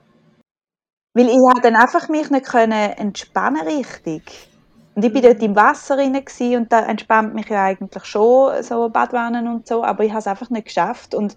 Weil 1.15 1.29
ich 1.29 1.39
habe 1.49 1.61
dann 1.61 1.77
einfach 1.77 2.09
mich 2.09 2.31
nicht 2.31 2.47
können 2.47 2.93
entspannen 2.93 3.67
richtig. 3.67 4.49
Und 4.95 5.05
ich 5.05 5.13
bin 5.13 5.23
dort 5.23 5.43
im 5.43 5.57
Wasser 5.57 5.99
rein 5.99 6.15
und 6.57 6.73
da 6.73 6.81
entspannt 6.81 7.35
mich 7.35 7.49
ja 7.49 7.65
eigentlich 7.65 8.05
schon 8.05 8.63
so 8.63 8.89
Badwannen 8.89 9.49
und 9.49 9.67
so, 9.67 9.83
aber 9.85 10.05
ich 10.05 10.11
habe 10.11 10.21
es 10.21 10.27
einfach 10.27 10.51
nicht 10.51 10.67
geschafft. 10.67 11.15
Und 11.15 11.37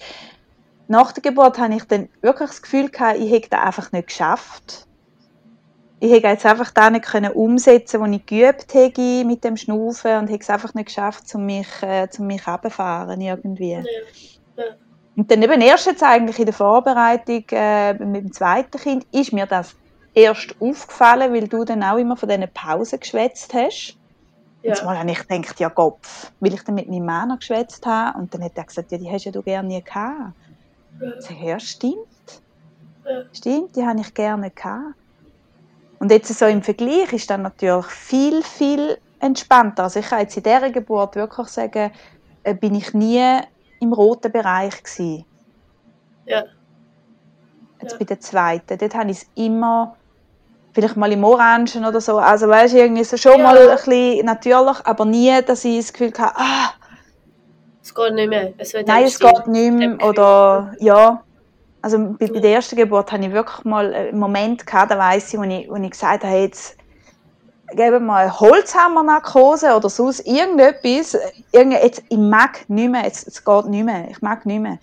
nach 0.88 1.12
der 1.12 1.24
Geburt 1.24 1.58
habe 1.60 1.76
ich 1.76 1.84
dann 1.86 2.10
wirklich 2.22 2.50
das 2.50 2.62
Gefühl 2.62 2.90
gehabt, 2.90 3.20
ich 3.20 3.32
hätte 3.32 3.50
das 3.50 3.62
einfach 3.62 3.92
nicht 3.92 4.08
geschafft. 4.08 4.88
Ich 6.00 6.12
hätte 6.12 6.28
jetzt 6.28 6.46
einfach 6.46 6.72
da 6.72 6.90
nicht 6.90 7.06
können 7.06 7.32
umsetzen, 7.32 8.02
was 8.02 8.10
ich 8.12 8.26
geübt 8.26 8.74
habe 8.76 9.26
mit 9.26 9.44
dem 9.44 9.56
Schnaufen 9.56 10.18
und 10.18 10.28
hätte 10.28 10.42
es 10.42 10.50
einfach 10.50 10.74
nicht 10.74 10.88
geschafft, 10.88 11.34
um 11.34 11.46
mich, 11.46 11.68
äh, 11.82 12.08
mich 12.20 12.46
runterzufahren 12.46 13.22
irgendwie. 13.22 13.72
Ja. 13.72 13.84
Ja. 14.58 14.64
Und 15.16 15.30
dann 15.30 15.41
eben 15.41 15.61
erst 15.61 15.86
jetzt 15.86 16.03
eigentlich 16.03 16.39
in 16.39 16.45
der 16.45 16.53
Vorbereitung 16.53 17.43
äh, 17.51 17.93
mit 17.93 18.24
dem 18.24 18.34
zweiten 18.34 18.78
Kind 18.80 19.05
ist 19.11 19.32
mir 19.32 19.45
das 19.45 19.76
erst 20.14 20.55
aufgefallen, 20.59 21.34
weil 21.34 21.47
du 21.47 21.64
dann 21.64 21.84
auch 21.84 21.97
immer 21.97 22.18
von 22.18 22.30
diesen 22.30 22.47
Pausen 22.53 22.99
geschwätzt 22.99 23.53
hast. 23.53 23.97
Ja. 24.64 24.74
Und 24.74 24.86
mal 24.86 24.97
habe 24.97 25.11
ich 25.11 25.28
gedacht, 25.28 25.59
ja 25.59 25.70
Kopf, 25.70 26.32
weil 26.39 26.53
ich 26.53 26.64
dann 26.64 26.76
mit 26.76 26.89
meinem 26.89 27.05
Mann 27.05 27.38
geschwätzt 27.38 27.86
habe 27.86 28.18
und 28.18 28.34
dann 28.34 28.43
hat 28.43 28.53
er 28.55 28.64
gesagt, 28.64 28.91
ja, 28.91 28.97
die 28.97 29.09
hast 29.09 29.26
ja 29.26 29.32
du 29.32 29.41
gerne 29.41 29.68
nie 29.68 29.84
gehabt. 29.84 30.34
Ja. 30.99 31.11
Ich 31.20 31.26
sage, 31.26 31.45
ja, 31.45 31.59
stimmt. 31.59 32.41
Ja. 33.05 33.24
Stimmt, 33.34 33.76
die 33.76 33.86
habe 33.86 33.99
ich 33.99 34.14
gerne 34.14 34.49
gehabt. 34.49 34.95
Und 35.99 36.11
jetzt 36.11 36.34
so 36.34 36.45
im 36.45 36.64
Vergleich 36.64 37.14
ist 37.14 37.30
dann 37.30 37.43
natürlich 37.43 37.86
viel, 37.86 38.41
viel 38.43 38.97
entspannter. 39.20 39.84
Also 39.84 39.99
ich 39.99 40.07
kann 40.07 40.20
jetzt 40.20 40.36
in 40.38 40.43
dieser 40.43 40.70
Geburt 40.70 41.16
wirklich 41.16 41.47
sagen, 41.47 41.91
äh, 42.43 42.53
bin 42.53 42.76
ich 42.76 42.93
nie 42.93 43.39
im 43.84 43.94
roten 43.94 44.32
Bereich. 44.32 44.84
Gewesen. 44.84 45.26
Ja. 46.26 46.44
Jetzt 47.82 47.94
ja. 47.94 47.98
bei 48.00 48.06
der 48.06 48.20
zweiten, 48.20 48.78
dort 48.78 48.96
habe 48.96 49.12
ich 49.12 49.18
es 49.18 49.28
immer, 49.36 49.96
vielleicht 50.74 50.96
mal 50.96 51.12
im 51.12 51.24
Orangen 51.24 51.86
oder 51.86 52.00
so, 52.00 52.18
also 52.18 52.48
weißt 52.48 52.74
du, 52.74 52.80
irgendwie 52.80 53.04
so 53.04 53.18
schon 53.18 53.40
ja. 53.40 53.44
mal 53.44 53.58
ein 53.58 53.76
bisschen 53.76 54.26
natürlich, 54.26 54.86
aber 54.86 55.06
nie, 55.06 55.42
dass 55.42 55.66
ich 55.66 55.78
das 55.78 55.92
Gefühl 55.92 56.14
hatte, 56.18 56.36
ah, 56.38 56.74
es 57.82 57.94
geht 57.94 58.14
nicht 58.14 58.30
mehr. 58.30 58.54
Es 58.58 58.74
Nein, 58.74 59.04
es 59.04 59.20
geht 59.20 59.48
nicht 59.48 59.74
mehr, 59.74 59.98
oder, 60.02 60.74
ja. 60.80 61.22
Also 61.82 62.16
bei, 62.18 62.28
bei 62.28 62.40
der 62.40 62.54
ersten 62.54 62.78
Geburt 62.78 63.12
hatte 63.12 63.26
ich 63.26 63.34
wirklich 63.34 63.66
mal 63.66 63.94
einen 63.94 64.18
Moment 64.18 64.66
gehabt, 64.66 64.90
da 64.92 64.98
weiss 64.98 65.34
ich, 65.34 65.40
wo 65.40 65.44
ich, 65.44 65.70
wo 65.70 65.76
ich 65.76 65.92
gesagt 65.92 66.24
habe, 66.24 66.38
jetzt, 66.38 66.78
geben 67.72 68.05
mal 68.05 68.32
Holzhammer-Narkose 68.39 69.76
oder 69.76 69.89
sonst 69.89 70.22
irgendetwas. 70.28 71.18
Irgend, 71.51 71.74
jetzt, 71.74 72.03
ich 72.09 72.18
mag 72.18 72.70
nicht 72.70 72.89
mehr, 72.89 73.03
jetzt, 73.03 73.28
es 73.28 73.43
geht 73.43 73.66
nicht 73.66 73.86
mehr, 73.86 74.09
ich 74.09 74.22
mag 74.22 74.45
nicht 74.45 74.59
mehr. 74.59 74.80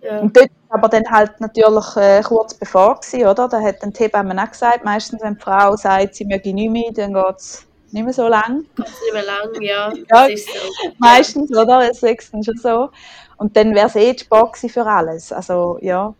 Ja. 0.00 0.20
Und 0.20 0.36
dort 0.36 0.50
aber 0.68 0.88
dann 0.88 1.04
halt 1.10 1.40
natürlich 1.40 1.96
äh, 1.96 2.20
kurz 2.22 2.54
bevor 2.54 3.00
gewesen, 3.00 3.26
oder? 3.26 3.48
Da 3.48 3.60
hat 3.60 3.82
dann 3.82 3.92
die 3.92 4.02
Hebamme 4.02 4.42
auch 4.42 4.50
gesagt, 4.50 4.84
meistens 4.84 5.22
wenn 5.22 5.34
die 5.34 5.40
Frau 5.40 5.76
sagt, 5.76 6.16
sie 6.16 6.24
möge 6.24 6.52
nicht 6.52 6.70
mehr, 6.70 6.92
dann 6.92 7.14
geht 7.14 7.36
es 7.36 7.66
nicht 7.92 8.04
mehr 8.04 8.12
so 8.12 8.28
lang. 8.28 8.64
Geht 8.74 8.86
nicht 8.86 9.12
mehr 9.12 9.24
lang, 9.24 9.62
ja. 9.62 9.92
ja 10.10 10.36
so. 10.36 10.92
Meistens, 10.98 11.56
oder? 11.56 11.88
Es 11.88 12.02
ist 12.02 12.34
dann 12.34 12.42
schon 12.42 12.56
so. 12.56 12.90
Und 13.36 13.56
dann 13.56 13.74
wäre 13.74 13.86
es 13.86 13.96
eh 13.96 14.16
Sport 14.18 14.58
für 14.58 14.84
alles. 14.84 15.32
Also, 15.32 15.78
ja. 15.80 16.06
Und, 16.06 16.16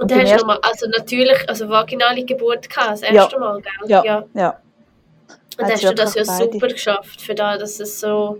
und 0.00 0.10
dann 0.10 0.20
hast 0.20 0.32
du 0.32 0.36
nochmal, 0.38 0.60
also 0.62 0.86
natürlich, 0.88 1.48
also 1.48 1.68
vaginale 1.68 2.24
Geburt 2.24 2.70
gehabt, 2.70 2.92
das 2.92 3.02
erste 3.02 3.34
ja. 3.34 3.40
Mal, 3.40 3.60
gell? 3.60 3.72
Ja, 3.88 4.04
ja. 4.04 4.24
ja. 4.34 4.58
Und 5.58 5.64
hast 5.64 5.82
du 5.82 5.94
das 5.94 6.14
ja 6.14 6.22
beide. 6.24 6.52
super 6.52 6.68
geschafft, 6.68 7.20
für 7.20 7.34
da, 7.34 7.58
dass 7.58 7.80
es 7.80 8.00
so, 8.00 8.38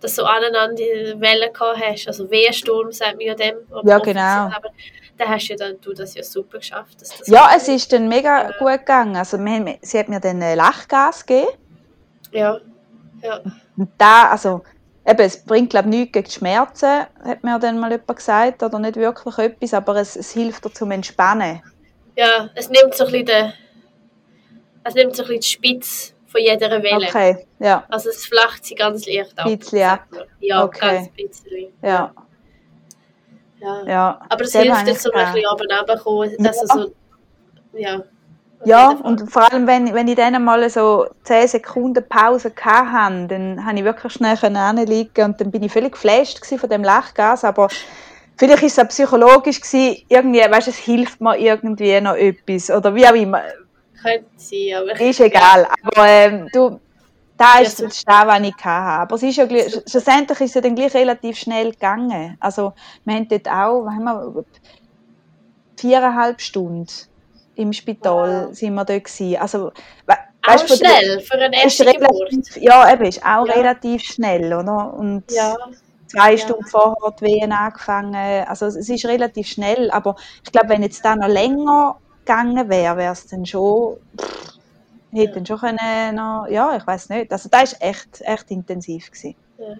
dass 0.00 0.14
du 0.14 0.24
aneinander 0.24 1.20
Wellen 1.20 1.52
gehabt 1.52 1.80
hast. 1.80 2.06
Also 2.06 2.30
Wehrsturm 2.30 2.92
sagt 2.92 3.16
man 3.16 3.26
ja 3.26 3.34
dem. 3.34 3.56
Ja, 3.84 3.98
genau. 3.98 4.20
Aber 4.20 4.70
dann 5.18 5.28
hast 5.28 5.48
du, 5.48 5.56
dann, 5.56 5.80
du 5.80 5.92
das 5.92 6.14
ja 6.14 6.22
super 6.22 6.58
geschafft. 6.58 7.00
Das 7.00 7.26
ja, 7.26 7.50
es 7.56 7.68
ist 7.68 7.92
dann 7.92 8.08
mega 8.08 8.50
ja. 8.50 8.58
gut 8.58 8.78
gegangen. 8.78 9.16
Also 9.16 9.38
wir, 9.38 9.78
sie 9.82 9.98
hat 9.98 10.08
mir 10.08 10.20
dann 10.20 10.40
Lachgas 10.40 11.26
gegeben. 11.26 11.48
Ja, 12.30 12.60
ja. 13.22 13.40
Und 13.76 13.90
da, 13.98 14.30
also 14.30 14.62
eben, 15.06 15.20
es 15.20 15.44
bringt 15.44 15.70
glaube 15.70 15.88
ich 15.88 15.96
nichts 15.96 16.12
gegen 16.12 16.30
Schmerzen, 16.30 17.06
hat 17.24 17.42
mir 17.42 17.58
dann 17.58 17.78
mal 17.78 17.90
jemand 17.90 18.16
gesagt, 18.16 18.62
oder 18.62 18.78
nicht 18.78 18.96
wirklich 18.96 19.38
etwas, 19.38 19.74
aber 19.74 19.96
es, 19.96 20.16
es 20.16 20.32
hilft 20.32 20.64
dir 20.64 20.72
zum 20.72 20.90
Entspannen. 20.90 21.62
Ja, 22.16 22.50
es 22.54 22.68
nimmt 22.68 22.94
so 22.94 23.04
ein 23.04 23.12
bisschen 23.12 23.26
den, 23.26 23.52
es 24.84 24.94
nimmt 24.94 25.16
so 25.16 25.22
ein 25.22 25.28
bisschen 25.28 25.40
die 25.40 25.46
Spitze 25.46 26.12
von 26.32 26.40
jeder 26.40 26.82
Welle. 26.82 27.06
Okay, 27.06 27.46
ja. 27.60 27.84
Also 27.88 28.08
es 28.08 28.26
flacht 28.26 28.64
sie 28.64 28.74
ganz 28.74 29.06
leicht 29.06 29.38
ab. 29.38 29.46
Bisschen 29.46 29.82
ab. 29.82 30.06
Ja, 30.40 30.64
okay. 30.64 30.96
ganz 30.96 31.08
bisschen. 31.10 31.72
Ja. 31.82 32.12
Ja. 33.60 33.86
ja. 33.86 34.20
Aber 34.28 34.42
es 34.42 34.52
hilft 34.52 34.86
jetzt 34.88 35.02
so 35.02 35.12
ein 35.12 35.32
bisschen 35.32 35.46
aber 35.46 35.64
runterkommen, 35.78 36.34
dass 36.38 36.56
ja. 36.56 36.66
so, 36.66 36.92
ja. 37.74 38.02
Ja, 38.64 38.90
und 38.90 39.28
vor 39.28 39.52
allem, 39.52 39.66
wenn, 39.66 39.92
wenn 39.92 40.06
ich 40.06 40.14
dann 40.14 40.42
mal 40.44 40.68
so 40.70 41.06
10 41.24 41.48
Sekunden 41.48 42.08
Pause 42.08 42.52
hatte, 42.60 43.26
dann 43.26 43.64
habe 43.66 43.78
ich 43.78 43.84
wirklich 43.84 44.12
schnell 44.12 44.36
hinliegen 44.36 45.24
und 45.24 45.40
dann 45.40 45.50
bin 45.50 45.64
ich 45.64 45.72
völlig 45.72 45.92
geflasht 45.92 46.46
von 46.46 46.70
dem 46.70 46.84
Lachgas, 46.84 47.44
aber 47.44 47.68
vielleicht 48.36 48.62
ist 48.62 48.78
es 48.78 48.84
auch 48.84 48.88
psychologisch 48.88 49.60
gewesen, 49.60 50.04
irgendwie, 50.08 50.38
weißt, 50.38 50.68
es 50.68 50.76
hilft 50.76 51.20
mir 51.20 51.36
irgendwie 51.38 52.00
noch 52.00 52.14
etwas 52.14 52.70
oder 52.70 52.94
wie 52.94 53.04
auch 53.04 53.14
immer. 53.14 53.42
Könnte 54.02 54.26
sein, 54.36 54.74
aber... 54.76 55.00
Ist 55.00 55.20
egal, 55.20 55.68
aber 55.82 56.08
ähm, 56.08 56.48
du, 56.52 56.80
da 57.36 57.58
ist 57.60 57.80
ja, 57.80 57.86
das 57.86 58.04
was 58.06 58.40
ich 58.40 58.54
hatte. 58.54 58.68
Aber 58.68 59.14
es 59.16 59.22
ist 59.22 59.36
ja, 59.36 59.46
schlussendlich 59.48 60.40
ist 60.40 60.50
es 60.50 60.54
ja 60.54 60.60
dann 60.60 60.74
gleich 60.74 60.94
relativ 60.94 61.38
schnell 61.38 61.72
gegangen. 61.72 62.36
Also 62.40 62.72
wir 63.04 63.14
haben 63.14 63.28
dort 63.28 63.48
auch, 63.48 63.86
haben 63.86 64.04
wir, 64.04 64.44
viereinhalb 65.76 66.40
Stunden 66.40 66.86
im 67.56 67.72
Spital 67.72 68.46
wow. 68.46 68.54
sind 68.56 68.74
wir 68.74 68.84
dort 68.84 69.04
gewesen. 69.04 69.36
Also, 69.36 69.72
we 70.06 70.14
weißt, 70.46 70.70
auch 70.70 70.76
schnell, 70.76 71.20
für 71.20 71.34
eine 71.34 71.62
erste 71.62 71.86
relativ, 71.86 72.56
Ja, 72.56 72.92
eben, 72.92 73.04
ist 73.04 73.24
auch 73.24 73.46
ja. 73.46 73.54
relativ 73.54 74.02
schnell, 74.02 74.52
oder? 74.52 74.94
Und 74.94 75.24
ja. 75.30 75.56
zwei 76.06 76.32
ja. 76.32 76.38
Stunden 76.38 76.64
vorher 76.66 77.14
die 77.18 77.24
Wehen 77.24 77.52
angefangen. 77.52 78.46
Also 78.46 78.66
es 78.66 78.88
ist 78.88 79.04
relativ 79.04 79.48
schnell, 79.48 79.90
aber 79.90 80.16
ich 80.44 80.52
glaube, 80.52 80.70
wenn 80.70 80.82
jetzt 80.82 81.04
da 81.04 81.16
noch 81.16 81.28
länger 81.28 81.96
gegangen 82.24 82.68
wäre, 82.68 82.96
wäre 82.96 83.12
es 83.12 83.26
dann 83.26 83.46
schon... 83.46 83.96
Pff, 84.20 84.42
hätte 85.12 85.38
ja. 85.40 85.46
schon 85.46 85.58
können, 85.58 86.14
noch, 86.14 86.46
ja, 86.48 86.76
ich 86.76 86.86
weiß 86.86 87.10
nicht. 87.10 87.32
Also 87.32 87.48
das 87.48 87.72
war 87.72 87.88
echt, 87.88 88.20
echt 88.20 88.50
intensiv. 88.50 89.10
Gewesen. 89.10 89.34
Ja. 89.58 89.74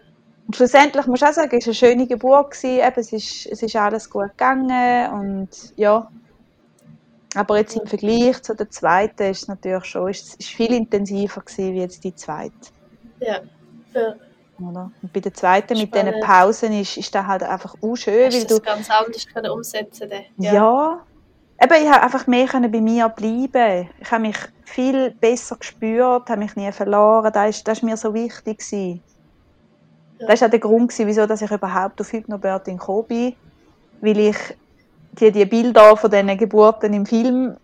Und 0.47 0.57
schlussendlich 0.57 1.07
muss 1.07 1.23
ich 1.23 1.29
auch 1.29 1.33
sagen, 1.33 1.57
es 1.57 1.67
war 1.67 1.71
eine 1.71 1.75
schöne 1.75 2.07
Geburt. 2.07 2.53
Gewesen. 2.53 2.87
Eben, 2.87 3.01
es, 3.01 3.13
ist, 3.13 3.47
es 3.47 3.63
ist 3.63 3.77
alles 3.77 4.11
gut 4.11 4.31
gegangen 4.31 5.11
und 5.13 5.49
ja, 5.77 6.09
aber 7.35 7.59
jetzt 7.59 7.77
im 7.77 7.87
Vergleich 7.87 8.43
zu 8.43 8.55
der 8.55 8.69
zweiten 8.69 9.23
ist 9.23 9.43
es 9.43 9.49
natürlich 9.49 9.85
schon 9.87 10.11
ist, 10.11 10.39
ist 10.39 10.51
viel 10.51 10.73
intensiver 10.73 11.41
gewesen, 11.41 11.73
wie 11.73 11.81
jetzt 11.81 12.05
die 12.05 12.15
zweite. 12.15 12.53
Ja. 13.21 13.41
ja. 13.95 14.15
Oder? 14.61 14.93
Und 15.01 15.13
bei 15.13 15.21
der 15.21 15.33
zweiten 15.33 15.77
Spannend. 15.77 15.95
mit 15.95 16.15
diesen 16.15 16.21
Pausen 16.21 16.73
ist, 16.75 16.99
ist 16.99 17.15
das 17.15 17.27
halt 17.27 17.43
einfach 17.43 17.75
auch 17.83 17.97
schön. 17.97 18.27
Hast 18.27 18.35
weil 18.35 18.43
du 18.43 18.59
das 18.59 18.63
ganz 18.63 18.91
anders 18.91 19.27
können 19.27 19.51
umsetzen 19.51 20.11
Ja. 20.37 20.53
ja. 20.53 21.07
Eben, 21.63 21.75
ich 21.75 21.89
habe 21.89 22.03
einfach 22.03 22.27
mehr 22.27 22.47
bei 22.47 22.81
mir 22.81 23.09
bleiben. 23.09 23.89
Ich 24.01 24.11
habe 24.11 24.23
mich 24.23 24.37
viel 24.65 25.11
besser 25.11 25.57
gespürt, 25.57 26.29
habe 26.29 26.41
mich 26.41 26.57
nie 26.57 26.73
verloren. 26.73 27.33
Das 27.33 27.51
ist, 27.51 27.69
das 27.69 27.79
ist 27.79 27.85
mir 27.85 27.97
so 27.97 28.13
wichtig 28.15 28.59
gewesen. 28.59 29.01
Ja. 30.19 30.27
Das 30.27 30.41
war 30.41 30.49
auch 30.49 30.51
der 30.51 30.59
Grund, 30.59 30.93
wieso 30.99 31.27
dass 31.27 31.43
ich 31.43 31.51
überhaupt 31.51 32.01
auf 32.01 32.13
Hypnobirthing 32.13 32.79
gekommen 32.79 33.05
bin. 33.07 33.35
Weil 34.01 34.19
ich 34.19 34.37
die, 35.13 35.31
die 35.31 35.45
Bilder 35.45 35.97
von 35.97 36.11
diesen 36.11 36.37
Geburten 36.37 36.95
im 36.95 37.07
Film 37.07 37.57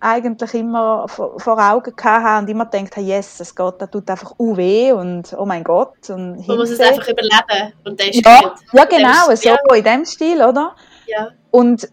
eigentlich 0.00 0.52
immer 0.52 1.08
vor, 1.08 1.58
Augen 1.58 1.94
hatte 2.02 2.42
und 2.42 2.50
immer 2.50 2.66
gedacht 2.66 2.96
habe, 2.96 3.06
yes, 3.06 3.40
es 3.40 3.54
geht, 3.54 3.74
das 3.78 3.90
tut 3.90 4.10
einfach 4.10 4.34
uh 4.38 4.54
weh 4.54 4.92
und 4.92 5.34
oh 5.38 5.46
mein 5.46 5.64
Gott. 5.64 6.10
Und 6.10 6.46
Man 6.46 6.58
muss 6.58 6.70
es 6.70 6.80
einfach 6.80 7.08
überleben 7.08 7.72
und 7.84 7.98
dann 7.98 8.08
ist 8.08 8.24
ja, 8.24 8.40
gut. 8.40 8.52
Ja, 8.72 8.84
genau, 8.84 9.34
so 9.34 9.48
ja. 9.48 9.56
in 9.74 9.84
dem 9.84 10.04
Stil, 10.04 10.42
oder? 10.42 10.74
Ja. 11.06 11.30
Und 11.50 11.88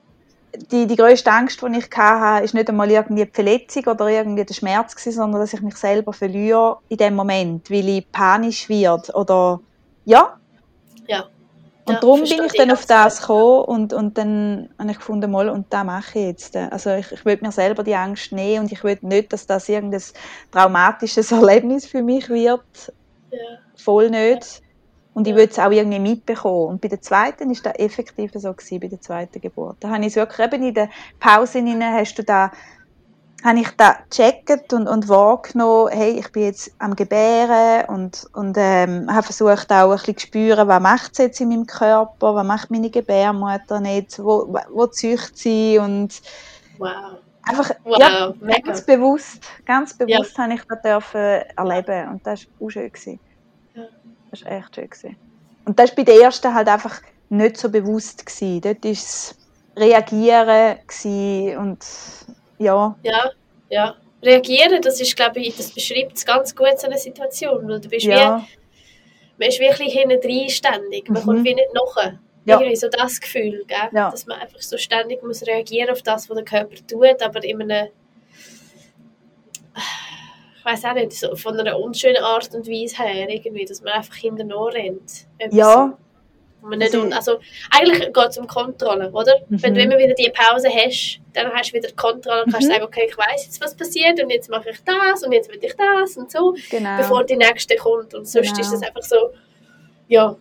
die, 0.72 0.88
die 0.88 0.96
grösste 0.96 1.32
Angst, 1.32 1.62
die 1.62 1.78
ich 1.78 1.90
hatte, 1.96 2.44
ist 2.44 2.54
nicht 2.54 2.70
einmal 2.70 2.90
irgendwie 2.92 3.26
die 3.26 3.32
Verletzung 3.32 3.86
oder 3.86 4.08
irgendwie 4.08 4.46
der 4.46 4.54
Schmerz 4.54 4.96
gewesen, 4.96 5.18
sondern 5.18 5.42
dass 5.42 5.54
ich 5.54 5.62
mich 5.62 5.76
selber 5.76 6.14
verliere 6.14 6.78
in 6.90 6.98
dem 6.98 7.16
Moment, 7.16 7.70
weil 7.72 7.90
ich 7.90 8.12
panisch 8.12 8.70
werde 8.70 9.12
oder 9.14 9.60
ja. 10.06 10.38
Ja. 11.08 11.26
Und 11.86 11.96
ja, 11.96 12.00
darum 12.00 12.22
bin 12.22 12.46
ich 12.46 12.54
dann 12.54 12.72
auf 12.72 12.86
das 12.86 13.20
gekommen 13.20 13.66
und, 13.66 13.94
und 13.94 14.18
dann 14.18 14.70
habe 14.80 14.92
ich 14.92 14.98
gefunden, 14.98 15.30
mal, 15.32 15.50
und 15.50 15.66
das 15.70 15.84
mache 15.84 16.20
ich 16.20 16.26
jetzt. 16.28 16.56
Also 16.56 16.92
ich, 16.92 17.12
ich 17.12 17.26
will 17.26 17.38
mir 17.42 17.52
selber 17.52 17.84
die 17.84 17.96
Angst 17.96 18.32
nehmen 18.32 18.64
und 18.64 18.72
ich 18.72 18.84
will 18.86 18.98
nicht, 19.02 19.34
dass 19.34 19.48
das 19.48 19.68
irgendein 19.68 20.02
traumatisches 20.52 21.32
Erlebnis 21.34 21.86
für 21.86 22.02
mich 22.02 22.30
wird. 22.30 22.94
Ja. 23.32 23.38
Voll 23.76 24.10
nicht. 24.10 24.62
Und 25.14 25.28
ich 25.28 25.36
würde 25.36 25.52
es 25.52 25.60
auch 25.60 25.72
irgendwie 25.72 26.00
mitbekommen. 26.00 26.70
Und 26.70 26.82
bei 26.82 26.88
der 26.88 27.02
zweiten 27.02 27.52
ist 27.52 27.66
das 27.66 27.76
effektiv 27.76 28.32
so 28.34 28.54
gewesen, 28.54 28.80
bei 28.80 28.88
der 28.88 29.02
zweiten 29.02 29.40
Geburt. 29.40 29.78
Da 29.80 29.90
habe 29.90 30.06
ich 30.06 30.16
wirklich 30.16 30.48
eben 30.48 30.64
in 30.64 30.74
der 30.74 30.90
Pause 31.20 31.60
hinein, 31.60 31.94
hast 31.94 32.16
du 32.16 32.24
da, 32.24 32.52
habe 33.44 33.60
ich 33.60 33.70
da 33.78 33.98
gecheckt 34.10 34.74
und, 34.74 34.88
und 34.88 35.08
wahrgenommen, 35.10 35.92
hey, 35.92 36.20
ich 36.20 36.32
bin 36.32 36.44
jetzt 36.44 36.74
am 36.80 36.96
Gebären 36.96 37.86
und, 37.90 38.28
und 38.34 38.56
ähm, 38.58 39.08
habe 39.14 39.24
versucht 39.24 39.72
auch 39.72 39.92
ein 39.92 39.98
bisschen 39.98 40.18
zu 40.18 40.28
spüren, 40.28 40.68
was 40.68 40.82
macht 40.82 41.12
es 41.12 41.18
jetzt 41.20 41.42
in 41.42 41.50
meinem 41.50 41.68
Körper, 41.68 42.34
was 42.34 42.48
macht 42.48 42.72
meine 42.72 42.90
Gebärmutter 42.90 43.80
nicht, 43.82 44.18
wo, 44.18 44.58
wo 44.72 44.88
zücht 44.88 45.38
sie 45.38 45.78
und 45.78 46.22
wow. 46.80 47.20
einfach 47.44 47.70
wow. 47.84 48.00
ja, 48.00 48.34
ganz 48.66 48.84
bewusst, 48.84 49.44
ganz 49.66 49.96
bewusst 49.96 50.38
ja. 50.38 50.44
habe 50.46 50.54
ich 50.56 50.62
das 50.64 50.82
dürfen 50.82 51.44
erleben 51.56 52.10
und 52.10 52.26
das 52.26 52.48
war 52.58 52.68
auch 52.68 52.72
schön. 52.72 52.92
Gewesen. 52.92 53.20
Das 54.34 54.44
war 54.46 54.52
echt 54.52 54.76
schön. 54.76 54.90
Gewesen. 54.90 55.16
Und 55.66 55.78
das 55.78 55.92
war 55.92 55.96
bei 55.98 56.04
der 56.04 56.22
ersten 56.22 56.54
halt 56.54 56.68
einfach 56.68 57.02
nicht 57.30 57.58
so 57.58 57.70
bewusst. 57.70 58.26
Gewesen. 58.26 58.62
Dort 58.62 58.84
war 58.84 58.92
es 58.92 59.36
Reagieren 59.76 60.78
und 61.58 61.80
ja. 62.58 62.96
Ja, 63.04 63.32
ja. 63.70 63.96
Reagieren, 64.24 64.82
das 64.82 65.00
ist, 65.02 65.16
glaube 65.16 65.40
ich, 65.40 65.56
das 65.56 65.72
beschreibt 65.72 66.18
es 66.18 66.26
ganz 66.26 66.56
gut 66.56 66.80
so 66.80 66.88
eine 66.88 66.98
Situation. 66.98 67.68
Weil 67.68 67.80
du 67.80 67.90
bist 67.90 68.06
ja. 68.06 68.40
wie, 68.40 68.44
man 69.38 69.50
ist 69.50 69.60
wirklich 69.60 69.94
hinten 69.94 70.20
drin 70.20 70.50
ständig. 70.50 71.10
Man 71.10 71.22
mhm. 71.22 71.26
kommt 71.26 71.44
wie 71.44 71.54
nicht 71.54 71.74
nach. 71.74 72.14
Ja. 72.46 72.60
Irgendwie 72.60 72.76
so 72.76 72.90
das 72.90 73.22
Gefühl, 73.22 73.64
gell? 73.68 73.90
Ja. 73.94 74.10
dass 74.10 74.26
man 74.26 74.40
einfach 74.40 74.62
so 74.62 74.78
ständig 74.78 75.24
muss 75.24 75.46
reagieren 75.46 75.92
auf 75.92 76.02
das, 76.02 76.28
was 76.30 76.36
der 76.36 76.46
Körper 76.46 76.76
tut, 76.88 77.22
aber 77.22 77.44
in 77.44 77.62
einem 77.62 77.88
ich 80.64 80.72
weiß 80.72 80.86
auch 80.86 80.94
nicht, 80.94 81.12
so 81.12 81.36
von 81.36 81.60
einer 81.60 81.78
unschönen 81.78 82.24
Art 82.24 82.54
und 82.54 82.68
Weise 82.68 83.04
her, 83.04 83.30
irgendwie, 83.30 83.66
dass 83.66 83.82
man 83.82 83.94
einfach 83.94 84.16
hinterher 84.16 84.74
rennt. 84.74 85.26
Ja. 85.52 85.98
Man 86.62 86.80
nicht 86.80 86.96
also, 86.96 87.10
also, 87.14 87.40
eigentlich 87.70 88.14
geht 88.14 88.30
es 88.30 88.38
um 88.38 88.48
Kontrolle, 88.48 89.12
oder? 89.12 89.34
Mhm. 89.50 89.62
Wenn 89.62 89.74
du 89.74 89.82
immer 89.82 89.98
wieder 89.98 90.14
die 90.14 90.32
Pause 90.34 90.70
hast, 90.70 91.20
dann 91.34 91.52
hast 91.52 91.72
du 91.72 91.74
wieder 91.74 91.92
Kontrolle 91.92 92.46
und 92.46 92.52
kannst 92.54 92.70
mhm. 92.70 92.72
sagen, 92.72 92.84
okay, 92.86 93.08
ich 93.10 93.18
weiß 93.18 93.46
jetzt, 93.46 93.60
was 93.60 93.76
passiert 93.76 94.24
und 94.24 94.30
jetzt 94.30 94.50
mache 94.50 94.70
ich 94.70 94.82
das 94.86 95.24
und 95.24 95.34
jetzt 95.34 95.50
will 95.50 95.60
ich 95.62 95.76
das 95.76 96.16
und 96.16 96.32
so, 96.32 96.56
genau. 96.72 96.96
bevor 96.96 97.26
die 97.26 97.36
nächste 97.36 97.76
kommt. 97.76 98.14
Und 98.14 98.26
sonst 98.26 98.56
genau. 98.56 98.62
ist 98.62 98.74
es 98.74 98.82
einfach 98.82 99.02
so, 99.02 99.32
ja, 100.08 100.34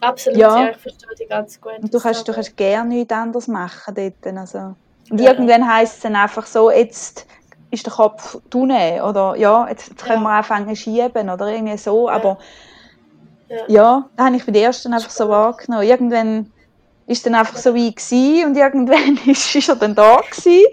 absolut, 0.00 0.40
ja. 0.40 0.64
ja 0.64 0.70
ich 0.70 0.78
verstehe 0.78 1.14
die 1.20 1.26
ganz 1.26 1.60
gut. 1.60 1.78
Und 1.80 1.94
du 1.94 2.00
kannst, 2.00 2.26
du 2.26 2.32
kannst 2.32 2.56
gerne 2.56 2.88
nichts 2.88 3.12
anderes 3.12 3.46
machen 3.46 3.94
dort. 3.94 4.36
Also. 4.36 4.74
Und 5.10 5.20
ja. 5.20 5.30
irgendwann 5.30 5.72
heisst 5.72 5.98
es 5.98 6.00
dann 6.00 6.16
einfach 6.16 6.46
so, 6.46 6.72
jetzt 6.72 7.28
ist 7.70 7.86
der 7.86 7.92
Kopf 7.92 8.38
tunne 8.50 9.04
oder 9.04 9.36
ja, 9.36 9.68
jetzt, 9.68 9.90
jetzt 9.90 10.04
können 10.04 10.22
ja. 10.22 10.28
wir 10.28 10.36
anfangen 10.36 10.68
zu 10.68 10.76
schieben 10.76 11.30
oder 11.30 11.48
irgendwie 11.48 11.76
so, 11.76 12.08
aber 12.08 12.38
ja, 13.48 13.64
ja 13.68 14.10
da 14.16 14.26
habe 14.26 14.36
ich 14.36 14.46
bei 14.46 14.52
den 14.52 14.62
ersten 14.62 14.94
einfach 14.94 15.10
so 15.10 15.28
wahrgenommen. 15.28 15.86
Irgendwann 15.86 16.52
ist 17.06 17.24
dann 17.26 17.34
einfach 17.34 17.56
so 17.56 17.74
wie 17.74 17.94
gewesen, 17.94 18.46
und 18.46 18.56
irgendwann 18.56 19.18
ist, 19.26 19.54
ist 19.54 19.68
er 19.68 19.76
dann 19.76 19.94
da 19.94 20.20
gewesen. 20.20 20.66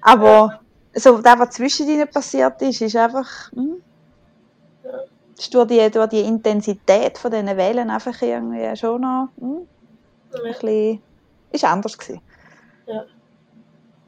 Aber 0.00 0.60
so 0.94 1.18
das, 1.18 1.38
was 1.38 1.50
zwischen 1.50 1.88
ihnen 1.88 2.08
passiert 2.08 2.60
ist, 2.62 2.80
ist 2.80 2.96
einfach 2.96 3.52
hm, 3.52 3.82
ist 5.38 5.54
durch 5.54 5.68
die, 5.68 5.90
durch 5.90 6.08
die 6.08 6.20
Intensität 6.20 7.16
von 7.18 7.30
diesen 7.30 7.56
Wellen 7.56 7.90
einfach 7.90 8.20
irgendwie 8.22 8.76
schon 8.76 9.00
noch 9.00 9.28
hm, 9.38 9.66
ein 10.34 10.42
bisschen, 10.42 11.02
ist 11.52 11.64
anders 11.64 11.96
gewesen. 11.96 12.20
Ja. 12.86 13.04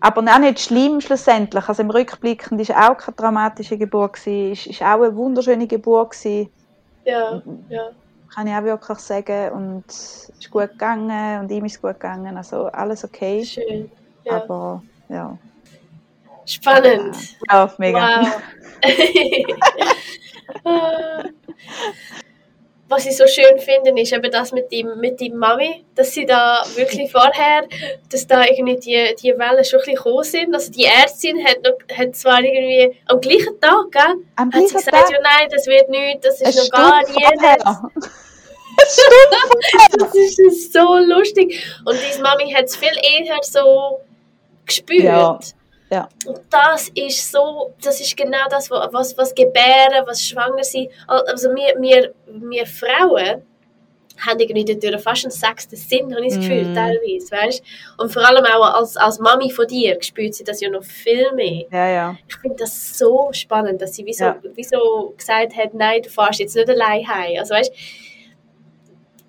Aber 0.01 0.23
auch 0.23 0.39
nicht 0.39 0.61
schlimm 0.61 1.01
schlussendlich. 1.01 1.69
Also 1.69 1.83
im 1.83 1.91
Rückblick 1.91 2.51
war 2.51 2.59
es 2.59 2.71
auch 2.71 2.97
keine 2.97 3.17
dramatische 3.17 3.77
Geburt. 3.77 4.17
Es 4.27 4.81
war 4.81 4.97
auch 4.97 5.03
eine 5.05 5.15
wunderschöne 5.15 5.67
Geburt. 5.67 6.17
Ja, 6.25 6.49
ja. 7.05 7.91
Kann 8.35 8.47
ich 8.47 8.55
auch 8.55 8.63
wirklich 8.63 8.99
sagen. 8.99 9.53
Und 9.53 9.85
es 9.89 10.33
ist 10.39 10.51
gut 10.51 10.71
gegangen 10.71 11.41
und 11.41 11.51
ihm 11.51 11.65
ist 11.65 11.83
gut 11.83 11.95
gegangen. 11.95 12.37
Also 12.37 12.67
alles 12.67 13.05
okay. 13.05 13.45
Schön. 13.45 13.91
Ja. 14.25 14.43
Aber 14.43 14.83
ja. 15.09 15.37
Spannend. 16.47 17.17
Ja, 17.51 17.73
mega. 17.79 18.23
Wow. 20.65 21.25
was 22.91 23.07
ich 23.07 23.17
so 23.17 23.27
schön 23.29 23.61
finde, 23.61 23.93
ist 24.01 24.13
eben 24.13 24.33
das 24.33 24.51
mit 24.51 24.73
dem, 24.73 24.99
mit 24.99 25.21
dem 25.21 25.37
Mami, 25.37 25.85
dass 25.95 26.13
sie 26.13 26.27
da 26.27 26.65
wirklich 26.75 27.13
vorher, 27.13 27.69
dass 28.11 28.27
da 28.27 28.45
irgendwie 28.45 28.81
die, 28.81 29.15
die 29.15 29.39
Wellen 29.39 29.65
schon 29.65 29.79
ein 29.79 29.85
bisschen 29.85 29.95
gekommen 29.95 30.25
sind. 30.25 30.53
Also 30.53 30.73
die 30.73 30.87
Ärztin 30.87 31.45
hat, 31.45 31.63
noch, 31.63 31.79
hat 31.97 32.17
zwar 32.17 32.41
irgendwie 32.41 32.99
am 33.07 33.21
gleichen 33.21 33.61
Tag, 33.61 33.93
gell, 33.93 34.17
am 34.35 34.53
hat 34.53 34.67
sie 34.67 34.75
gesagt, 34.75 34.91
Tag? 34.91 35.09
ja 35.09 35.19
nein, 35.23 35.49
das 35.51 35.69
wird 35.69 35.89
nichts, 35.89 36.27
das 36.27 36.41
ist 36.41 36.59
noch 36.59 36.69
gar 36.77 36.99
nicht. 37.03 37.17
das 39.99 40.15
ist 40.39 40.73
so 40.73 40.99
lustig. 40.99 41.65
Und 41.85 41.97
diese 42.09 42.21
Mami 42.21 42.51
hat 42.51 42.65
es 42.65 42.75
viel 42.75 42.89
eher 42.89 43.39
so 43.43 44.01
gespürt. 44.67 45.05
Ja. 45.05 45.39
Ja. 45.91 46.09
Und 46.25 46.41
das 46.51 46.89
ist 46.95 47.33
so, 47.33 47.75
das 47.83 48.01
ist 48.01 48.17
genau 48.17 48.47
das, 48.49 48.71
was, 48.71 49.17
was 49.19 49.35
gebären, 49.35 50.07
was 50.07 50.23
schwanger 50.23 50.63
sein. 50.63 50.89
Also 51.07 51.51
wir, 51.51 51.75
wir, 51.81 52.15
wir 52.27 52.67
Frauen 52.67 53.43
haben 54.27 54.39
irgendwie 54.39 54.65
dadurch 54.65 55.03
fast 55.03 55.25
einen 55.25 55.31
sechsten 55.31 55.77
Sinn, 55.77 56.15
habe 56.15 56.25
ich 56.25 56.35
das 56.35 56.41
Gefühl, 56.41 56.65
mm. 56.67 56.75
teilweise, 56.75 57.31
weißt? 57.31 57.63
Und 57.99 58.13
vor 58.13 58.27
allem 58.27 58.45
auch 58.45 58.75
als, 58.75 58.97
als 58.97 59.19
Mami 59.19 59.51
von 59.51 59.67
dir 59.67 59.97
spürt 60.03 60.35
sie 60.35 60.45
das 60.45 60.61
ja 60.61 60.69
noch 60.69 60.85
viel 60.85 61.33
mehr. 61.33 61.65
Ja, 61.71 61.89
ja. 61.89 62.17
Ich 62.29 62.37
finde 62.37 62.57
das 62.59 62.99
so 62.99 63.31
spannend, 63.33 63.81
dass 63.81 63.95
sie 63.95 64.05
wie 64.05 64.13
so, 64.13 64.25
ja. 64.25 64.37
wie 64.55 64.65
so 64.65 65.15
gesagt 65.17 65.57
hat, 65.57 65.75
nein, 65.75 66.03
du 66.03 66.11
fährst 66.11 66.41
jetzt 66.41 66.55
nicht 66.55 66.69
allein 66.69 67.07
heim. 67.09 67.39
Also 67.39 67.55
weißt, 67.55 67.73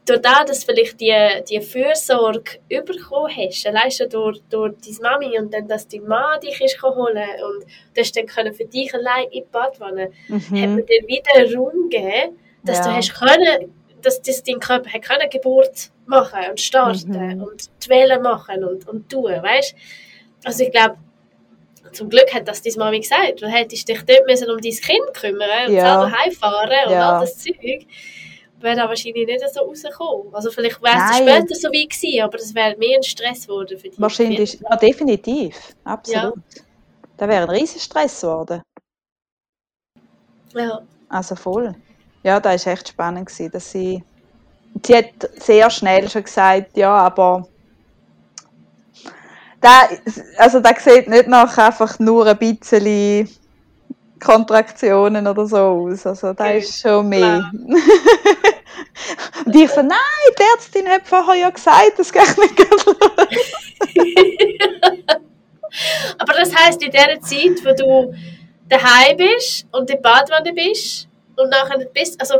durch 0.06 0.22
das, 0.22 0.46
dass 0.46 0.60
du 0.62 0.74
vielleicht 0.74 1.00
die, 1.00 1.14
die 1.50 1.62
Fürsorge 1.62 2.60
bekommen 2.70 3.32
hast, 3.36 3.68
allein 3.68 3.92
schon 3.92 4.10
durch, 4.10 4.42
durch 4.50 4.74
deine 4.84 5.00
Mami 5.02 5.40
und 5.40 5.54
dann, 5.54 5.68
dass 5.68 5.88
dein 5.88 6.08
Mann 6.08 6.40
dich 6.40 6.60
ist 6.60 6.82
holen 6.82 6.98
und 7.06 7.66
du 7.94 8.02
hast 8.02 8.16
dann 8.18 8.26
können 8.26 8.54
für 8.54 8.66
dich 8.66 8.94
allein 8.94 9.26
in 9.26 9.44
die 9.44 9.48
Badwanne, 9.52 10.12
mhm. 10.28 10.40
hat 10.40 10.70
man 10.70 10.86
dir 10.86 11.08
wieder 11.08 11.56
Raum 11.56 11.90
gegeben, 11.90 12.38
dass 12.64 12.80
ja. 12.80 12.86
du 12.86 12.96
hast 12.96 13.14
können, 13.14 13.74
dass, 14.02 14.22
dass 14.22 14.44
dein 14.44 14.60
Körper 14.60 14.92
hat 14.92 15.04
können 15.04 15.30
Geburt 15.30 15.92
machen 16.08 16.50
und 16.50 16.60
starten 16.60 17.36
mhm. 17.36 17.44
und 17.44 17.70
die 17.84 17.90
Wellen 17.90 18.24
machen 18.24 18.64
und, 18.64 18.88
und 18.88 19.10
tun, 19.10 19.32
weißt? 19.32 19.76
Also 20.44 20.64
ich 20.64 20.72
glaube, 20.72 20.98
zum 21.92 22.10
Glück 22.10 22.34
hat 22.34 22.48
das 22.48 22.64
deine 22.64 22.78
Mami 22.78 23.02
gesagt, 23.02 23.42
du 23.42 23.48
hättest 23.48 23.88
dich 23.88 24.02
dort 24.04 24.26
müssen 24.26 24.50
um 24.50 24.60
dein 24.60 24.72
Kind 24.72 25.14
kümmern 25.14 25.68
und 25.68 25.74
ja. 25.74 26.02
selber 26.02 26.12
heimfahren 26.12 26.88
und 26.88 26.94
ja. 26.94 27.12
all 27.12 27.22
das 27.22 27.38
Zeug 27.38 27.86
wäre 28.64 28.76
da 28.76 28.88
wahrscheinlich 28.88 29.28
nicht 29.28 29.42
so 29.54 29.62
rausgekommen. 29.62 30.34
Also 30.34 30.52
vielleicht 30.52 30.82
wäre 30.82 30.98
es 30.98 31.18
später 31.18 31.56
so 31.56 31.72
wie 31.72 31.88
gewesen, 31.88 32.22
aber 32.22 32.38
es 32.38 32.54
wäre 32.54 32.78
mehr 32.78 32.98
ein 32.98 33.04
Stress 33.04 33.48
geworden 33.48 33.78
für 33.78 33.90
dich. 33.90 34.00
Wahrscheinlich, 34.00 34.60
ja, 34.60 34.76
definitiv. 34.76 35.76
Absolut. 35.84 36.36
Ja. 36.36 36.62
Da 37.18 37.28
wäre 37.28 37.44
ein 37.44 37.50
riesiger 37.50 37.80
Stress 37.80 38.22
geworden. 38.22 38.62
Ja. 40.54 40.82
Also 41.10 41.36
voll. 41.36 41.76
Ja, 42.24 42.40
da 42.40 42.50
war 42.50 42.68
echt 42.68 42.88
spannend, 42.88 43.28
gewesen, 43.28 43.52
dass 43.52 43.72
sie... 43.72 44.04
Sie 44.86 44.96
hat 44.96 45.30
sehr 45.36 45.70
schnell 45.70 46.10
schon 46.10 46.24
gesagt, 46.24 46.78
ja, 46.78 46.92
aber... 46.92 47.48
Da, 49.60 49.90
also 50.38 50.60
da 50.60 50.72
sieht 50.76 51.08
nicht 51.08 51.28
nach 51.28 51.56
einfach 51.58 52.00
nur 52.00 52.26
ein 52.26 52.38
bisschen 52.38 53.30
Kontraktionen 54.22 55.28
oder 55.28 55.46
so 55.46 55.58
aus. 55.58 56.06
Also 56.06 56.34
da 56.34 56.52
ist 56.52 56.80
schon 56.80 57.10
mehr. 57.10 57.52
Und 59.46 59.56
ich 59.56 59.70
so, 59.70 59.82
nein, 59.82 59.98
die 60.38 60.44
Ärztin 60.56 60.88
hat 60.88 61.02
vorher 61.06 61.36
ja 61.36 61.50
gesagt, 61.50 61.94
das 61.98 62.12
geht 62.12 62.38
nicht 62.38 62.60
Aber 66.18 66.34
das 66.34 66.54
heisst, 66.56 66.84
in 66.84 66.92
der 66.92 67.22
Zeit, 67.22 67.64
wo 67.64 67.74
du 67.74 68.14
daheim 68.70 69.18
bist 69.18 69.66
und 69.72 69.90
in 69.90 70.02
Badwanne 70.02 70.54
bist 70.54 71.08
und 71.36 71.50
nachher 71.50 71.80
bist, 71.94 72.20
also 72.20 72.36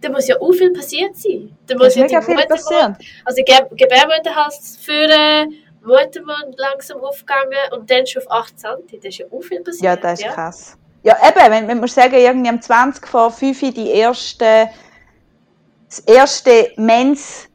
da 0.00 0.08
muss 0.10 0.26
ja 0.26 0.40
auch 0.40 0.52
viel 0.52 0.72
passiert 0.72 1.14
sein. 1.16 1.56
Da 1.66 1.76
muss 1.76 1.94
ja 1.94 2.04
mega 2.04 2.20
viel 2.20 2.46
passieren. 2.46 2.96
Also 3.24 3.42
Ge 3.44 3.60
Gebärmutterhals 3.70 4.78
führen, 4.82 5.54
Muttermund 5.82 6.56
langsam 6.56 7.00
aufgegangen 7.00 7.72
und 7.72 7.90
dann 7.90 8.06
schon 8.06 8.22
auf 8.22 8.30
8 8.30 8.58
cm. 8.58 8.68
Das 8.96 9.04
ist 9.04 9.18
ja 9.18 9.26
auch 9.30 9.42
viel 9.42 9.60
passiert. 9.62 9.84
Ja, 9.84 9.96
das 9.96 10.20
ist 10.20 10.26
ja. 10.26 10.32
krass. 10.32 10.78
Ja, 11.04 11.16
eben, 11.28 11.50
wenn, 11.50 11.68
wenn 11.68 11.80
man 11.80 11.88
sagen, 11.88 12.14
irgendwie 12.14 12.48
am 12.48 12.60
20 12.60 13.06
vor 13.06 13.30
5 13.30 13.74
die 13.74 13.90
erste, 13.90 14.68
das 15.88 15.98
erste 16.00 16.72
Mens 16.76 17.48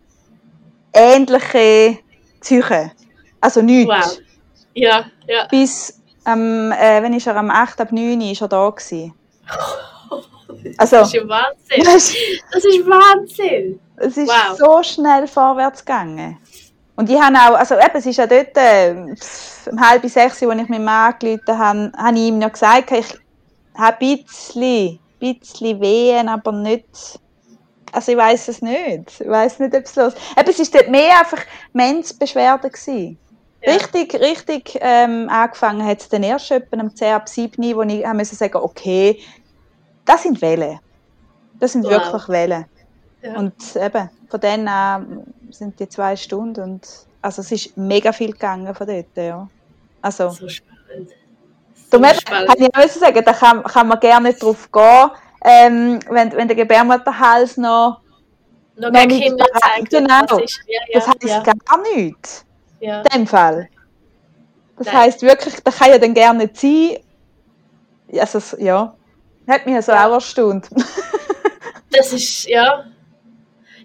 ähnliche 0.93 1.99
Züche. 2.41 2.91
Also 3.39 3.61
nichts. 3.61 3.89
Wow. 3.89 4.17
Ja, 4.73 5.05
ja. 5.27 5.47
Bis, 5.49 6.01
ähm, 6.25 6.73
äh, 6.77 7.01
wenn 7.01 7.13
ist 7.13 7.27
er 7.27 7.35
am 7.37 7.49
8. 7.49 7.81
ab 7.81 7.91
9. 7.91 8.19
ist 8.21 8.41
er 8.41 8.47
da 8.47 8.69
gewesen. 8.69 9.13
Also, 10.77 10.97
das 10.97 11.07
ist 11.09 11.13
ja 11.13 11.27
Wahnsinn. 11.27 11.83
Das, 12.51 12.65
ist 12.65 12.85
Wahnsinn. 12.87 13.79
Es 13.97 14.17
ist 14.17 14.27
wow. 14.27 14.57
so 14.57 14.83
schnell 14.83 15.27
vorwärts 15.27 15.85
gegangen. 15.85 16.37
Und 16.95 17.09
ich 17.09 17.21
habe 17.21 17.35
auch, 17.35 17.57
also 17.57 17.75
eben, 17.75 17.95
es 17.95 18.05
ist 18.05 18.17
ja 18.17 18.25
dort, 18.25 18.55
äh, 18.57 18.95
um 19.69 19.79
halb 19.79 20.03
sechs, 20.03 20.41
als 20.41 20.41
ich 20.41 20.47
meinen 20.47 20.83
Mann 20.83 21.13
angerufen 21.13 21.57
habe, 21.57 21.91
habe 21.95 22.17
ich 22.17 22.23
ihm 22.23 22.39
noch 22.39 22.51
gesagt, 22.51 22.91
ich 22.91 23.05
ein 23.77 23.95
bisschen, 23.99 24.99
bisschen 25.19 25.79
wehen, 25.79 26.27
aber 26.27 26.51
nicht, 26.51 27.19
also 27.91 28.11
ich 28.11 28.17
weiß 28.17 28.47
es 28.49 28.61
nicht. 28.61 29.21
Ich 29.21 29.27
weiß 29.27 29.59
nicht, 29.59 29.75
ob 29.75 29.83
es 29.83 29.95
los 29.95 30.13
Eben, 30.37 30.49
es 30.49 30.59
war 30.59 30.79
dort 30.79 30.91
mehr 30.91 31.19
einfach 31.19 31.43
Menzbeschwerden 31.73 32.71
gewesen. 32.71 33.17
Ja. 33.61 33.73
Richtig, 33.73 34.13
richtig 34.15 34.77
ähm, 34.81 35.27
angefangen 35.29 35.85
hat 35.85 36.01
es 36.01 36.09
dann 36.09 36.23
erst 36.23 36.51
etwa 36.51 36.77
am 36.77 36.95
10 36.95 37.13
ab 37.13 37.27
7, 37.27 37.75
wo 37.75 37.81
ich 37.81 38.05
haben 38.05 38.23
sagen 38.23 38.55
okay, 38.55 39.19
das 40.05 40.23
sind 40.23 40.41
Wellen. 40.41 40.79
Das 41.59 41.73
sind 41.73 41.83
wow. 41.83 41.91
wirklich 41.91 42.29
Wellen. 42.29 42.65
Ja. 43.21 43.37
Und 43.37 43.55
eben, 43.75 44.09
von 44.29 44.39
denen 44.39 44.67
an 44.67 45.33
sind 45.49 45.79
die 45.79 45.89
zwei 45.89 46.15
Stunden 46.15 46.61
und 46.61 46.87
also 47.21 47.41
es 47.41 47.51
ist 47.51 47.75
mega 47.75 48.11
viel 48.11 48.31
gegangen 48.31 48.73
von 48.75 48.87
dort, 48.87 49.05
ja. 49.15 49.49
Also, 50.01 50.29
so 50.29 50.47
spannend. 50.47 51.11
Darum 51.89 52.07
kann 52.27 52.57
ich 52.57 52.75
auch 52.75 52.89
sagen, 52.89 53.23
da 53.23 53.33
kann, 53.33 53.63
kann 53.63 53.87
man 53.87 53.99
gerne 53.99 54.29
nicht 54.29 54.43
drauf 54.43 54.69
gehen, 54.71 55.09
ähm, 55.45 55.99
wenn, 56.09 56.31
wenn 56.33 56.47
der 56.47 56.57
Gebärmutterhals 56.57 57.57
noch 57.57 58.01
noch, 58.77 58.91
noch 58.91 59.07
Kinder 59.07 59.45
zeigt. 59.61 59.89
Genau. 59.89 60.25
Das, 60.25 60.41
ist, 60.41 60.61
ja, 60.67 60.79
ja, 60.87 60.99
das 60.99 61.07
heisst 61.07 61.23
ja. 61.23 61.53
gar 61.65 61.81
nichts. 61.95 62.45
Ja. 62.79 63.01
In 63.01 63.21
dem 63.21 63.27
Fall. 63.27 63.69
Das 64.77 64.93
heisst 64.93 65.21
wirklich, 65.23 65.55
das 65.63 65.77
kann 65.77 65.89
ja 65.89 65.97
dann 65.97 66.13
gerne 66.13 66.39
nicht 66.39 66.57
sein. 66.57 68.19
Also, 68.19 68.57
ja. 68.57 68.95
Hat 69.47 69.65
mich 69.65 69.75
also 69.75 69.91
ja. 69.93 70.07
auch 70.07 70.13
erstaunt. 70.13 70.69
das 71.91 72.13
ist, 72.13 72.47
ja. 72.47 72.85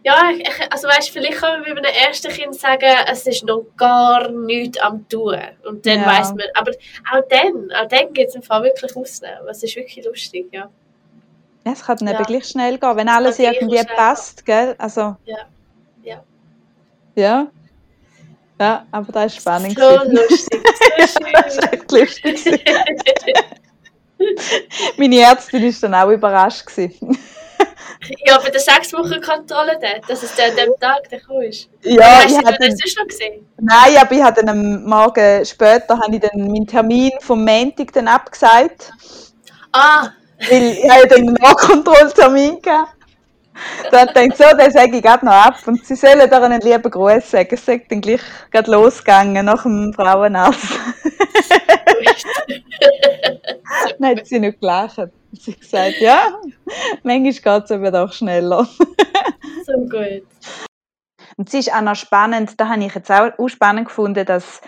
Ja, 0.05 0.31
ich, 0.37 0.49
also 0.71 0.89
weißt, 0.89 1.11
vielleicht 1.11 1.39
kann 1.39 1.61
man 1.61 1.75
bei 1.75 1.81
einem 1.81 2.09
ersten 2.09 2.33
Kind 2.33 2.55
sagen, 2.55 2.91
es 3.07 3.27
ist 3.27 3.45
noch 3.45 3.65
gar 3.77 4.29
nichts 4.31 4.79
am 4.79 5.09
tun. 5.09 5.39
Und 5.65 5.87
dann 5.87 6.01
ja. 6.01 6.07
weiß 6.07 6.31
man, 6.31 6.47
aber 6.55 6.73
auch 7.13 7.23
dann, 7.29 7.71
auch 7.73 7.89
dann 7.89 8.13
geht 8.13 8.29
es 8.29 8.35
im 8.35 8.43
Fall 8.43 8.65
wirklich 8.65 8.97
Ausnehmen. 8.97 9.47
Es 9.49 9.63
ist 9.63 9.77
wirklich 9.77 10.05
lustig, 10.05 10.49
ja. 10.51 10.69
Ja, 11.65 11.73
es 11.73 11.85
kann 11.85 11.99
dann 11.99 12.09
ja. 12.09 12.15
eben 12.15 12.25
gleich 12.25 12.47
schnell 12.47 12.79
gehen, 12.79 12.97
wenn 12.97 13.09
alles 13.09 13.39
irgendwie 13.39 13.81
passt, 13.95 14.45
gell? 14.45 14.75
Also, 14.79 15.17
ja. 15.25 15.39
Ja. 16.03 16.25
Ja. 17.15 17.47
Ja, 18.61 18.87
aber 18.91 19.13
das 19.13 19.27
ist 19.27 19.41
spannend. 19.41 19.79
So 19.79 19.99
lustig, 20.05 20.63
so 20.99 21.07
schön. 21.23 21.33
das 21.33 21.57
ist 21.57 21.73
echt 21.73 21.93
lustig. 21.93 22.65
Meine 24.97 25.21
Ärztin 25.21 25.63
war 25.63 25.73
dann 25.81 25.95
auch 25.95 26.11
überrascht. 26.11 26.65
Ja, 28.27 28.39
bei 28.39 28.51
der 28.51 28.61
sechs 28.61 28.93
Wochen 28.93 29.21
Kontrolle, 29.21 29.79
dass 30.09 30.23
es 30.23 30.33
an 30.39 30.57
dem 30.57 30.73
Tag 30.81 31.09
der 31.09 31.21
ist. 31.49 31.69
Ja, 31.83 32.03
hast 32.03 32.31
ich 32.31 32.39
du 32.39 32.43
das 32.43 32.79
sonst 32.79 32.99
noch 32.99 33.07
gesehen? 33.07 33.47
Nein, 33.59 33.97
aber 34.01 34.13
ich 34.13 34.23
habe 34.23 34.45
dann 34.45 34.49
am 34.49 34.85
Morgen 34.85 35.45
später 35.45 35.99
habe 35.99 36.15
ich 36.15 36.21
dann 36.21 36.41
meinen 36.41 36.67
Termin 36.67 37.13
vom 37.21 37.45
Montag 37.45 37.93
dann 37.93 38.09
abgesagt. 38.09 38.93
Ah. 39.73 40.09
Weil 40.51 40.63
ich 40.73 40.91
habe 40.91 41.07
dann 41.07 41.21
einen 41.21 41.35
Nachkontrolltermin 41.35 42.61
gehabt. 42.61 42.97
Dann 43.91 44.09
denkt 44.15 44.39
so, 44.39 44.45
den 44.57 44.71
sage 44.71 44.97
ich 44.97 45.03
gerade 45.03 45.25
noch 45.25 45.33
ab. 45.33 45.57
Und 45.67 45.85
sie 45.87 45.95
sollen 45.95 46.29
da 46.29 46.43
einen 46.43 46.61
lieben 46.61 46.91
Gruß 46.91 47.31
sagen. 47.31 47.49
Es 47.53 47.69
ist 47.69 47.91
dann 47.91 48.01
gleich 48.01 48.21
gerade 48.51 48.71
losgegangen 48.71 49.47
nach 49.47 49.63
dem 49.63 49.93
Frauenarzt. 49.95 50.59
dann 53.99 54.17
hat 54.17 54.27
sie 54.27 54.41
nicht 54.41 54.61
gelacht. 54.61 55.01
Sie 55.33 55.53
hat 55.53 55.61
gesagt, 55.61 56.01
ja, 56.01 56.41
manchmal 57.03 57.33
geht 57.33 57.65
es 57.65 57.71
aber 57.71 57.91
doch 57.91 58.13
schneller. 58.13 58.65
so 59.67 59.73
gut. 59.89 60.27
Und 61.37 61.49
es 61.49 61.55
ist 61.55 61.73
auch 61.73 61.81
noch 61.81 61.97
spannend, 61.97 62.61
da 62.61 62.69
habe 62.69 62.85
ich 62.85 62.95
jetzt 62.95 63.11
auch, 63.11 63.39
auch 63.39 63.49
spannend 63.49 63.89
gefunden, 63.89 64.27
dass 64.27 64.61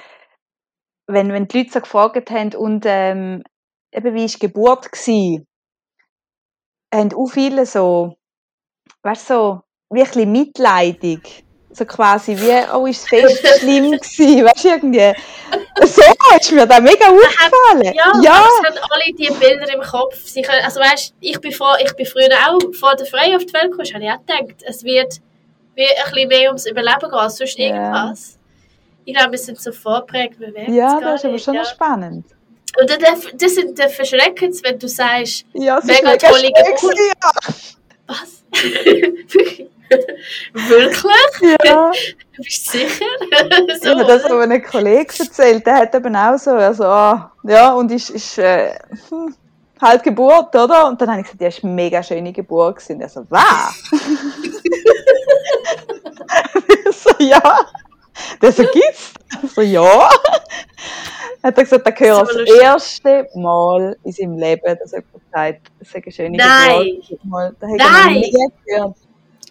wenn, 1.07 1.33
wenn 1.33 1.47
die 1.49 1.59
Leute 1.59 1.71
so 1.71 1.81
gefragt 1.81 2.31
haben, 2.31 2.55
und 2.55 2.85
ähm, 2.87 3.43
eben 3.93 4.15
wie 4.15 4.21
war 4.21 4.27
die 4.27 4.39
Geburt 4.39 4.93
gewesen, 4.93 5.47
haben 6.93 7.13
auch 7.15 7.27
viele 7.27 7.67
so, 7.67 8.17
weißt 9.03 9.31
du, 9.31 9.35
so, 9.35 9.61
wirklich 9.91 10.27
mitleidig 10.27 11.45
so 11.77 11.85
quasi 11.85 12.37
wie, 12.37 12.73
oh, 12.73 12.87
ist 12.87 13.03
es 13.03 13.09
fest 13.09 13.61
schlimm 13.61 13.91
gewesen, 13.91 14.45
weißt 14.45 14.65
du, 14.65 14.69
irgendwie. 14.69 15.13
So 15.83 16.03
ist 16.39 16.53
mir 16.53 16.67
da 16.67 16.81
mega 16.81 17.07
aufgefallen. 17.07 17.95
Ja, 17.95 18.13
ja. 18.23 18.47
es 18.47 18.69
haben 18.69 18.79
alle 18.91 19.13
diese 19.17 19.35
Bilder 19.35 19.75
im 19.75 19.81
Kopf. 19.81 20.17
Sie 20.25 20.43
können, 20.43 20.65
also 20.65 20.81
weißt, 20.81 21.15
ich 21.21 21.41
bin, 21.41 21.53
vor, 21.53 21.77
ich 21.83 21.93
bin 21.95 22.07
früher 22.07 22.31
auch 22.49 22.61
vor 22.79 22.95
der 22.95 23.07
Freie 23.07 23.37
auf 23.37 23.45
die 23.45 23.53
Welt 23.53 23.71
gekommen, 23.71 23.93
habe 23.93 24.05
ich 24.05 24.11
auch 24.11 24.21
gedacht, 24.25 24.63
es 24.67 24.85
wird 24.85 25.21
wie 25.75 25.85
ein 25.85 26.13
bisschen 26.13 26.29
mehr 26.29 26.49
ums 26.49 26.67
Überleben 26.67 27.01
gehen 27.01 27.15
als 27.15 27.37
sonst 27.37 27.59
ja. 27.59 27.67
irgendwas. 27.67 28.39
Ich 29.05 29.15
glaube, 29.15 29.33
wir 29.33 29.39
sind 29.39 29.61
so 29.61 29.73
vorprägt, 29.73 30.39
wir 30.41 30.55
werden 30.55 30.75
Ja, 30.75 31.01
das 31.01 31.23
ist 31.23 31.27
aber 31.27 31.39
schon 31.39 31.55
ja. 31.55 31.65
spannend. 31.65 32.25
Und 32.81 32.91
das, 32.91 33.21
das 33.35 33.55
sind 33.55 33.79
der 33.79 33.89
verschreckend, 33.89 34.63
wenn 34.65 34.79
du 34.79 34.89
sagst, 34.89 35.45
ja, 35.53 35.81
mega 35.85 36.17
tolle 36.17 36.51
Geburt. 36.51 36.99
Ja. 36.99 37.55
Was? 38.07 38.45
Wirklich? 38.85 39.69
Ja. 41.65 41.93
Bist 42.37 42.67
du 42.67 42.79
sicher? 42.79 43.05
so. 43.81 43.91
Ich 43.91 43.99
habe 43.99 44.05
das 44.05 44.25
aber 44.25 44.43
einem 44.43 44.63
Kollegen 44.63 45.13
erzählt, 45.19 45.67
der 45.67 45.77
hat 45.77 45.95
eben 45.95 46.17
auch 46.17 46.37
so, 46.39 46.51
also, 46.51 46.85
ah, 46.85 47.33
ja, 47.45 47.73
und 47.75 47.91
ist, 47.93 48.11
ist 48.11 48.39
äh, 48.39 48.75
halt 49.81 50.03
Geburt, 50.03 50.55
oder? 50.57 50.89
Und 50.89 51.01
dann 51.01 51.11
habe 51.11 51.21
ich 51.21 51.27
gesagt, 51.27 51.43
ja, 51.43 51.49
ist 51.49 51.63
eine 51.63 51.73
mega 51.73 52.03
schöne 52.03 52.33
Geburt 52.33 52.77
gewesen. 52.77 53.01
Er 53.01 53.09
so, 53.09 53.25
was? 53.29 53.91
so, 57.05 57.11
ja. 57.19 57.61
Der 58.43 58.53
so, 58.53 58.63
gibt's? 58.65 59.15
So, 59.55 59.61
ja. 59.61 60.09
hat 61.43 61.59
er 61.59 61.65
gesagt, 61.65 61.87
er 61.87 61.93
gehört 61.93 62.29
das, 62.29 62.37
das 62.37 62.61
erste 62.61 63.29
Mal 63.35 63.97
in 64.03 64.13
seinem 64.13 64.39
Leben, 64.39 64.79
dass 64.79 64.93
gesagt 64.93 65.05
hat, 65.33 65.57
das 65.79 65.89
ist 65.89 65.95
eine 65.95 66.13
schöne 66.13 66.37
Nein. 66.37 67.01
Geburt. 67.09 67.57
Nein! 67.61 68.95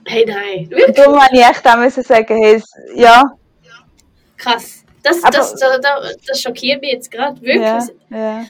Hey, 0.06 0.26
nein. 0.26 0.70
Wirklich? 0.70 0.96
Darum 0.96 1.22
habe 1.22 1.36
ich 1.36 1.42
echt 1.42 1.66
auch 1.66 1.78
müssen 1.78 2.04
sagen, 2.04 2.42
hey, 2.42 2.62
ja. 2.96 3.24
Krass. 4.38 4.84
Das, 5.02 5.22
das, 5.22 5.56
das, 5.56 5.82
das, 5.82 6.18
das 6.26 6.42
schockiert 6.42 6.82
mich 6.82 6.94
jetzt 6.94 7.12
gerade 7.12 7.42
wirklich. 7.42 7.96
Ja, 8.10 8.18
ja. 8.18 8.46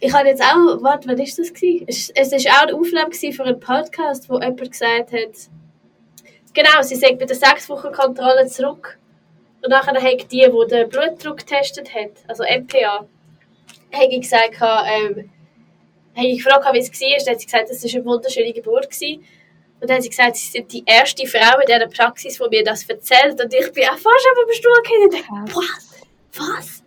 Ich 0.00 0.12
habe 0.12 0.28
jetzt 0.28 0.42
auch, 0.42 0.82
warte, 0.82 1.08
was 1.08 1.18
war 1.18 1.24
das? 1.24 1.54
Gewesen? 1.54 1.84
Es, 1.88 2.10
es 2.10 2.44
war 2.44 2.58
auch 2.58 2.68
eine 2.68 2.74
Aufnahme 2.74 3.12
für 3.12 3.44
einen 3.44 3.60
Podcast, 3.60 4.28
wo 4.28 4.34
jemand 4.34 4.70
gesagt 4.70 5.12
hat, 5.12 5.50
genau, 6.52 6.82
sie 6.82 6.94
sagt 6.94 7.18
bei 7.18 7.24
der 7.24 7.36
sechs 7.36 7.68
Wochen 7.68 7.92
Kontrolle 7.92 8.46
zurück. 8.46 8.98
Und 9.62 9.70
nachher 9.70 9.94
hat 9.94 10.32
die, 10.32 10.46
die 10.46 10.70
den 10.70 10.88
Blutdruck 10.88 11.38
getestet 11.38 11.94
hat, 11.94 12.10
also 12.28 12.44
MPA, 12.44 13.06
habe 13.92 14.06
ich 14.10 14.20
gesagt, 14.20 14.54
ähm, 14.60 15.30
habe 16.16 16.26
ich 16.26 16.44
gefragt, 16.44 16.66
wie 16.72 16.78
es 16.78 16.90
war. 16.90 17.24
Dann 17.24 17.34
hat 17.34 17.40
sie 17.40 17.46
gesagt, 17.46 17.70
es 17.70 17.84
war 17.84 17.90
eine 17.94 18.04
wunderschöne 18.04 18.52
Geburt. 18.52 18.90
Gewesen. 18.90 19.24
Und 19.80 19.90
dann 19.90 19.96
hat 19.96 20.02
sie 20.02 20.08
gesagt, 20.08 20.36
sie 20.36 20.48
sind 20.48 20.72
die 20.72 20.82
erste 20.86 21.26
Frau 21.26 21.60
in 21.60 21.66
dieser 21.66 21.86
Praxis, 21.86 22.38
die 22.38 22.48
mir 22.48 22.64
das 22.64 22.88
erzählt. 22.88 23.40
Und 23.40 23.52
ich 23.52 23.72
bin 23.72 23.84
auch 23.84 23.98
fast 23.98 24.06
auf 24.06 24.46
dem 24.46 24.54
Stuhl 24.54 24.82
gefallen 24.82 25.04
und 25.04 25.14
dachte, 25.14 25.56
was? 25.56 25.96
Was? 26.38 26.82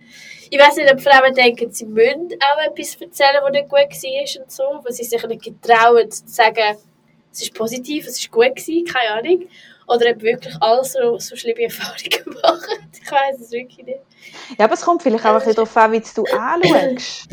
Ich 0.52 0.60
weiß 0.60 0.78
nicht, 0.78 0.92
ob 0.92 1.00
Frauen 1.00 1.34
denken, 1.34 1.72
sie 1.72 1.86
müssen 1.86 2.30
auch 2.42 2.72
etwas 2.72 2.96
erzählen, 2.96 3.40
was 3.44 3.52
nicht 3.52 3.70
gut 3.70 3.80
war 3.80 4.42
und 4.42 4.52
so, 4.52 4.64
wo 4.84 4.92
sie 4.92 5.04
sich 5.04 5.24
nicht 5.28 5.44
getrauen 5.44 6.10
zu 6.10 6.24
sagen, 6.26 6.78
es 7.32 7.42
ist 7.44 7.54
positiv, 7.54 8.08
es 8.08 8.20
ist 8.20 8.32
gut 8.32 8.56
gewesen, 8.56 8.86
keine 8.86 9.20
Ahnung. 9.20 9.48
Oder 9.88 10.12
ob 10.12 10.22
wirklich 10.22 10.56
alles 10.60 10.94
so, 10.94 11.18
so 11.20 11.36
schlimme 11.36 11.64
Erfahrungen 11.64 12.40
machen. 12.44 12.90
Ich 12.94 13.12
weiß 13.12 13.40
es 13.40 13.52
wirklich 13.52 13.86
nicht. 13.86 14.00
Ja, 14.58 14.66
aber 14.66 14.74
es 14.74 14.82
kommt 14.82 15.04
vielleicht 15.04 15.26
auch 15.26 15.32
ein 15.32 15.36
bisschen 15.38 15.56
darauf 15.56 15.78
an, 15.78 15.92
wie 15.92 16.00
du 16.16 16.24
anschaust. 16.26 17.28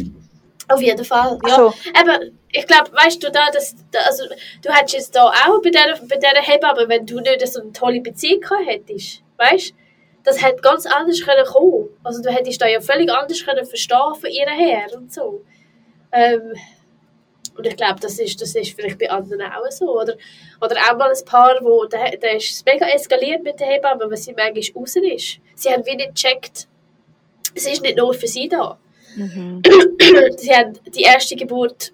Auf 0.69 0.81
jeden 0.81 1.05
Fall, 1.05 1.39
ja. 1.47 1.55
Also. 1.55 1.75
Eben, 1.89 2.39
ich 2.57 2.67
glaube, 2.67 2.93
weißt 2.93 3.23
du, 3.23 3.31
da, 3.31 3.51
das, 3.53 3.77
also, 4.07 4.25
du 4.63 4.73
hättest 4.73 4.95
jetzt 4.95 5.17
da 5.17 5.27
auch 5.27 5.63
bei 5.63 5.71
dieser, 5.71 5.97
bei 6.07 6.17
dieser 6.17 6.43
Hebamme, 6.43 6.89
wenn 6.89 7.07
du 7.07 7.21
nicht 7.21 7.47
so 7.47 7.61
eine 7.61 7.73
tolle 7.73 8.01
Beziehung 8.01 8.41
gehabt 8.41 8.67
hättest, 8.67 9.23
weißt 9.37 9.75
das 10.27 10.43
hätte 10.43 10.61
ganz 10.61 10.87
anders 10.87 11.23
können 11.23 11.47
kommen. 11.47 11.89
Also 12.03 12.21
du 12.21 12.31
hättest 12.31 12.61
da 12.61 12.67
ja 12.67 12.81
völlig 12.81 13.11
anders 13.11 13.45
können 13.45 13.65
verstehen 13.65 14.15
von 14.21 14.29
ihr 14.29 14.51
her 14.51 14.87
und 14.97 15.13
so. 15.13 15.45
Ähm, 16.11 16.53
und 17.57 17.67
ich 17.67 17.77
glaube, 17.77 18.01
das 18.01 18.19
ist, 18.19 18.43
das 18.43 18.55
ist 18.57 18.75
vielleicht 18.75 18.99
bei 18.99 19.09
anderen 19.09 19.43
auch 19.43 19.71
so. 19.71 20.01
Oder, 20.01 20.15
oder 20.61 20.77
auch 20.77 20.99
mal 20.99 21.11
ein 21.11 21.25
Paar, 21.25 21.57
wo 21.63 21.85
der, 21.85 22.17
der 22.17 22.37
ist 22.37 22.67
mega 22.67 22.87
eskaliert 22.89 23.45
mit 23.45 23.61
der 23.61 23.69
Hebamme, 23.69 24.11
weil 24.11 24.17
sie 24.17 24.33
manchmal 24.33 24.83
raus 24.83 24.97
ist. 24.97 25.39
Sie 25.55 25.71
haben 25.71 25.87
wie 25.87 25.95
nicht 25.95 26.15
gecheckt, 26.17 26.67
es 27.55 27.67
ist 27.67 27.83
nicht 27.83 27.97
nur 27.97 28.13
für 28.13 28.27
sie 28.27 28.49
da. 28.49 28.79
Mhm. 29.15 29.63
Sie 30.37 30.55
haben 30.55 30.79
die 30.95 31.03
erste 31.03 31.37
Geburt 31.37 31.93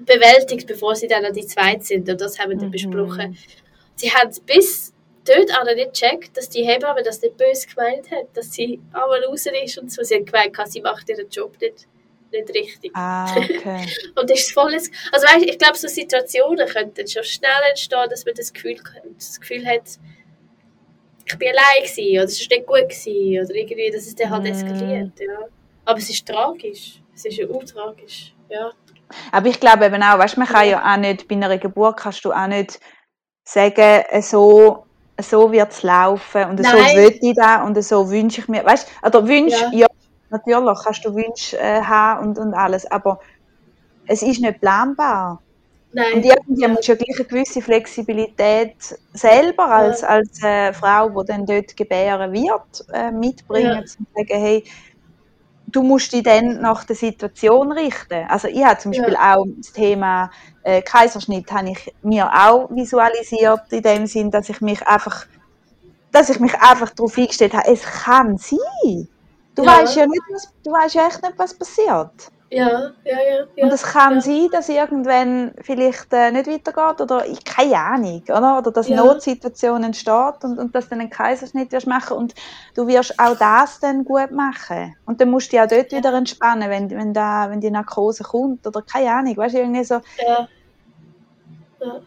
bewältigt, 0.00 0.66
bevor 0.66 0.94
sie 0.94 1.08
dann 1.08 1.24
an 1.24 1.32
die 1.32 1.46
zweite 1.46 1.84
sind. 1.84 2.08
Und 2.08 2.20
das 2.20 2.38
haben 2.38 2.50
wir 2.50 2.56
dann 2.56 2.68
mhm. 2.68 2.72
besprochen. 2.72 3.36
Sie 3.94 4.10
haben 4.10 4.30
bis 4.44 4.92
dort 5.24 5.50
auch 5.58 5.64
nicht 5.64 5.92
gecheckt, 5.92 6.36
dass 6.36 6.48
die 6.48 6.64
Hebamme 6.64 7.02
das 7.02 7.20
nicht 7.20 7.36
böse 7.36 7.66
gemeint 7.66 8.10
hat, 8.10 8.28
dass 8.34 8.52
sie 8.52 8.80
einmal 8.92 9.24
raus 9.24 9.46
ist 9.46 9.78
und 9.78 9.92
so. 9.92 10.02
Sie 10.02 10.16
hat 10.16 10.26
gemeint, 10.26 10.56
sie 10.66 10.80
macht 10.80 11.08
ihren 11.08 11.28
Job 11.28 11.56
nicht, 11.60 11.88
nicht 12.32 12.48
richtig. 12.50 12.90
Ah, 12.94 13.34
okay. 13.36 13.86
und 14.14 14.30
das 14.30 14.40
ist 14.40 14.52
volles... 14.52 14.90
Also 15.12 15.26
weißt, 15.26 15.46
ich 15.46 15.58
glaube, 15.58 15.76
so 15.76 15.88
Situationen 15.88 16.66
könnten 16.68 17.06
schon 17.08 17.24
schnell 17.24 17.50
entstehen, 17.68 18.08
dass 18.08 18.24
man 18.24 18.34
das 18.34 18.52
Gefühl, 18.52 18.76
das 19.16 19.40
Gefühl 19.40 19.66
hat, 19.66 19.98
ich 21.28 21.38
bin 21.38 21.48
allein 21.48 21.82
gewesen, 21.82 22.18
oder 22.18 22.24
es 22.24 22.40
war 22.40 22.56
nicht 22.56 22.66
gut 22.66 22.88
gewesen, 22.88 23.44
oder 23.44 23.54
irgendwie, 23.54 23.90
dass 23.90 24.06
es 24.06 24.14
dann 24.14 24.30
halt 24.30 24.44
mm. 24.44 24.46
eskaliert, 24.46 25.20
ja. 25.20 25.48
Aber 25.84 25.98
es 25.98 26.08
ist 26.08 26.26
tragisch. 26.26 27.00
Es 27.14 27.24
ist 27.24 27.36
ja 27.36 27.46
tragisch, 27.46 28.34
ja. 28.48 28.70
Aber 29.32 29.46
ich 29.46 29.60
glaube 29.60 29.86
eben 29.86 30.02
auch, 30.02 30.18
weißt, 30.18 30.36
man 30.36 30.46
kann 30.46 30.68
ja 30.68 30.92
auch 30.92 30.96
nicht, 30.96 31.28
bei 31.28 31.36
einer 31.36 31.58
Geburt 31.58 31.98
kannst 31.98 32.24
du 32.24 32.32
auch 32.32 32.46
nicht 32.46 32.80
sagen, 33.44 34.04
so 34.22 34.86
so 35.18 35.50
wird 35.50 35.72
es 35.72 35.82
laufen 35.82 36.44
und 36.44 36.60
Nein. 36.60 36.72
so 36.72 36.96
will 36.96 37.18
ich 37.20 37.34
das 37.34 37.64
und 37.64 37.82
so 37.82 38.10
wünsche 38.10 38.40
ich 38.40 38.48
mir. 38.48 38.64
Weißt 38.64 38.88
du, 38.88 39.06
oder 39.06 39.26
Wünsch, 39.26 39.54
ja. 39.54 39.70
ja. 39.72 39.86
natürlich 40.30 40.78
kannst 40.84 41.04
du 41.04 41.14
Wünsche 41.14 41.58
äh, 41.58 41.80
haben 41.80 42.28
und, 42.28 42.38
und 42.38 42.54
alles, 42.54 42.90
aber 42.90 43.20
es 44.06 44.22
ist 44.22 44.40
nicht 44.40 44.60
planbar. 44.60 45.40
Nein. 45.92 46.14
Und 46.14 46.24
irgendwie 46.24 46.68
musst 46.68 46.88
du 46.88 46.92
ja 46.92 46.98
gleich 46.98 47.16
eine 47.18 47.24
gewisse 47.24 47.62
Flexibilität 47.62 48.76
selber 49.14 49.70
als, 49.70 50.02
ja. 50.02 50.08
als 50.08 50.42
äh, 50.42 50.72
Frau, 50.74 51.08
die 51.08 51.26
dann 51.26 51.46
dort 51.46 51.74
gebären 51.76 52.32
wird, 52.32 52.84
äh, 52.92 53.10
mitbringen, 53.10 53.78
ja. 53.78 53.84
zu 53.84 53.98
sagen, 54.14 54.40
hey, 54.40 54.64
du 55.76 55.82
musst 55.82 56.10
dich 56.12 56.22
dann 56.22 56.60
nach 56.62 56.84
der 56.84 56.96
Situation 56.96 57.70
richten. 57.70 58.24
Also 58.28 58.48
ich 58.48 58.64
habe 58.64 58.78
zum 58.78 58.92
Beispiel 58.92 59.12
ja. 59.12 59.34
auch 59.34 59.44
das 59.58 59.72
Thema 59.72 60.30
äh, 60.62 60.80
Kaiserschnitt 60.80 61.52
habe 61.52 61.70
ich 61.70 61.94
mir 62.02 62.30
auch 62.32 62.70
visualisiert 62.70 63.70
in 63.70 63.82
dem 63.82 64.06
Sinn, 64.06 64.30
dass 64.30 64.48
ich 64.48 64.62
mich 64.62 64.86
einfach, 64.86 65.26
dass 66.12 66.30
ich 66.30 66.40
mich 66.40 66.54
einfach 66.54 66.90
darauf 66.90 67.18
eingestellt 67.18 67.52
habe, 67.52 67.68
es 67.68 67.82
kann 67.82 68.38
sein. 68.38 69.06
Du 69.54 69.64
ja. 69.64 69.82
weißt 69.82 69.96
ja 69.96 70.06
nicht, 70.06 70.22
was, 70.30 70.50
du 70.64 70.72
weißt 70.72 70.94
ja 70.94 71.08
echt 71.08 71.22
nicht, 71.22 71.34
was 71.36 71.52
passiert. 71.52 72.32
Ja, 72.50 72.92
ja, 73.04 73.18
ja. 73.18 73.46
ja 73.56 73.64
und 73.64 73.72
es 73.72 73.82
kann 73.82 74.14
ja. 74.14 74.20
sein, 74.20 74.48
dass 74.52 74.68
irgendwann 74.68 75.52
vielleicht 75.62 76.12
äh, 76.12 76.30
nicht 76.30 76.46
weitergeht 76.46 77.00
oder 77.00 77.26
ich 77.26 77.44
keine 77.44 77.76
Ahnung, 77.76 78.22
oder? 78.28 78.58
Oder 78.58 78.70
dass 78.70 78.88
ja. 78.88 78.96
Notsituation 78.96 79.82
entsteht 79.82 80.44
und, 80.44 80.58
und 80.58 80.74
dass 80.74 80.88
du 80.88 80.94
einen 80.94 81.10
Kaiserschnitt 81.10 81.72
wirst 81.72 81.88
machen 81.88 82.16
und 82.16 82.34
du 82.74 82.86
wirst 82.86 83.18
auch 83.18 83.36
das 83.36 83.80
dann 83.80 84.04
gut 84.04 84.30
machen. 84.30 84.94
Und 85.06 85.20
dann 85.20 85.30
musst 85.30 85.48
du 85.48 85.56
dich 85.56 85.60
auch 85.60 85.68
dort 85.68 85.90
wieder 85.90 86.12
entspannen, 86.14 86.70
wenn, 86.70 86.88
wenn, 86.90 87.12
da, 87.12 87.50
wenn 87.50 87.60
die 87.60 87.70
Narkose 87.70 88.22
kommt 88.22 88.64
oder 88.64 88.80
keine 88.82 89.12
Ahnung, 89.12 89.36
weißt 89.36 89.54
du, 89.54 89.58
irgendwie 89.58 89.84
so. 89.84 90.00
Ja. 90.24 90.48
ja. 91.80 92.00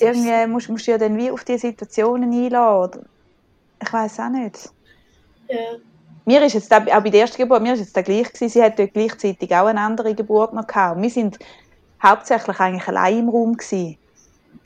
Irgendwie 0.00 0.46
musst, 0.46 0.70
musst 0.70 0.86
du 0.86 0.92
ja 0.92 0.98
dann 0.98 1.18
wie 1.18 1.30
auf 1.30 1.44
die 1.44 1.58
Situationen 1.58 2.32
einladen. 2.32 3.04
Ich 3.82 3.92
weiß 3.92 4.20
auch 4.20 4.30
nicht. 4.30 4.70
Ja 5.48 5.76
mir 6.24 6.42
ist 6.42 6.54
jetzt 6.54 6.72
auch 6.72 6.84
bei 6.84 7.10
der 7.10 7.22
ersten 7.22 7.36
Geburt, 7.36 7.62
mir 7.62 7.74
ist 7.74 7.80
jetzt 7.80 7.94
gleich 7.94 8.32
gewesen, 8.32 8.48
sie 8.48 8.62
hat 8.62 8.78
dort 8.78 8.92
gleichzeitig 8.92 9.54
auch 9.54 9.66
eine 9.66 9.80
andere 9.80 10.14
Geburt 10.14 10.52
noch 10.52 10.66
gehabt. 10.66 11.00
wir 11.00 11.10
sind 11.10 11.38
hauptsächlich 12.02 12.58
eigentlich 12.58 12.88
allein 12.88 13.20
im 13.20 13.28
Raum 13.28 13.56
gewesen. 13.56 13.98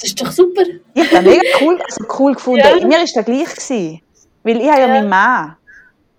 Das 0.00 0.10
ist 0.10 0.20
doch 0.20 0.30
super. 0.30 0.62
Ich 0.94 1.12
habe 1.12 1.28
mega 1.28 1.42
cool, 1.60 1.80
also 1.82 2.04
cool 2.18 2.34
gefunden. 2.34 2.60
Ja. 2.60 2.86
Mir 2.86 3.02
ist 3.02 3.16
das 3.16 3.24
gleich 3.24 3.48
gewesen, 3.48 4.02
weil 4.42 4.60
ich 4.60 4.68
habe 4.68 4.80
ja, 4.80 4.86
ja 4.86 4.94
meinen 4.94 5.08
Mann. 5.08 5.56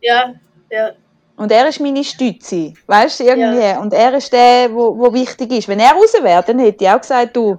Ja, 0.02 0.34
ja. 0.70 0.92
Und 1.36 1.52
er 1.52 1.68
ist 1.68 1.80
meine 1.80 2.04
Stütze, 2.04 2.74
weißt 2.88 3.20
du, 3.20 3.24
irgendwie. 3.26 3.62
Ja. 3.62 3.80
Und 3.80 3.94
er 3.94 4.14
ist 4.16 4.34
der, 4.34 4.74
wo, 4.74 4.98
wo 4.98 5.14
wichtig 5.14 5.52
ist. 5.52 5.68
Wenn 5.68 5.80
er 5.80 5.92
raus 5.92 6.14
wäre, 6.20 6.44
dann 6.44 6.58
hätte 6.58 6.84
ich 6.84 6.90
auch 6.90 7.00
gesagt, 7.00 7.36
du, 7.36 7.58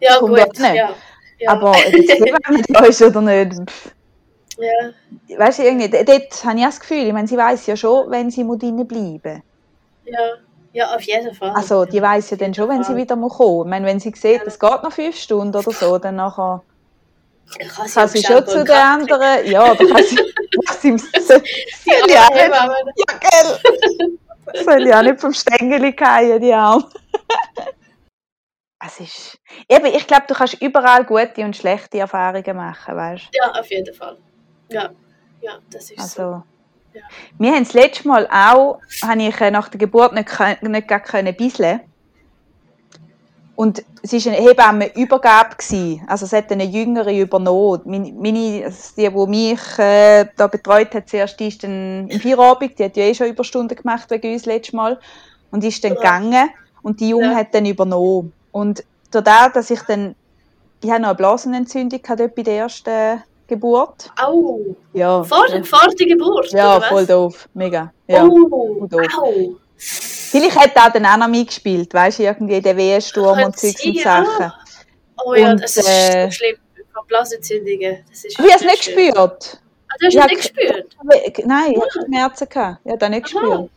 ja, 0.00 0.18
gut, 0.18 0.30
nicht. 0.32 0.58
Ja, 0.58 0.94
ja. 1.38 1.50
Aber 1.50 1.76
jetzt, 1.76 2.20
wenn 2.20 2.32
man 2.48 2.62
da 2.68 2.84
ist 2.86 3.02
oder 3.02 3.20
nicht, 3.20 3.60
ja. 4.62 5.38
Weißt 5.38 5.58
du, 5.58 5.62
irgendwie, 5.64 5.88
dort 5.88 6.44
habe 6.44 6.58
ich 6.58 6.64
das 6.64 6.80
Gefühl, 6.80 7.06
ich 7.06 7.12
meine, 7.12 7.28
sie 7.28 7.36
weiß 7.36 7.66
ja 7.66 7.76
schon, 7.76 8.10
wenn 8.10 8.30
sie 8.30 8.46
drinnen 8.46 8.86
bleiben 8.86 9.42
Ja. 10.04 10.36
Ja, 10.74 10.94
auf 10.94 11.02
jeden 11.02 11.34
Fall. 11.34 11.50
Also, 11.50 11.84
die 11.84 12.00
weiß 12.00 12.30
ja 12.30 12.36
dann 12.38 12.54
schon, 12.54 12.66
wenn 12.68 12.82
sie 12.82 12.96
wieder 12.96 13.14
muss 13.14 13.36
kommen. 13.36 13.66
Ich 13.66 13.70
meine, 13.70 13.86
wenn 13.86 14.00
sie 14.00 14.10
sieht, 14.16 14.40
es 14.46 14.58
geht 14.58 14.82
noch 14.82 14.92
fünf 14.92 15.16
Stunden 15.16 15.54
oder 15.54 15.70
so, 15.70 15.98
dann 15.98 16.16
nachher 16.16 16.62
kann 17.58 17.88
sie, 17.88 17.94
kann 17.94 18.08
sie 18.08 18.22
schon 18.22 18.46
zu 18.46 18.64
den 18.64 18.74
anderen. 18.74 19.46
Ja, 19.50 19.74
da 19.74 19.84
kann 19.84 20.02
sie. 20.02 20.18
sie 20.80 20.98
soll 20.98 21.42
ja, 22.08 22.26
nicht, 22.30 22.48
ja, 22.48 23.18
gell. 23.20 24.64
Soll 24.64 24.86
ja 24.86 25.02
nicht 25.02 25.20
vom 25.20 25.34
Stängel 25.34 25.94
fallen, 25.94 26.40
die 26.40 26.52
Arme. 26.52 26.88
es 28.86 29.00
ist. 29.00 29.38
Eben, 29.68 29.86
ich 29.86 30.06
glaube, 30.06 30.24
du 30.26 30.34
kannst 30.34 30.60
überall 30.60 31.04
gute 31.04 31.44
und 31.44 31.56
schlechte 31.56 31.98
Erfahrungen 31.98 32.56
machen, 32.56 32.96
weißt 32.96 33.24
du? 33.24 33.28
Ja, 33.38 33.52
auf 33.52 33.70
jeden 33.70 33.94
Fall. 33.94 34.16
Ja, 34.72 34.90
ja, 35.40 35.58
das 35.70 35.90
ist 35.90 35.98
also, 35.98 36.22
so. 36.22 36.42
Ja. 36.94 37.02
Wir 37.38 37.52
haben 37.52 37.64
das 37.64 37.72
letzte 37.72 38.06
Mal 38.06 38.26
auch, 38.26 38.78
habe 39.02 39.22
ich 39.22 39.40
äh, 39.40 39.50
nach 39.50 39.68
der 39.68 39.78
Geburt 39.78 40.12
nicht, 40.12 40.28
nicht 40.62 40.88
gar 40.88 41.00
können 41.00 41.34
bisseln. 41.34 41.80
Und 43.54 43.84
es 44.02 44.12
war 44.12 44.32
eine 44.32 44.42
Hebammenübergabe. 44.42 45.56
Also 46.06 46.24
es 46.24 46.32
hat 46.32 46.50
eine 46.50 46.64
Jüngere 46.64 47.12
übernommen. 47.12 47.82
Meine, 47.84 48.64
also 48.64 48.94
die, 48.96 49.08
die 49.08 49.26
mich 49.26 49.78
äh, 49.78 50.26
da 50.36 50.46
betreut 50.46 50.94
hat, 50.94 51.08
zuerst, 51.08 51.38
die 51.38 51.48
ist 51.48 51.62
dann 51.62 52.08
im 52.08 52.20
Feierabend, 52.20 52.78
die 52.78 52.84
hat 52.84 52.96
ja 52.96 53.04
eh 53.04 53.14
schon 53.14 53.28
Überstunden 53.28 53.76
gemacht 53.76 54.10
wegen 54.10 54.32
uns 54.32 54.46
letztes 54.46 54.72
Mal. 54.72 54.98
Und 55.50 55.62
ist 55.64 55.84
dann 55.84 55.92
ja. 55.92 55.96
gegangen 55.96 56.50
und 56.82 57.00
die 57.00 57.10
Junge 57.10 57.32
ja. 57.32 57.36
hat 57.36 57.54
dann 57.54 57.66
übernommen. 57.66 58.32
Und 58.52 58.84
dadurch, 59.10 59.52
dass 59.52 59.70
ich 59.70 59.82
dann, 59.82 60.14
ich 60.82 60.90
habe 60.90 61.02
noch 61.02 61.10
eine 61.10 61.16
Blasenentzündung 61.16 62.00
dort 62.02 62.34
bei 62.34 62.42
der 62.42 62.56
ersten 62.56 63.22
Geburt. 63.52 64.10
Au! 64.20 64.76
Ja. 64.92 65.22
Vor, 65.24 65.46
vor 65.64 65.88
der 65.98 66.06
Geburt? 66.06 66.52
Ja, 66.52 66.80
voll 66.80 67.06
doof. 67.06 67.48
Mega. 67.54 67.92
Ja, 68.06 68.24
oh, 68.24 68.86
doof. 68.86 69.18
Au. 69.18 69.54
Vielleicht 69.76 70.76
hat 70.76 70.94
er 70.94 71.12
auch 71.12 71.16
noch 71.18 71.28
mitgespielt, 71.28 71.92
weißt 71.92 72.18
du, 72.20 72.22
irgendwie 72.24 72.60
der 72.60 72.76
Wehensturm 72.76 73.42
und 73.42 73.58
Zeugs 73.58 73.84
und 73.84 73.98
Sachen. 74.00 74.52
Oh 75.24 75.34
ja, 75.34 75.50
und, 75.50 75.62
das 75.62 75.76
ist 75.76 75.88
äh, 75.88 76.30
schlimm. 76.30 76.56
Blasentzündungen. 77.08 78.04
Das 78.08 78.24
ist 78.24 78.32
ich 78.32 78.38
habe 78.38 78.48
es 78.48 78.62
nicht 78.62 78.84
schlimm. 78.84 79.06
gespürt. 79.08 79.60
Ah, 79.88 79.94
du 80.00 80.06
hast 80.06 80.16
es 80.16 80.26
nicht 80.26 80.54
gespürt? 80.54 80.96
Nein, 81.46 81.72
ich 81.72 81.80
hatte 81.80 82.06
Schmerzen. 82.06 82.48
Gehabt. 82.48 82.80
Ich 82.84 82.90
habe 82.90 82.98
das 82.98 83.10
nicht 83.10 83.22
gespürt. 83.24 83.70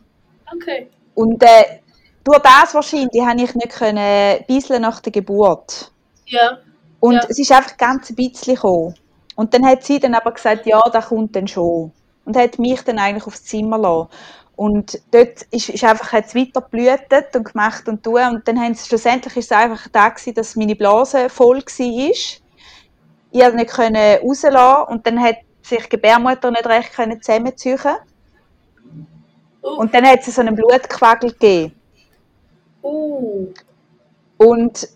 Okay. 0.55 0.89
Und 1.15 1.43
äh, 1.43 1.80
durch 2.23 2.39
das 2.39 2.73
wahrscheinlich 2.73 3.21
habe 3.26 3.41
ich 3.41 3.53
nicht 3.55 3.69
können, 3.69 4.82
nach 4.82 4.99
der 5.01 5.11
Geburt. 5.11 5.91
Ja. 6.28 6.59
Und 6.99 7.15
Ja. 7.15 7.26
es 7.30 7.38
ist 7.39 7.51
einfach 7.51 7.78
ganz 7.78 8.09
ein 8.09 8.15
bisschen 8.15 8.55
gekommen. 8.55 8.95
Und 9.36 9.53
dann 9.53 9.65
hat 9.65 9.83
sie 9.83 9.99
dann 9.99 10.15
aber 10.15 10.31
gesagt, 10.31 10.65
ja, 10.65 10.81
das 10.91 11.07
kommt 11.07 11.36
dann 11.36 11.47
schon. 11.47 11.91
Und 12.25 12.38
hat 12.38 12.57
mich 12.57 12.81
dann 12.81 12.99
eigentlich 12.99 13.27
aufs 13.27 13.43
Zimmer 13.43 13.77
lassen. 13.77 14.09
Und 14.55 15.01
dort 15.11 15.41
ist, 15.51 15.69
ist 15.69 15.83
einfach 15.83 16.13
hat's 16.13 16.33
weiter 16.33 16.61
geblühtet 16.61 17.36
und 17.36 17.51
gemacht 17.51 17.88
und 17.89 18.03
tun. 18.03 18.21
Und 18.31 18.47
dann 18.47 18.59
haben 18.59 18.73
sie, 18.73 18.88
schlussendlich 18.88 19.36
ist 19.36 19.51
es 19.51 19.57
einfach 19.57 19.88
da 19.89 20.09
gewesen, 20.09 20.33
dass 20.33 20.55
meine 20.55 20.75
Blase 20.75 21.29
voll 21.29 21.57
war. 21.57 22.09
Ich 23.31 23.41
konnte 23.41 23.57
nicht 23.57 23.69
können 23.71 24.19
rauslassen 24.23 24.93
und 24.93 25.05
dann 25.05 25.21
hat 25.21 25.36
sich 25.61 25.83
die 25.83 25.89
Gebärmutter 25.89 26.51
nicht 26.51 26.65
recht 26.67 26.93
können 26.93 27.21
zusammenziehen. 27.21 27.79
Und 29.61 29.93
dann 29.93 30.05
hat 30.05 30.19
es 30.25 30.36
so 30.36 30.41
einen 30.41 30.55
Blutquagel 30.55 31.31
gegeben. 31.31 31.73
uh, 32.83 33.47
Und 34.38 34.88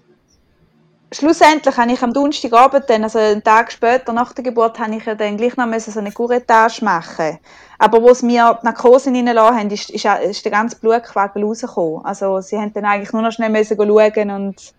schlussendlich 1.12 1.76
habe 1.78 1.91
ich 1.91 2.01
am 2.03 2.14
Donnerstagabend, 2.14 2.89
dann, 2.89 3.03
also 3.03 3.20
einen 3.20 3.43
Tag 3.43 3.72
später 3.72 4.14
nach 4.14 4.34
der 4.34 4.43
Geburt, 4.43 4.80
habe 4.80 4.95
ich 4.95 5.05
ja 5.05 5.16
dann 5.16 5.38
gleich 5.38 5.57
noch 5.57 5.66
müssen 5.66 5.91
so 5.91 5.99
eine 5.99 6.12
Curettage 6.12 6.84
machen. 6.84 7.39
Aber 7.80 8.01
wo 8.01 8.14
sie 8.14 8.26
mir 8.26 8.57
die 8.62 8.66
Narkose 8.66 9.10
reingelassen 9.10 9.57
haben, 9.57 9.70
ist, 9.72 9.89
ist, 9.89 10.05
ist 10.05 10.45
der 10.45 10.51
ganze 10.51 10.78
Blutquagel 10.80 11.43
rausgekommen. 11.43 12.05
Also 12.05 12.41
sie 12.41 12.57
haben 12.57 12.74
dann 12.74 12.86
eigentlich 12.86 13.14
nur 13.14 13.22
noch 13.22 13.32
schnell 13.32 13.49
müssen 13.49 13.78
schauen 13.78 14.32
und 14.32 14.74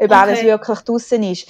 ob 0.00 0.12
Okay. 0.12 0.14
alles 0.14 0.42
wirklich 0.42 0.78
draußen 0.80 1.22
ist. 1.24 1.48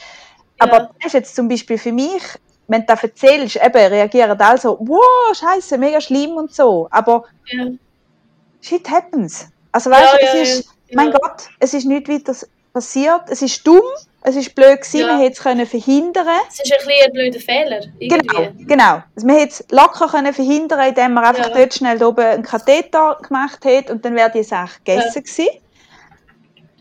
Aber 0.58 0.76
Ja. 0.78 0.88
das 0.98 1.06
ist 1.06 1.12
jetzt 1.14 1.36
zum 1.36 1.48
Beispiel 1.48 1.78
für 1.78 1.92
mich, 1.92 2.22
wenn 2.66 2.82
du 2.82 2.86
das 2.86 3.02
erzählst, 3.02 3.56
eben, 3.56 3.76
reagieren 3.92 4.40
alle 4.40 4.58
so, 4.58 4.78
wow, 4.80 5.34
scheiße, 5.36 5.78
mega 5.78 6.00
schlimm 6.00 6.32
und 6.36 6.54
so. 6.54 6.88
Aber 6.90 7.24
ja. 7.46 7.66
shit 8.60 8.88
happens. 8.90 9.48
Also 9.72 9.90
weißt 9.90 10.14
du, 10.14 10.18
Ja, 10.18 10.26
es 10.26 10.32
ja, 10.34 10.40
ist, 10.42 10.68
mein 10.92 11.10
Gott, 11.10 11.50
es 11.58 11.74
ist 11.74 11.84
nichts 11.86 12.08
weiter 12.10 12.34
passiert. 12.72 13.22
Es 13.28 13.42
ist 13.42 13.66
dumm, 13.66 13.82
es 14.22 14.36
ist 14.36 14.54
blöd 14.54 14.80
gewesen, 14.80 15.00
Ja. 15.00 15.06
man 15.08 15.20
hätte 15.20 15.32
es 15.32 15.38
können 15.40 15.66
verhindern. 15.66 16.26
Es 16.48 16.60
ist 16.60 16.72
ein 16.72 16.78
bisschen 16.86 17.04
ein 17.06 17.12
blöder 17.12 17.40
Fehler. 17.40 17.80
Irgendwie. 17.98 18.26
Genau, 18.36 18.50
genau. 18.66 19.02
Also 19.14 19.26
man 19.26 19.36
hätte 19.36 19.52
es 19.52 19.64
locker 19.70 20.08
können 20.08 20.34
verhindern, 20.34 20.88
indem 20.88 21.12
man 21.14 21.24
einfach 21.24 21.48
Ja. 21.48 21.54
dort 21.56 21.74
schnell 21.74 22.02
oben 22.02 22.24
einen 22.24 22.42
Katheter 22.42 23.18
gemacht 23.26 23.64
hätte 23.64 23.92
und 23.92 24.04
dann 24.04 24.14
wäre 24.14 24.30
die 24.30 24.42
Sache 24.42 24.78
gegessen 24.84 25.22
gewesen. 25.22 25.48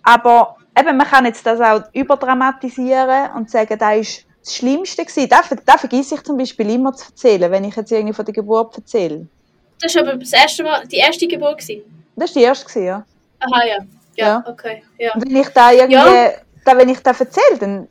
Aber 0.04 0.58
eben, 0.78 0.98
man 0.98 1.08
kann 1.08 1.26
jetzt 1.26 1.46
das 1.46 1.60
auch 1.60 1.82
überdramatisieren 1.94 3.32
und 3.36 3.50
sagen, 3.50 3.78
das 3.78 3.98
ist 3.98 4.26
das 4.44 4.56
Schlimmste 4.56 5.04
gewesen. 5.06 5.30
Das, 5.30 5.50
das 5.66 5.80
vergesse 5.82 6.16
ich 6.16 6.24
zum 6.24 6.38
Beispiel 6.38 6.70
immer 6.70 6.94
zu 6.94 7.06
erzählen, 7.10 7.52
wenn 7.52 7.64
ich 7.66 7.76
jetzt 7.76 7.92
irgendwie 7.92 8.14
von 8.14 8.26
der 8.26 8.34
Geburt 8.34 8.78
erzähle. 8.78 9.28
Das 9.82 9.94
war 9.96 10.04
aber 10.04 10.16
das 10.16 10.34
erste 10.34 10.64
Mal, 10.64 10.88
die 10.88 10.96
erste 10.98 11.28
Geburt. 11.28 11.60
Gewesen. 11.60 11.84
Das 12.16 12.34
war 12.36 12.40
die 12.42 12.46
erste, 12.46 12.80
ja. 12.80 13.06
Aha, 13.40 13.66
ja. 13.68 13.78
Ja, 14.16 14.28
Ja. 14.28 14.44
okay. 14.48 14.84
Ja. 14.98 15.14
Und 15.14 15.26
wenn 15.28 15.36
ich 15.36 15.50
da 15.50 15.72
irgendwie, 15.72 15.94
Ja. 15.94 16.32
Da, 16.68 16.78
wenn 16.78 16.90
ich 16.90 17.00
da 17.00 17.12
erzähle, 17.12 17.58
dann 17.60 17.88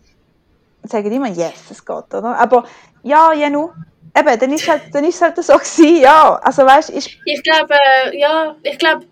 sagen 0.82 1.10
die 1.10 1.16
immer, 1.16 1.28
yes, 1.28 1.70
es 1.70 1.84
geht, 1.84 2.14
oder? 2.14 2.38
Aber 2.38 2.64
ja, 3.02 3.32
Jenu, 3.32 3.70
eben, 4.16 4.38
dann 4.38 4.52
ist 4.52 4.68
halt, 4.68 4.82
dann 4.92 5.04
ist 5.04 5.20
halt 5.20 5.42
so 5.42 5.54
gewesen, 5.54 6.02
ja. 6.02 6.36
Also 6.42 6.62
weißt, 6.62 6.90
ich, 6.90 7.20
Ich 7.24 7.42
glaube, 7.42 7.74
äh, 7.74 8.18
ja, 8.18 8.54
ich 8.62 8.78
glaube, 8.78 9.06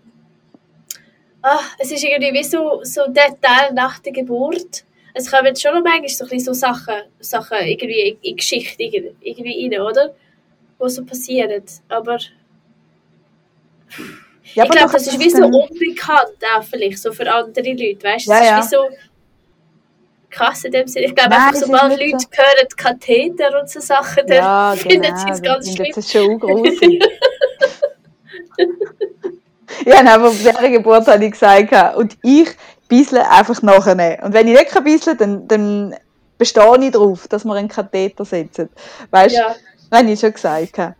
ah, 1.41 1.59
es 1.79 1.91
ist 1.91 2.03
irgendwie 2.03 2.33
wie 2.33 2.43
so, 2.43 2.81
so 2.83 3.07
der 3.07 3.39
Teil 3.41 3.73
nach 3.73 3.99
der 3.99 4.13
Geburt. 4.13 4.85
Es 5.13 5.31
kommen 5.31 5.47
jetzt 5.47 5.61
schon 5.61 5.73
noch 5.73 5.83
manchmal 5.83 6.09
so, 6.09 6.25
ein 6.29 6.39
so 6.39 6.53
Sachen, 6.53 6.95
Sachen 7.19 7.57
irgendwie 7.59 8.09
in, 8.09 8.17
in 8.21 8.35
Geschichte 8.35 8.83
irgendwie, 8.83 9.69
rein, 9.73 9.81
oder? 9.81 10.13
Was 10.77 10.95
so 10.95 11.05
passieren. 11.05 11.63
Aber 11.87 12.17
ja, 14.53 14.63
ich 14.65 14.69
glaube, 14.69 14.91
das 14.91 15.07
ist 15.07 15.19
wie 15.19 15.29
so 15.29 15.45
unbekannt 15.45 16.37
auch 16.53 16.63
vielleicht, 16.63 16.99
so 16.99 17.13
für 17.13 17.31
andere 17.33 17.71
Leute, 17.71 18.03
weißt? 18.03 18.27
Ja, 18.27 18.43
ja. 18.43 18.61
so 18.61 18.89
krass 20.35 20.63
in 20.65 20.71
dem 20.71 20.87
Sinne. 20.87 21.07
Ich 21.07 21.15
glaube 21.15 21.31
Nein, 21.31 21.39
einfach, 21.41 21.53
ist 21.53 21.65
sobald 21.65 21.91
Leute 21.91 22.27
hören 22.31 22.67
Katheter 22.77 23.59
und 23.59 23.69
so 23.69 23.79
Sachen, 23.79 24.27
dann 24.27 24.37
Ja, 24.37 24.73
finden 24.77 25.01
genau, 25.01 25.17
sie 25.17 25.29
es 25.31 25.41
ganz 25.41 25.71
schlimm. 25.73 25.93
sie 25.93 25.99
es 25.99 26.11
schon 26.11 26.39
gruselig. 26.39 27.03
ja, 29.85 29.95
nein, 30.03 30.07
aber 30.07 30.29
bei 30.31 30.51
dieser 30.51 30.69
Geburt 30.69 31.07
habe 31.07 31.25
ich 31.25 31.31
gesagt, 31.31 31.95
und 31.97 32.17
ich 32.23 32.49
bissle 32.87 33.29
einfach 33.29 33.61
nachher. 33.61 34.23
Und 34.23 34.33
wenn 34.33 34.47
ich 34.47 34.57
nicht 34.59 34.83
bissle, 34.83 35.15
dann, 35.15 35.47
dann 35.47 35.95
bestehe 36.37 36.77
ich 36.81 36.91
darauf, 36.91 37.27
dass 37.27 37.45
wir 37.45 37.53
einen 37.55 37.67
Katheter 37.67 38.25
setzen. 38.25 38.69
Weißt 39.11 39.35
du, 39.35 39.39
Ja, 39.39 39.55
das 39.89 39.99
habe 39.99 40.11
ich 40.11 40.19
schon 40.19 40.33
gesagt. 40.33 40.77
ja, 40.77 40.95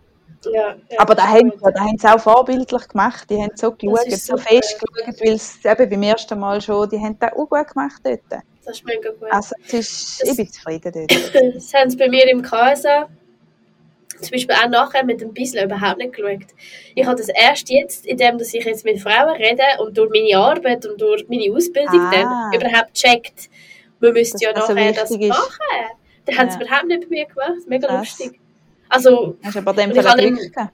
ja. 0.46 0.76
Aber 0.98 1.16
da 1.16 1.28
haben, 1.28 1.52
sie- 1.52 1.72
da 1.74 1.80
haben 1.80 1.98
sie 1.98 2.08
auch 2.08 2.20
vorbildlich 2.20 2.88
gemacht. 2.88 3.30
Die 3.30 3.38
haben 3.42 3.52
so 3.56 3.72
geschaut, 3.72 4.06
ist 4.08 4.28
so 4.28 4.38
fest 4.38 4.80
geschaut, 4.80 5.20
weil 5.22 5.34
es 5.36 5.58
eben 5.64 5.90
beim 5.90 6.04
ersten 6.04 6.40
Mal 6.40 6.62
schon, 6.62 6.90
die 6.90 7.00
haben 7.00 7.18
das 7.20 7.34
auch 7.34 7.50
gut 7.50 7.68
gemacht 7.68 8.02
dort. 8.04 8.42
Das 8.66 8.78
ist 8.78 8.86
mega 8.86 9.12
gut. 9.12 9.32
Also 9.32 9.56
es 9.68 9.74
ist, 9.74 10.22
Das- 10.22 10.30
ich 10.32 10.38
bin 10.38 10.52
zufrieden 10.52 10.92
dort. 10.94 11.34
Das 11.56 11.74
haben 11.74 11.90
sie 11.90 11.98
bei 11.98 12.10
mir 12.10 12.28
im 12.30 12.42
KSA 12.42 13.08
zum 14.22 14.32
Beispiel 14.32 14.56
auch 14.56 14.70
nachher 14.70 15.04
mit 15.04 15.20
dem 15.22 15.34
Bissl 15.34 15.64
überhaupt 15.64 15.98
nicht 15.98 16.14
geschaut. 16.14 16.48
Ich 16.96 17.06
habe 17.06 17.18
das 17.18 17.28
erst 17.30 17.70
jetzt, 17.70 18.06
indem 18.06 18.38
dass 18.38 18.54
ich 18.54 18.64
jetzt 18.64 18.86
mit 18.86 19.00
Frauen 19.02 19.36
rede 19.36 19.64
und 19.80 19.98
durch 19.98 20.10
meine 20.10 20.38
Arbeit 20.38 20.86
und 20.86 21.00
durch 21.02 21.28
meine 21.28 21.54
Ausbildung 21.54 22.00
Ah. 22.00 22.12
dann 22.12 22.54
überhaupt 22.62 22.94
checkt, 22.94 23.50
wir 24.00 24.14
müssen 24.14 24.38
ja 24.40 24.54
das 24.54 24.68
so 24.68 24.74
nachher 24.74 24.94
das 24.94 25.10
wichtig 25.12 25.28
ist. 25.30 25.38
machen. 25.38 25.98
Das 26.26 26.38
haben 26.38 26.50
sie 26.50 26.58
Ja. 26.60 26.66
überhaupt 26.66 26.86
nicht 26.88 27.02
bei 27.02 27.16
mir 27.16 27.26
gemacht. 27.26 27.68
Mega 27.68 27.88
Krass. 27.88 28.00
lustig. 28.20 28.40
Also, 28.90 29.36
Hast 29.44 29.58
aber 29.58 29.74
dem 29.74 29.92
ich 29.92 29.96
Fall 29.98 30.06
auch 30.08 30.12
habe 30.12 30.32
Glück 30.32 30.54
gehabt. 30.54 30.74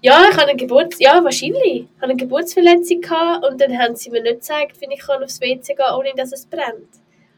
Ja, 0.00 0.26
ich 0.30 0.36
hatte 0.36 0.48
eine 0.48 0.56
Geburts... 0.56 0.98
Ja, 0.98 1.22
wahrscheinlich. 1.22 1.64
Ich 1.64 1.86
hatte 1.96 2.10
eine 2.10 2.16
Geburtsverletzung 2.16 3.00
gehabt 3.00 3.44
und 3.46 3.60
dann 3.60 3.76
haben 3.78 3.96
sie 3.96 4.10
mir 4.10 4.22
nicht 4.22 4.34
gezeigt, 4.34 4.80
wie 4.80 4.92
ich 4.92 5.00
kann 5.00 5.22
aufs 5.22 5.40
WC 5.40 5.74
gehen 5.74 5.76
kann, 5.76 5.98
ohne 5.98 6.12
dass 6.16 6.32
es 6.32 6.46
brennt. 6.46 6.88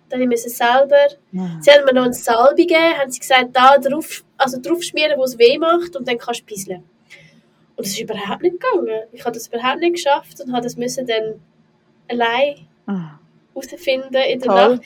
Dann 0.09 0.29
musste 0.29 0.49
ich 0.49 0.57
selber 0.57 0.97
Ja. 1.33 1.59
Sie 1.61 1.71
haben 1.71 1.85
mir 1.85 1.95
noch 1.95 2.05
eine 2.05 2.13
Salbe 2.13 2.57
gegeben, 2.57 2.99
haben 2.99 3.11
sie 3.11 3.21
gesagt, 3.21 3.49
da 3.53 3.79
drauf, 3.79 4.25
also 4.37 4.61
drauf 4.61 4.83
schmieren, 4.83 5.19
wo 5.19 5.25
es 5.25 5.39
weh 5.39 5.59
macht 5.59 5.97
und 5.97 6.07
dann 6.07 6.19
kannst 6.19 6.43
du 6.43 6.45
bisseln. 6.45 6.85
Und 7.77 7.87
das 7.87 7.89
ist 7.89 8.01
überhaupt 8.01 8.43
nicht 8.43 8.61
gegangen. 8.61 9.03
Ich 9.13 9.25
habe 9.25 9.33
das 9.33 9.49
überhaupt 9.49 9.81
nicht 9.81 9.95
geschafft 9.95 10.41
und 10.41 10.53
habe 10.53 10.63
das 10.63 10.77
müssen 10.77 11.07
dann 11.07 11.41
allein 12.09 12.67
Ah, 12.87 13.19
herausfinden 13.55 14.15
in 14.15 14.41
der 14.41 14.49
Toll. 14.49 14.75
Nacht. 14.77 14.83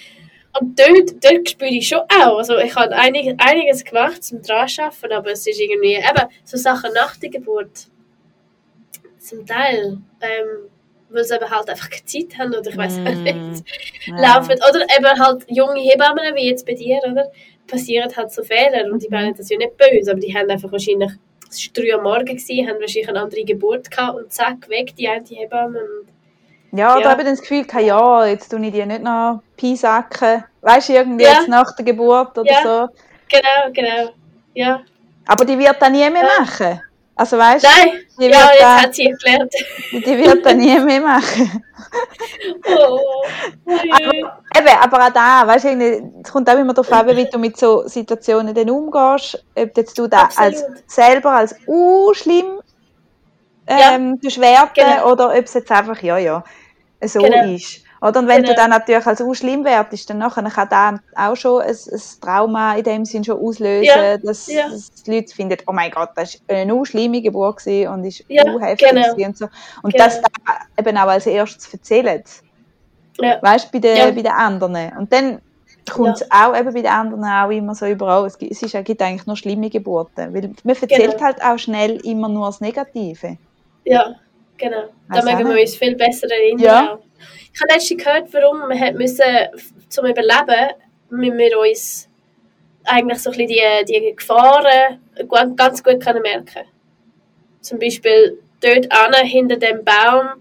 Und 0.61 0.79
dort, 0.79 1.23
dort 1.25 1.49
spüre 1.51 1.71
ich 1.71 1.89
schon 1.89 2.01
auch. 2.01 2.39
Also 2.39 2.57
ich 2.59 2.75
habe 2.75 2.95
einig, 2.95 3.35
einiges 3.39 3.85
gemacht 3.85 4.25
zum 4.25 4.43
dran 4.43 4.69
arbeiten, 4.79 5.13
aber 5.13 5.31
es 5.33 5.47
ist 5.47 5.61
irgendwie 5.61 5.95
eben 5.95 6.29
so 6.45 6.57
Sachen 6.57 6.93
nach 6.95 7.17
der 7.17 7.31
Geburt. 7.31 7.87
Zum 9.19 9.47
Teil. 9.47 9.99
Ähm, 10.21 10.71
weil 11.11 11.25
sie 11.25 11.35
eben 11.37 11.51
halt 11.51 11.69
einfach 11.71 11.89
keine 11.89 12.05
Zeit 12.05 12.39
haben 12.39 12.55
oder 12.55 12.69
ich 12.71 12.77
weiß 12.77 13.01
nicht 13.03 13.25
Mm. 13.25 13.55
Ja. 14.19 14.35
laufen. 14.35 14.57
Oder 14.69 14.83
eben 14.97 15.21
halt 15.21 15.45
junge 15.49 15.81
Hebammen, 15.81 16.35
wie 16.35 16.49
jetzt 16.49 16.67
bei 16.67 16.75
dir, 16.75 16.99
oder? 17.11 17.31
Passieren 17.67 18.15
halt 18.15 18.31
so 18.33 18.43
Fehler. 18.43 18.91
Und 18.93 19.03
die 19.03 19.09
Mhm. 19.09 19.15
meinen 19.15 19.35
das 19.35 19.49
ja 19.49 19.57
nicht 19.59 19.77
böse, 19.77 20.11
aber 20.11 20.21
die 20.21 20.35
haben 20.35 20.51
einfach 20.51 20.71
wahrscheinlich, 20.73 21.11
es 21.51 21.67
war 21.67 21.73
drei 21.83 21.95
am 21.95 22.03
Morgen, 22.03 22.25
gewesen, 22.27 22.69
haben 22.69 22.81
wahrscheinlich 22.81 23.09
eine 23.09 23.21
andere 23.21 23.45
Geburt 23.45 23.91
gehabt 23.91 24.19
und 24.19 24.33
zack, 24.33 24.69
weg, 24.69 24.95
die 24.97 25.09
eine 25.09 25.25
Hebamme. 25.25 25.79
Und 25.81 26.09
Ja, 26.73 26.95
da 26.95 27.01
Ja. 27.01 27.11
habe 27.11 27.23
ich 27.23 27.27
dann 27.27 27.37
das 27.37 27.41
Gefühl, 27.41 27.67
ja, 27.81 28.27
jetzt 28.27 28.51
tue 28.51 28.61
ich 28.65 28.73
die 28.73 28.85
nicht 28.85 29.03
noch 29.03 29.43
piesacken. 29.57 30.45
Weißt 30.61 30.89
du, 30.91 30.93
irgendwie 30.95 31.25
Ja. 31.25 31.33
jetzt 31.33 31.49
nach 31.49 31.75
der 31.77 31.85
Geburt 31.85 32.37
oder 32.37 32.51
Ja. 32.51 32.63
so. 32.63 32.89
Genau, 33.29 33.73
genau. 33.73 34.11
Ja. 34.55 34.81
Aber 35.27 35.45
die 35.45 35.59
wird 35.59 35.77
das 35.81 35.91
nie 35.91 36.09
mehr 36.11 36.23
Ja. 36.23 36.41
machen. 36.41 36.81
Also 37.15 37.37
weißt 37.37 37.65
du, 37.65 37.69
Nein, 37.69 37.99
die, 38.19 38.27
ja, 38.27 38.31
wird 38.31 38.51
jetzt 38.53 38.61
da, 38.63 38.83
hat 38.83 38.95
sie 38.95 39.07
erklärt. 39.11 39.53
die 39.93 40.19
wird 40.19 40.47
das 40.47 40.55
nie 40.55 40.79
mehr 40.81 41.01
machen. 41.01 41.65
Oh, 42.67 43.01
oh 43.65 43.73
je. 43.83 44.19
Eben, 44.59 44.79
aber 44.81 45.07
auch 45.07 45.11
da, 45.11 45.47
weißt 45.47 45.65
du, 45.65 46.13
es 46.23 46.31
kommt 46.31 46.49
auch 46.51 46.59
immer 46.59 46.75
darauf 46.75 46.93
an, 46.93 47.17
wie 47.17 47.25
du 47.25 47.39
mit 47.39 47.57
so 47.57 47.87
Situationen 47.89 48.55
dann 48.55 48.69
umgehst. 48.69 49.43
Ob 49.57 49.77
jetzt 49.77 49.99
du 49.99 50.07
da 50.07 50.29
als, 50.37 50.63
selber 50.87 51.31
als 51.33 51.55
uh, 51.67 52.13
schlimm 52.15 52.61
Ja. 53.69 53.93
ähm, 53.95 54.19
beschwerten 54.19 54.85
Genau. 54.85 55.13
oder 55.13 55.29
ob 55.31 55.45
es 55.45 55.55
jetzt 55.55 55.71
einfach, 55.71 56.01
ja, 56.03 56.19
ja, 56.19 56.43
so 57.03 57.21
Genau. 57.21 57.55
ist. 57.55 57.83
Oder? 58.01 58.21
Und 58.21 58.29
wenn 58.29 58.43
du 58.43 58.51
Genau. 58.51 58.55
dann 58.61 58.71
natürlich 58.71 59.07
als 59.07 59.21
uh, 59.21 59.35
schlimm 59.35 59.65
wertest, 59.65 60.09
dann 60.09 60.19
nachher 60.19 60.43
kann 60.45 60.69
da 60.71 60.99
auch 61.17 61.35
schon 61.37 61.63
ein, 61.63 61.71
ein 61.71 62.01
Trauma 62.21 62.75
in 62.77 62.85
dem 62.85 63.05
Sinn 63.05 63.25
schon 63.25 63.41
auslösen, 63.41 63.85
Ja. 63.85 64.17
Dass, 64.19 64.47
Ja. 64.47 64.69
dass 64.69 64.91
die 65.03 65.15
Leute 65.17 65.35
finden, 65.35 65.57
oh 65.67 65.73
mein 65.73 65.91
Gott, 65.91 66.11
das 66.15 66.41
war 66.47 66.57
eine 66.57 66.87
schlimme 66.87 67.21
Geburt 67.21 67.67
und 67.67 68.05
ist 68.05 68.25
Ja, 68.29 68.45
heftig 68.61 68.89
genau. 68.91 69.15
und 69.27 69.37
so. 69.37 69.49
Und 69.83 69.93
Genau. 69.95 70.05
das 70.05 70.21
da 70.23 70.31
eben 70.79 70.97
auch 70.97 71.09
als 71.09 71.27
erstes 71.27 71.73
erzählen. 71.73 72.23
Ja. 73.21 73.39
Weißt 73.43 73.67
du, 73.67 73.71
bei, 73.73 73.79
den, 73.81 73.97
Ja. 73.97 74.05
bei 74.11 74.23
den 74.23 74.27
anderen. 74.33 74.97
Und 74.97 75.13
dann 75.13 75.41
kommt 75.91 76.17
es 76.21 76.31
auch 76.31 76.55
eben 76.57 76.73
bei 76.73 76.83
den 76.83 76.91
anderen 76.91 77.25
auch 77.25 77.51
immer 77.51 77.75
so 77.75 77.87
überall. 77.87 78.27
Es, 78.27 78.39
gibt, 78.39 78.53
es 78.53 78.63
ist, 78.63 78.77
gibt 78.85 79.03
eigentlich 79.03 79.27
nur 79.27 79.37
schlimme 79.37 79.71
Geburten. 79.71 80.33
Weil 80.35 80.51
man 80.63 80.77
erzählt 80.77 81.13
Genau. 81.13 81.21
halt 81.25 81.43
auch 81.43 81.59
schnell 81.59 81.97
immer 82.07 82.29
nur 82.29 82.47
das 82.47 82.61
Negative. 82.61 83.39
Ja, 83.85 84.15
genau. 84.59 84.85
Da 85.13 85.23
mögen 85.25 85.49
wir 85.55 85.61
uns 85.61 85.77
viel 85.77 85.95
besser 85.97 86.27
erinnern. 86.31 86.63
Ja. 86.65 86.99
Ich 87.55 87.61
habe 87.63 87.73
letztens 87.73 88.05
gehört, 88.05 88.33
warum 88.35 88.69
wir 88.69 88.93
müssen, 88.93 89.25
zum 89.89 90.05
Überleben, 90.07 90.75
müssen 91.11 91.39
wir 91.39 91.59
uns 91.59 92.09
eigentlich 92.85 93.19
so 93.19 93.31
ein 93.31 93.37
bisschen 93.39 93.85
die, 93.87 94.01
die 94.01 94.15
Gefahren 94.17 95.01
ganz 95.57 95.83
gut 95.83 96.01
können 96.03 96.23
merken 96.23 96.65
Zum 97.61 97.79
Beispiel 97.79 98.39
dort 98.61 98.91
an, 98.93 99.15
hinter 99.27 99.57
dem 99.57 99.85
Baum, 99.85 100.41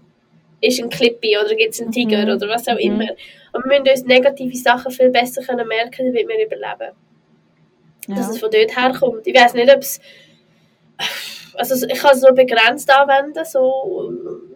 ist 0.60 0.80
ein 0.80 0.90
Clippy 0.90 1.36
oder 1.38 1.54
gibt 1.54 1.74
es 1.74 1.80
einen 1.80 1.92
Tiger 1.92 2.18
Mhm. 2.26 2.36
oder 2.36 2.48
was 2.48 2.66
auch 2.68 2.74
Mhm. 2.74 2.80
immer. 2.80 3.08
Und 3.52 3.64
wir 3.64 3.80
müssen 3.80 3.88
uns 3.88 4.04
negative 4.04 4.56
Sachen 4.56 4.90
viel 4.92 5.10
besser 5.10 5.42
können 5.42 5.66
merken, 5.68 6.06
damit 6.12 6.28
wir 6.28 6.46
überleben. 6.46 6.94
Dass 8.08 8.26
Ja. 8.26 8.30
es 8.32 8.38
von 8.40 8.50
dort 8.50 8.76
herkommt. 8.76 9.26
Ich 9.26 9.34
weiß 9.34 9.54
nicht, 9.54 9.70
ob 9.72 9.80
es. 9.80 10.00
Also 11.58 11.86
ich 11.86 11.98
kann 11.98 12.12
es 12.14 12.22
nur 12.22 12.32
begrenzt 12.32 12.90
anwenden, 12.90 13.44
so 13.44 14.12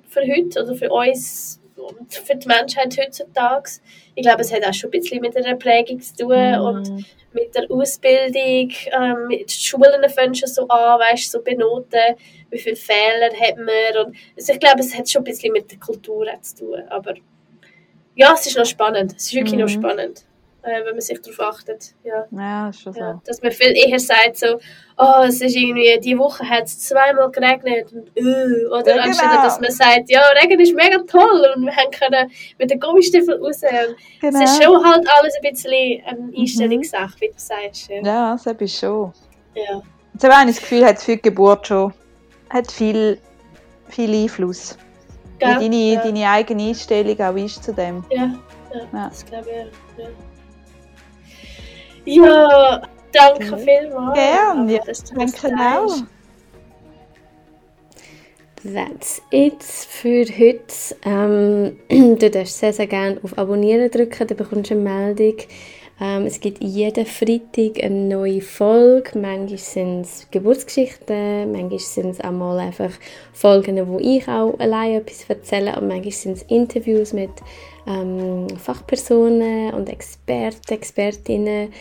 für 0.08 0.20
heute 0.20 0.62
oder 0.62 0.74
für 0.74 0.90
uns 0.90 1.60
und 1.76 2.14
für 2.14 2.36
die 2.36 2.46
Menschheit 2.46 2.96
heutzutage. 2.98 3.70
Ich 4.14 4.22
glaube, 4.22 4.42
es 4.42 4.52
hat 4.52 4.64
auch 4.66 4.72
schon 4.74 4.88
ein 4.88 4.92
bisschen 5.00 5.20
mit 5.20 5.36
einer 5.36 5.56
Prägung 5.56 6.00
zu 6.00 6.14
tun 6.16 6.54
und 6.54 6.88
Mhm. 6.90 7.04
mit 7.32 7.54
der 7.54 7.70
Ausbildung. 7.70 8.70
Ähm, 8.92 9.28
die 9.30 9.44
Schulen 9.48 10.08
fangen 10.10 10.34
schon 10.34 10.48
so 10.48 10.68
an, 10.68 11.00
weißt, 11.00 11.30
so 11.32 11.40
benoten, 11.42 12.14
wie 12.50 12.58
viele 12.58 12.76
Fehler 12.76 13.30
hat 13.40 13.56
man. 13.56 14.06
Und 14.06 14.16
also 14.36 14.52
ich 14.52 14.60
glaube, 14.60 14.80
es 14.80 14.94
hat 14.96 15.08
schon 15.10 15.22
ein 15.22 15.24
bisschen 15.24 15.52
mit 15.52 15.70
der 15.70 15.78
Kultur 15.78 16.26
zu 16.42 16.56
tun. 16.56 16.82
Aber 16.88 17.14
ja, 18.14 18.34
es 18.34 18.46
ist 18.46 18.56
noch 18.58 18.66
spannend. 18.66 19.14
Es 19.16 19.24
ist 19.26 19.34
wirklich 19.34 19.58
noch 19.58 19.66
Mhm. 19.66 19.80
spannend, 19.82 20.24
äh, 20.62 20.84
wenn 20.84 20.92
man 20.92 21.00
sich 21.00 21.20
darauf 21.20 21.40
achtet. 21.56 21.94
Ja. 22.04 22.26
Ja, 22.30 22.68
ist 22.68 22.80
schon 22.80 22.92
so. 22.92 23.00
Ja, 23.00 23.20
dass 23.24 23.42
man 23.42 23.52
viel 23.52 23.76
eher 23.76 23.98
sagt 23.98 24.38
so, 24.38 24.58
oh, 24.98 25.22
es 25.26 25.40
ist 25.40 25.56
irgendwie, 25.56 25.98
die 26.00 26.16
Woche 26.18 26.48
hat 26.48 26.64
es 26.64 26.78
zweimal 26.80 27.30
geregnet 27.30 27.92
und 27.92 28.08
äh, 28.16 28.66
oder 28.66 28.96
Ja, 28.96 29.02
anstatt 29.02 29.30
genau. 29.30 29.42
dass 29.42 29.60
man 29.60 29.70
sagt, 29.70 30.08
ja, 30.10 30.22
Regen 30.40 30.60
ist 30.60 30.74
mega 30.74 30.98
toll 30.98 31.52
und 31.56 31.64
wir 31.64 31.74
haben 31.76 31.90
können 31.90 32.30
mit 32.58 32.70
den 32.70 32.78
Gummistiefeln 32.80 33.42
raus 33.42 33.60
Genau. 34.20 34.42
es 34.42 34.50
ist 34.52 34.62
schon 34.62 34.84
halt 34.84 35.06
alles 35.20 35.34
ein 35.42 35.50
bisschen 35.52 36.02
eine 36.06 36.32
Einstellungssache, 36.36 37.20
wie 37.20 37.28
du 37.28 37.34
sagst. 37.36 37.88
Ja. 37.88 38.02
Ja, 38.02 38.36
das 38.42 38.46
ist 38.60 38.78
schon. 38.78 39.12
Ja. 39.54 39.82
Jetzt 40.12 40.24
habe 40.24 40.50
ich 40.50 40.56
das 40.56 40.60
Gefühl, 40.62 40.84
hat 40.84 41.06
die 41.06 41.20
Geburt 41.20 41.66
schon 41.66 41.92
hat 42.50 42.70
viel, 42.70 43.18
viel 43.88 44.14
Einfluss. 44.24 44.76
Gell? 45.38 45.56
Wie 45.58 45.64
deine, 45.64 45.76
ja. 45.94 46.02
deine 46.02 46.28
eigene 46.28 46.68
Einstellung 46.68 47.18
auch 47.20 47.34
ist 47.34 47.64
zu 47.64 47.72
dem. 47.72 48.04
Ja, 48.10 48.30
ja, 48.74 48.80
Ja. 48.92 49.08
das 49.08 49.24
glaube 49.24 49.48
ich. 49.50 50.02
Ja, 50.02 50.08
ja 52.04 52.82
danke 53.12 53.44
Ja. 53.44 53.56
vielmals. 53.56 54.14
Gern, 54.14 54.58
Aber 54.60 54.70
ja. 54.70 54.80
Danke 55.14 55.48
auch. 55.58 55.96
That's 58.64 59.20
it 59.30 59.60
für 59.62 60.24
heute. 60.24 60.96
Ähm, 61.04 61.78
du 62.18 62.30
darfst 62.30 62.58
sehr, 62.58 62.72
sehr 62.72 62.86
gerne 62.86 63.18
auf 63.22 63.36
Abonnieren 63.36 63.90
drücken, 63.90 64.26
dann 64.28 64.36
bekommst 64.36 64.70
du 64.70 64.74
eine 64.74 64.82
Meldung. 64.84 65.34
Ähm, 66.00 66.26
es 66.26 66.40
gibt 66.40 66.62
jeden 66.62 67.04
Freitag 67.06 67.82
eine 67.82 67.94
neue 67.94 68.40
Folge. 68.40 69.18
Manchmal 69.18 69.58
sind 69.58 70.02
es 70.02 70.28
Geburtsgeschichten, 70.30 71.50
manchmal 71.52 71.78
sind 71.80 72.10
es 72.10 72.20
auch 72.20 72.30
mal 72.30 72.58
einfach 72.60 72.90
Folgen, 73.32 73.86
wo 73.88 73.98
ich 73.98 74.26
auch 74.28 74.58
allein 74.58 74.94
etwas 74.94 75.24
erzähle 75.28 75.76
und 75.76 75.88
manchmal 75.88 76.12
sind 76.12 76.36
es 76.36 76.42
Interviews 76.44 77.12
mit 77.12 77.30
ähm, 77.86 78.48
Fachpersonen 78.56 79.74
und 79.74 79.88
Experten, 79.88 80.72
Expertinnen. 80.72 81.72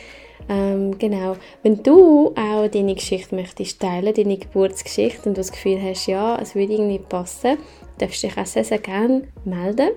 Ähm, 0.49 0.97
genau. 0.97 1.37
Wenn 1.63 1.83
du 1.83 2.33
auch 2.35 2.67
deine 2.67 2.95
Geschichte 2.95 3.35
möchtest 3.35 3.79
teilen, 3.79 4.13
deine 4.13 4.37
Geburtsgeschichte 4.37 5.29
und 5.29 5.37
du 5.37 5.41
das 5.41 5.51
Gefühl 5.51 5.81
hast, 5.81 6.07
ja, 6.07 6.37
es 6.41 6.55
würde 6.55 6.73
irgendwie 6.73 6.99
passen, 6.99 7.57
darfst 7.99 8.23
du 8.23 8.27
dich 8.27 8.37
auch 8.37 8.45
sehr, 8.45 8.63
sehr 8.63 8.79
gerne 8.79 9.27
melden. 9.45 9.91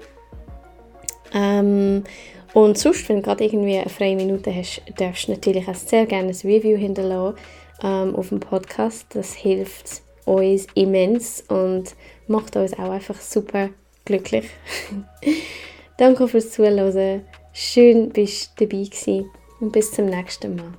Ähm, 1.32 2.04
und 2.52 2.78
sonst, 2.78 3.08
wenn 3.08 3.16
du 3.16 3.22
gerade 3.22 3.44
irgendwie 3.44 3.78
eine 3.78 3.90
freie 3.90 4.14
Minute 4.14 4.54
hast, 4.54 4.82
darfst 4.96 5.26
du 5.26 5.32
natürlich 5.32 5.66
auch 5.66 5.74
sehr 5.74 6.06
gerne 6.06 6.28
ein 6.28 6.48
Review 6.48 6.76
hinterlassen 6.76 7.36
ähm, 7.82 8.14
auf 8.14 8.28
dem 8.28 8.40
Podcast. 8.40 9.06
Das 9.10 9.34
hilft 9.34 10.02
uns 10.24 10.66
immens 10.74 11.42
und 11.48 11.94
macht 12.28 12.56
uns 12.56 12.72
auch 12.74 12.90
einfach 12.90 13.20
super 13.20 13.70
glücklich. 14.04 14.48
Danke 15.96 16.26
fürs 16.26 16.50
Zuhören. 16.50 17.22
Schön, 17.52 18.08
bist 18.08 18.58
du 18.58 18.66
dabei 18.66 18.82
gewesen 18.82 19.30
und 19.60 19.72
bis 19.72 19.92
zum 19.92 20.06
nächsten 20.06 20.56
Mal. 20.56 20.74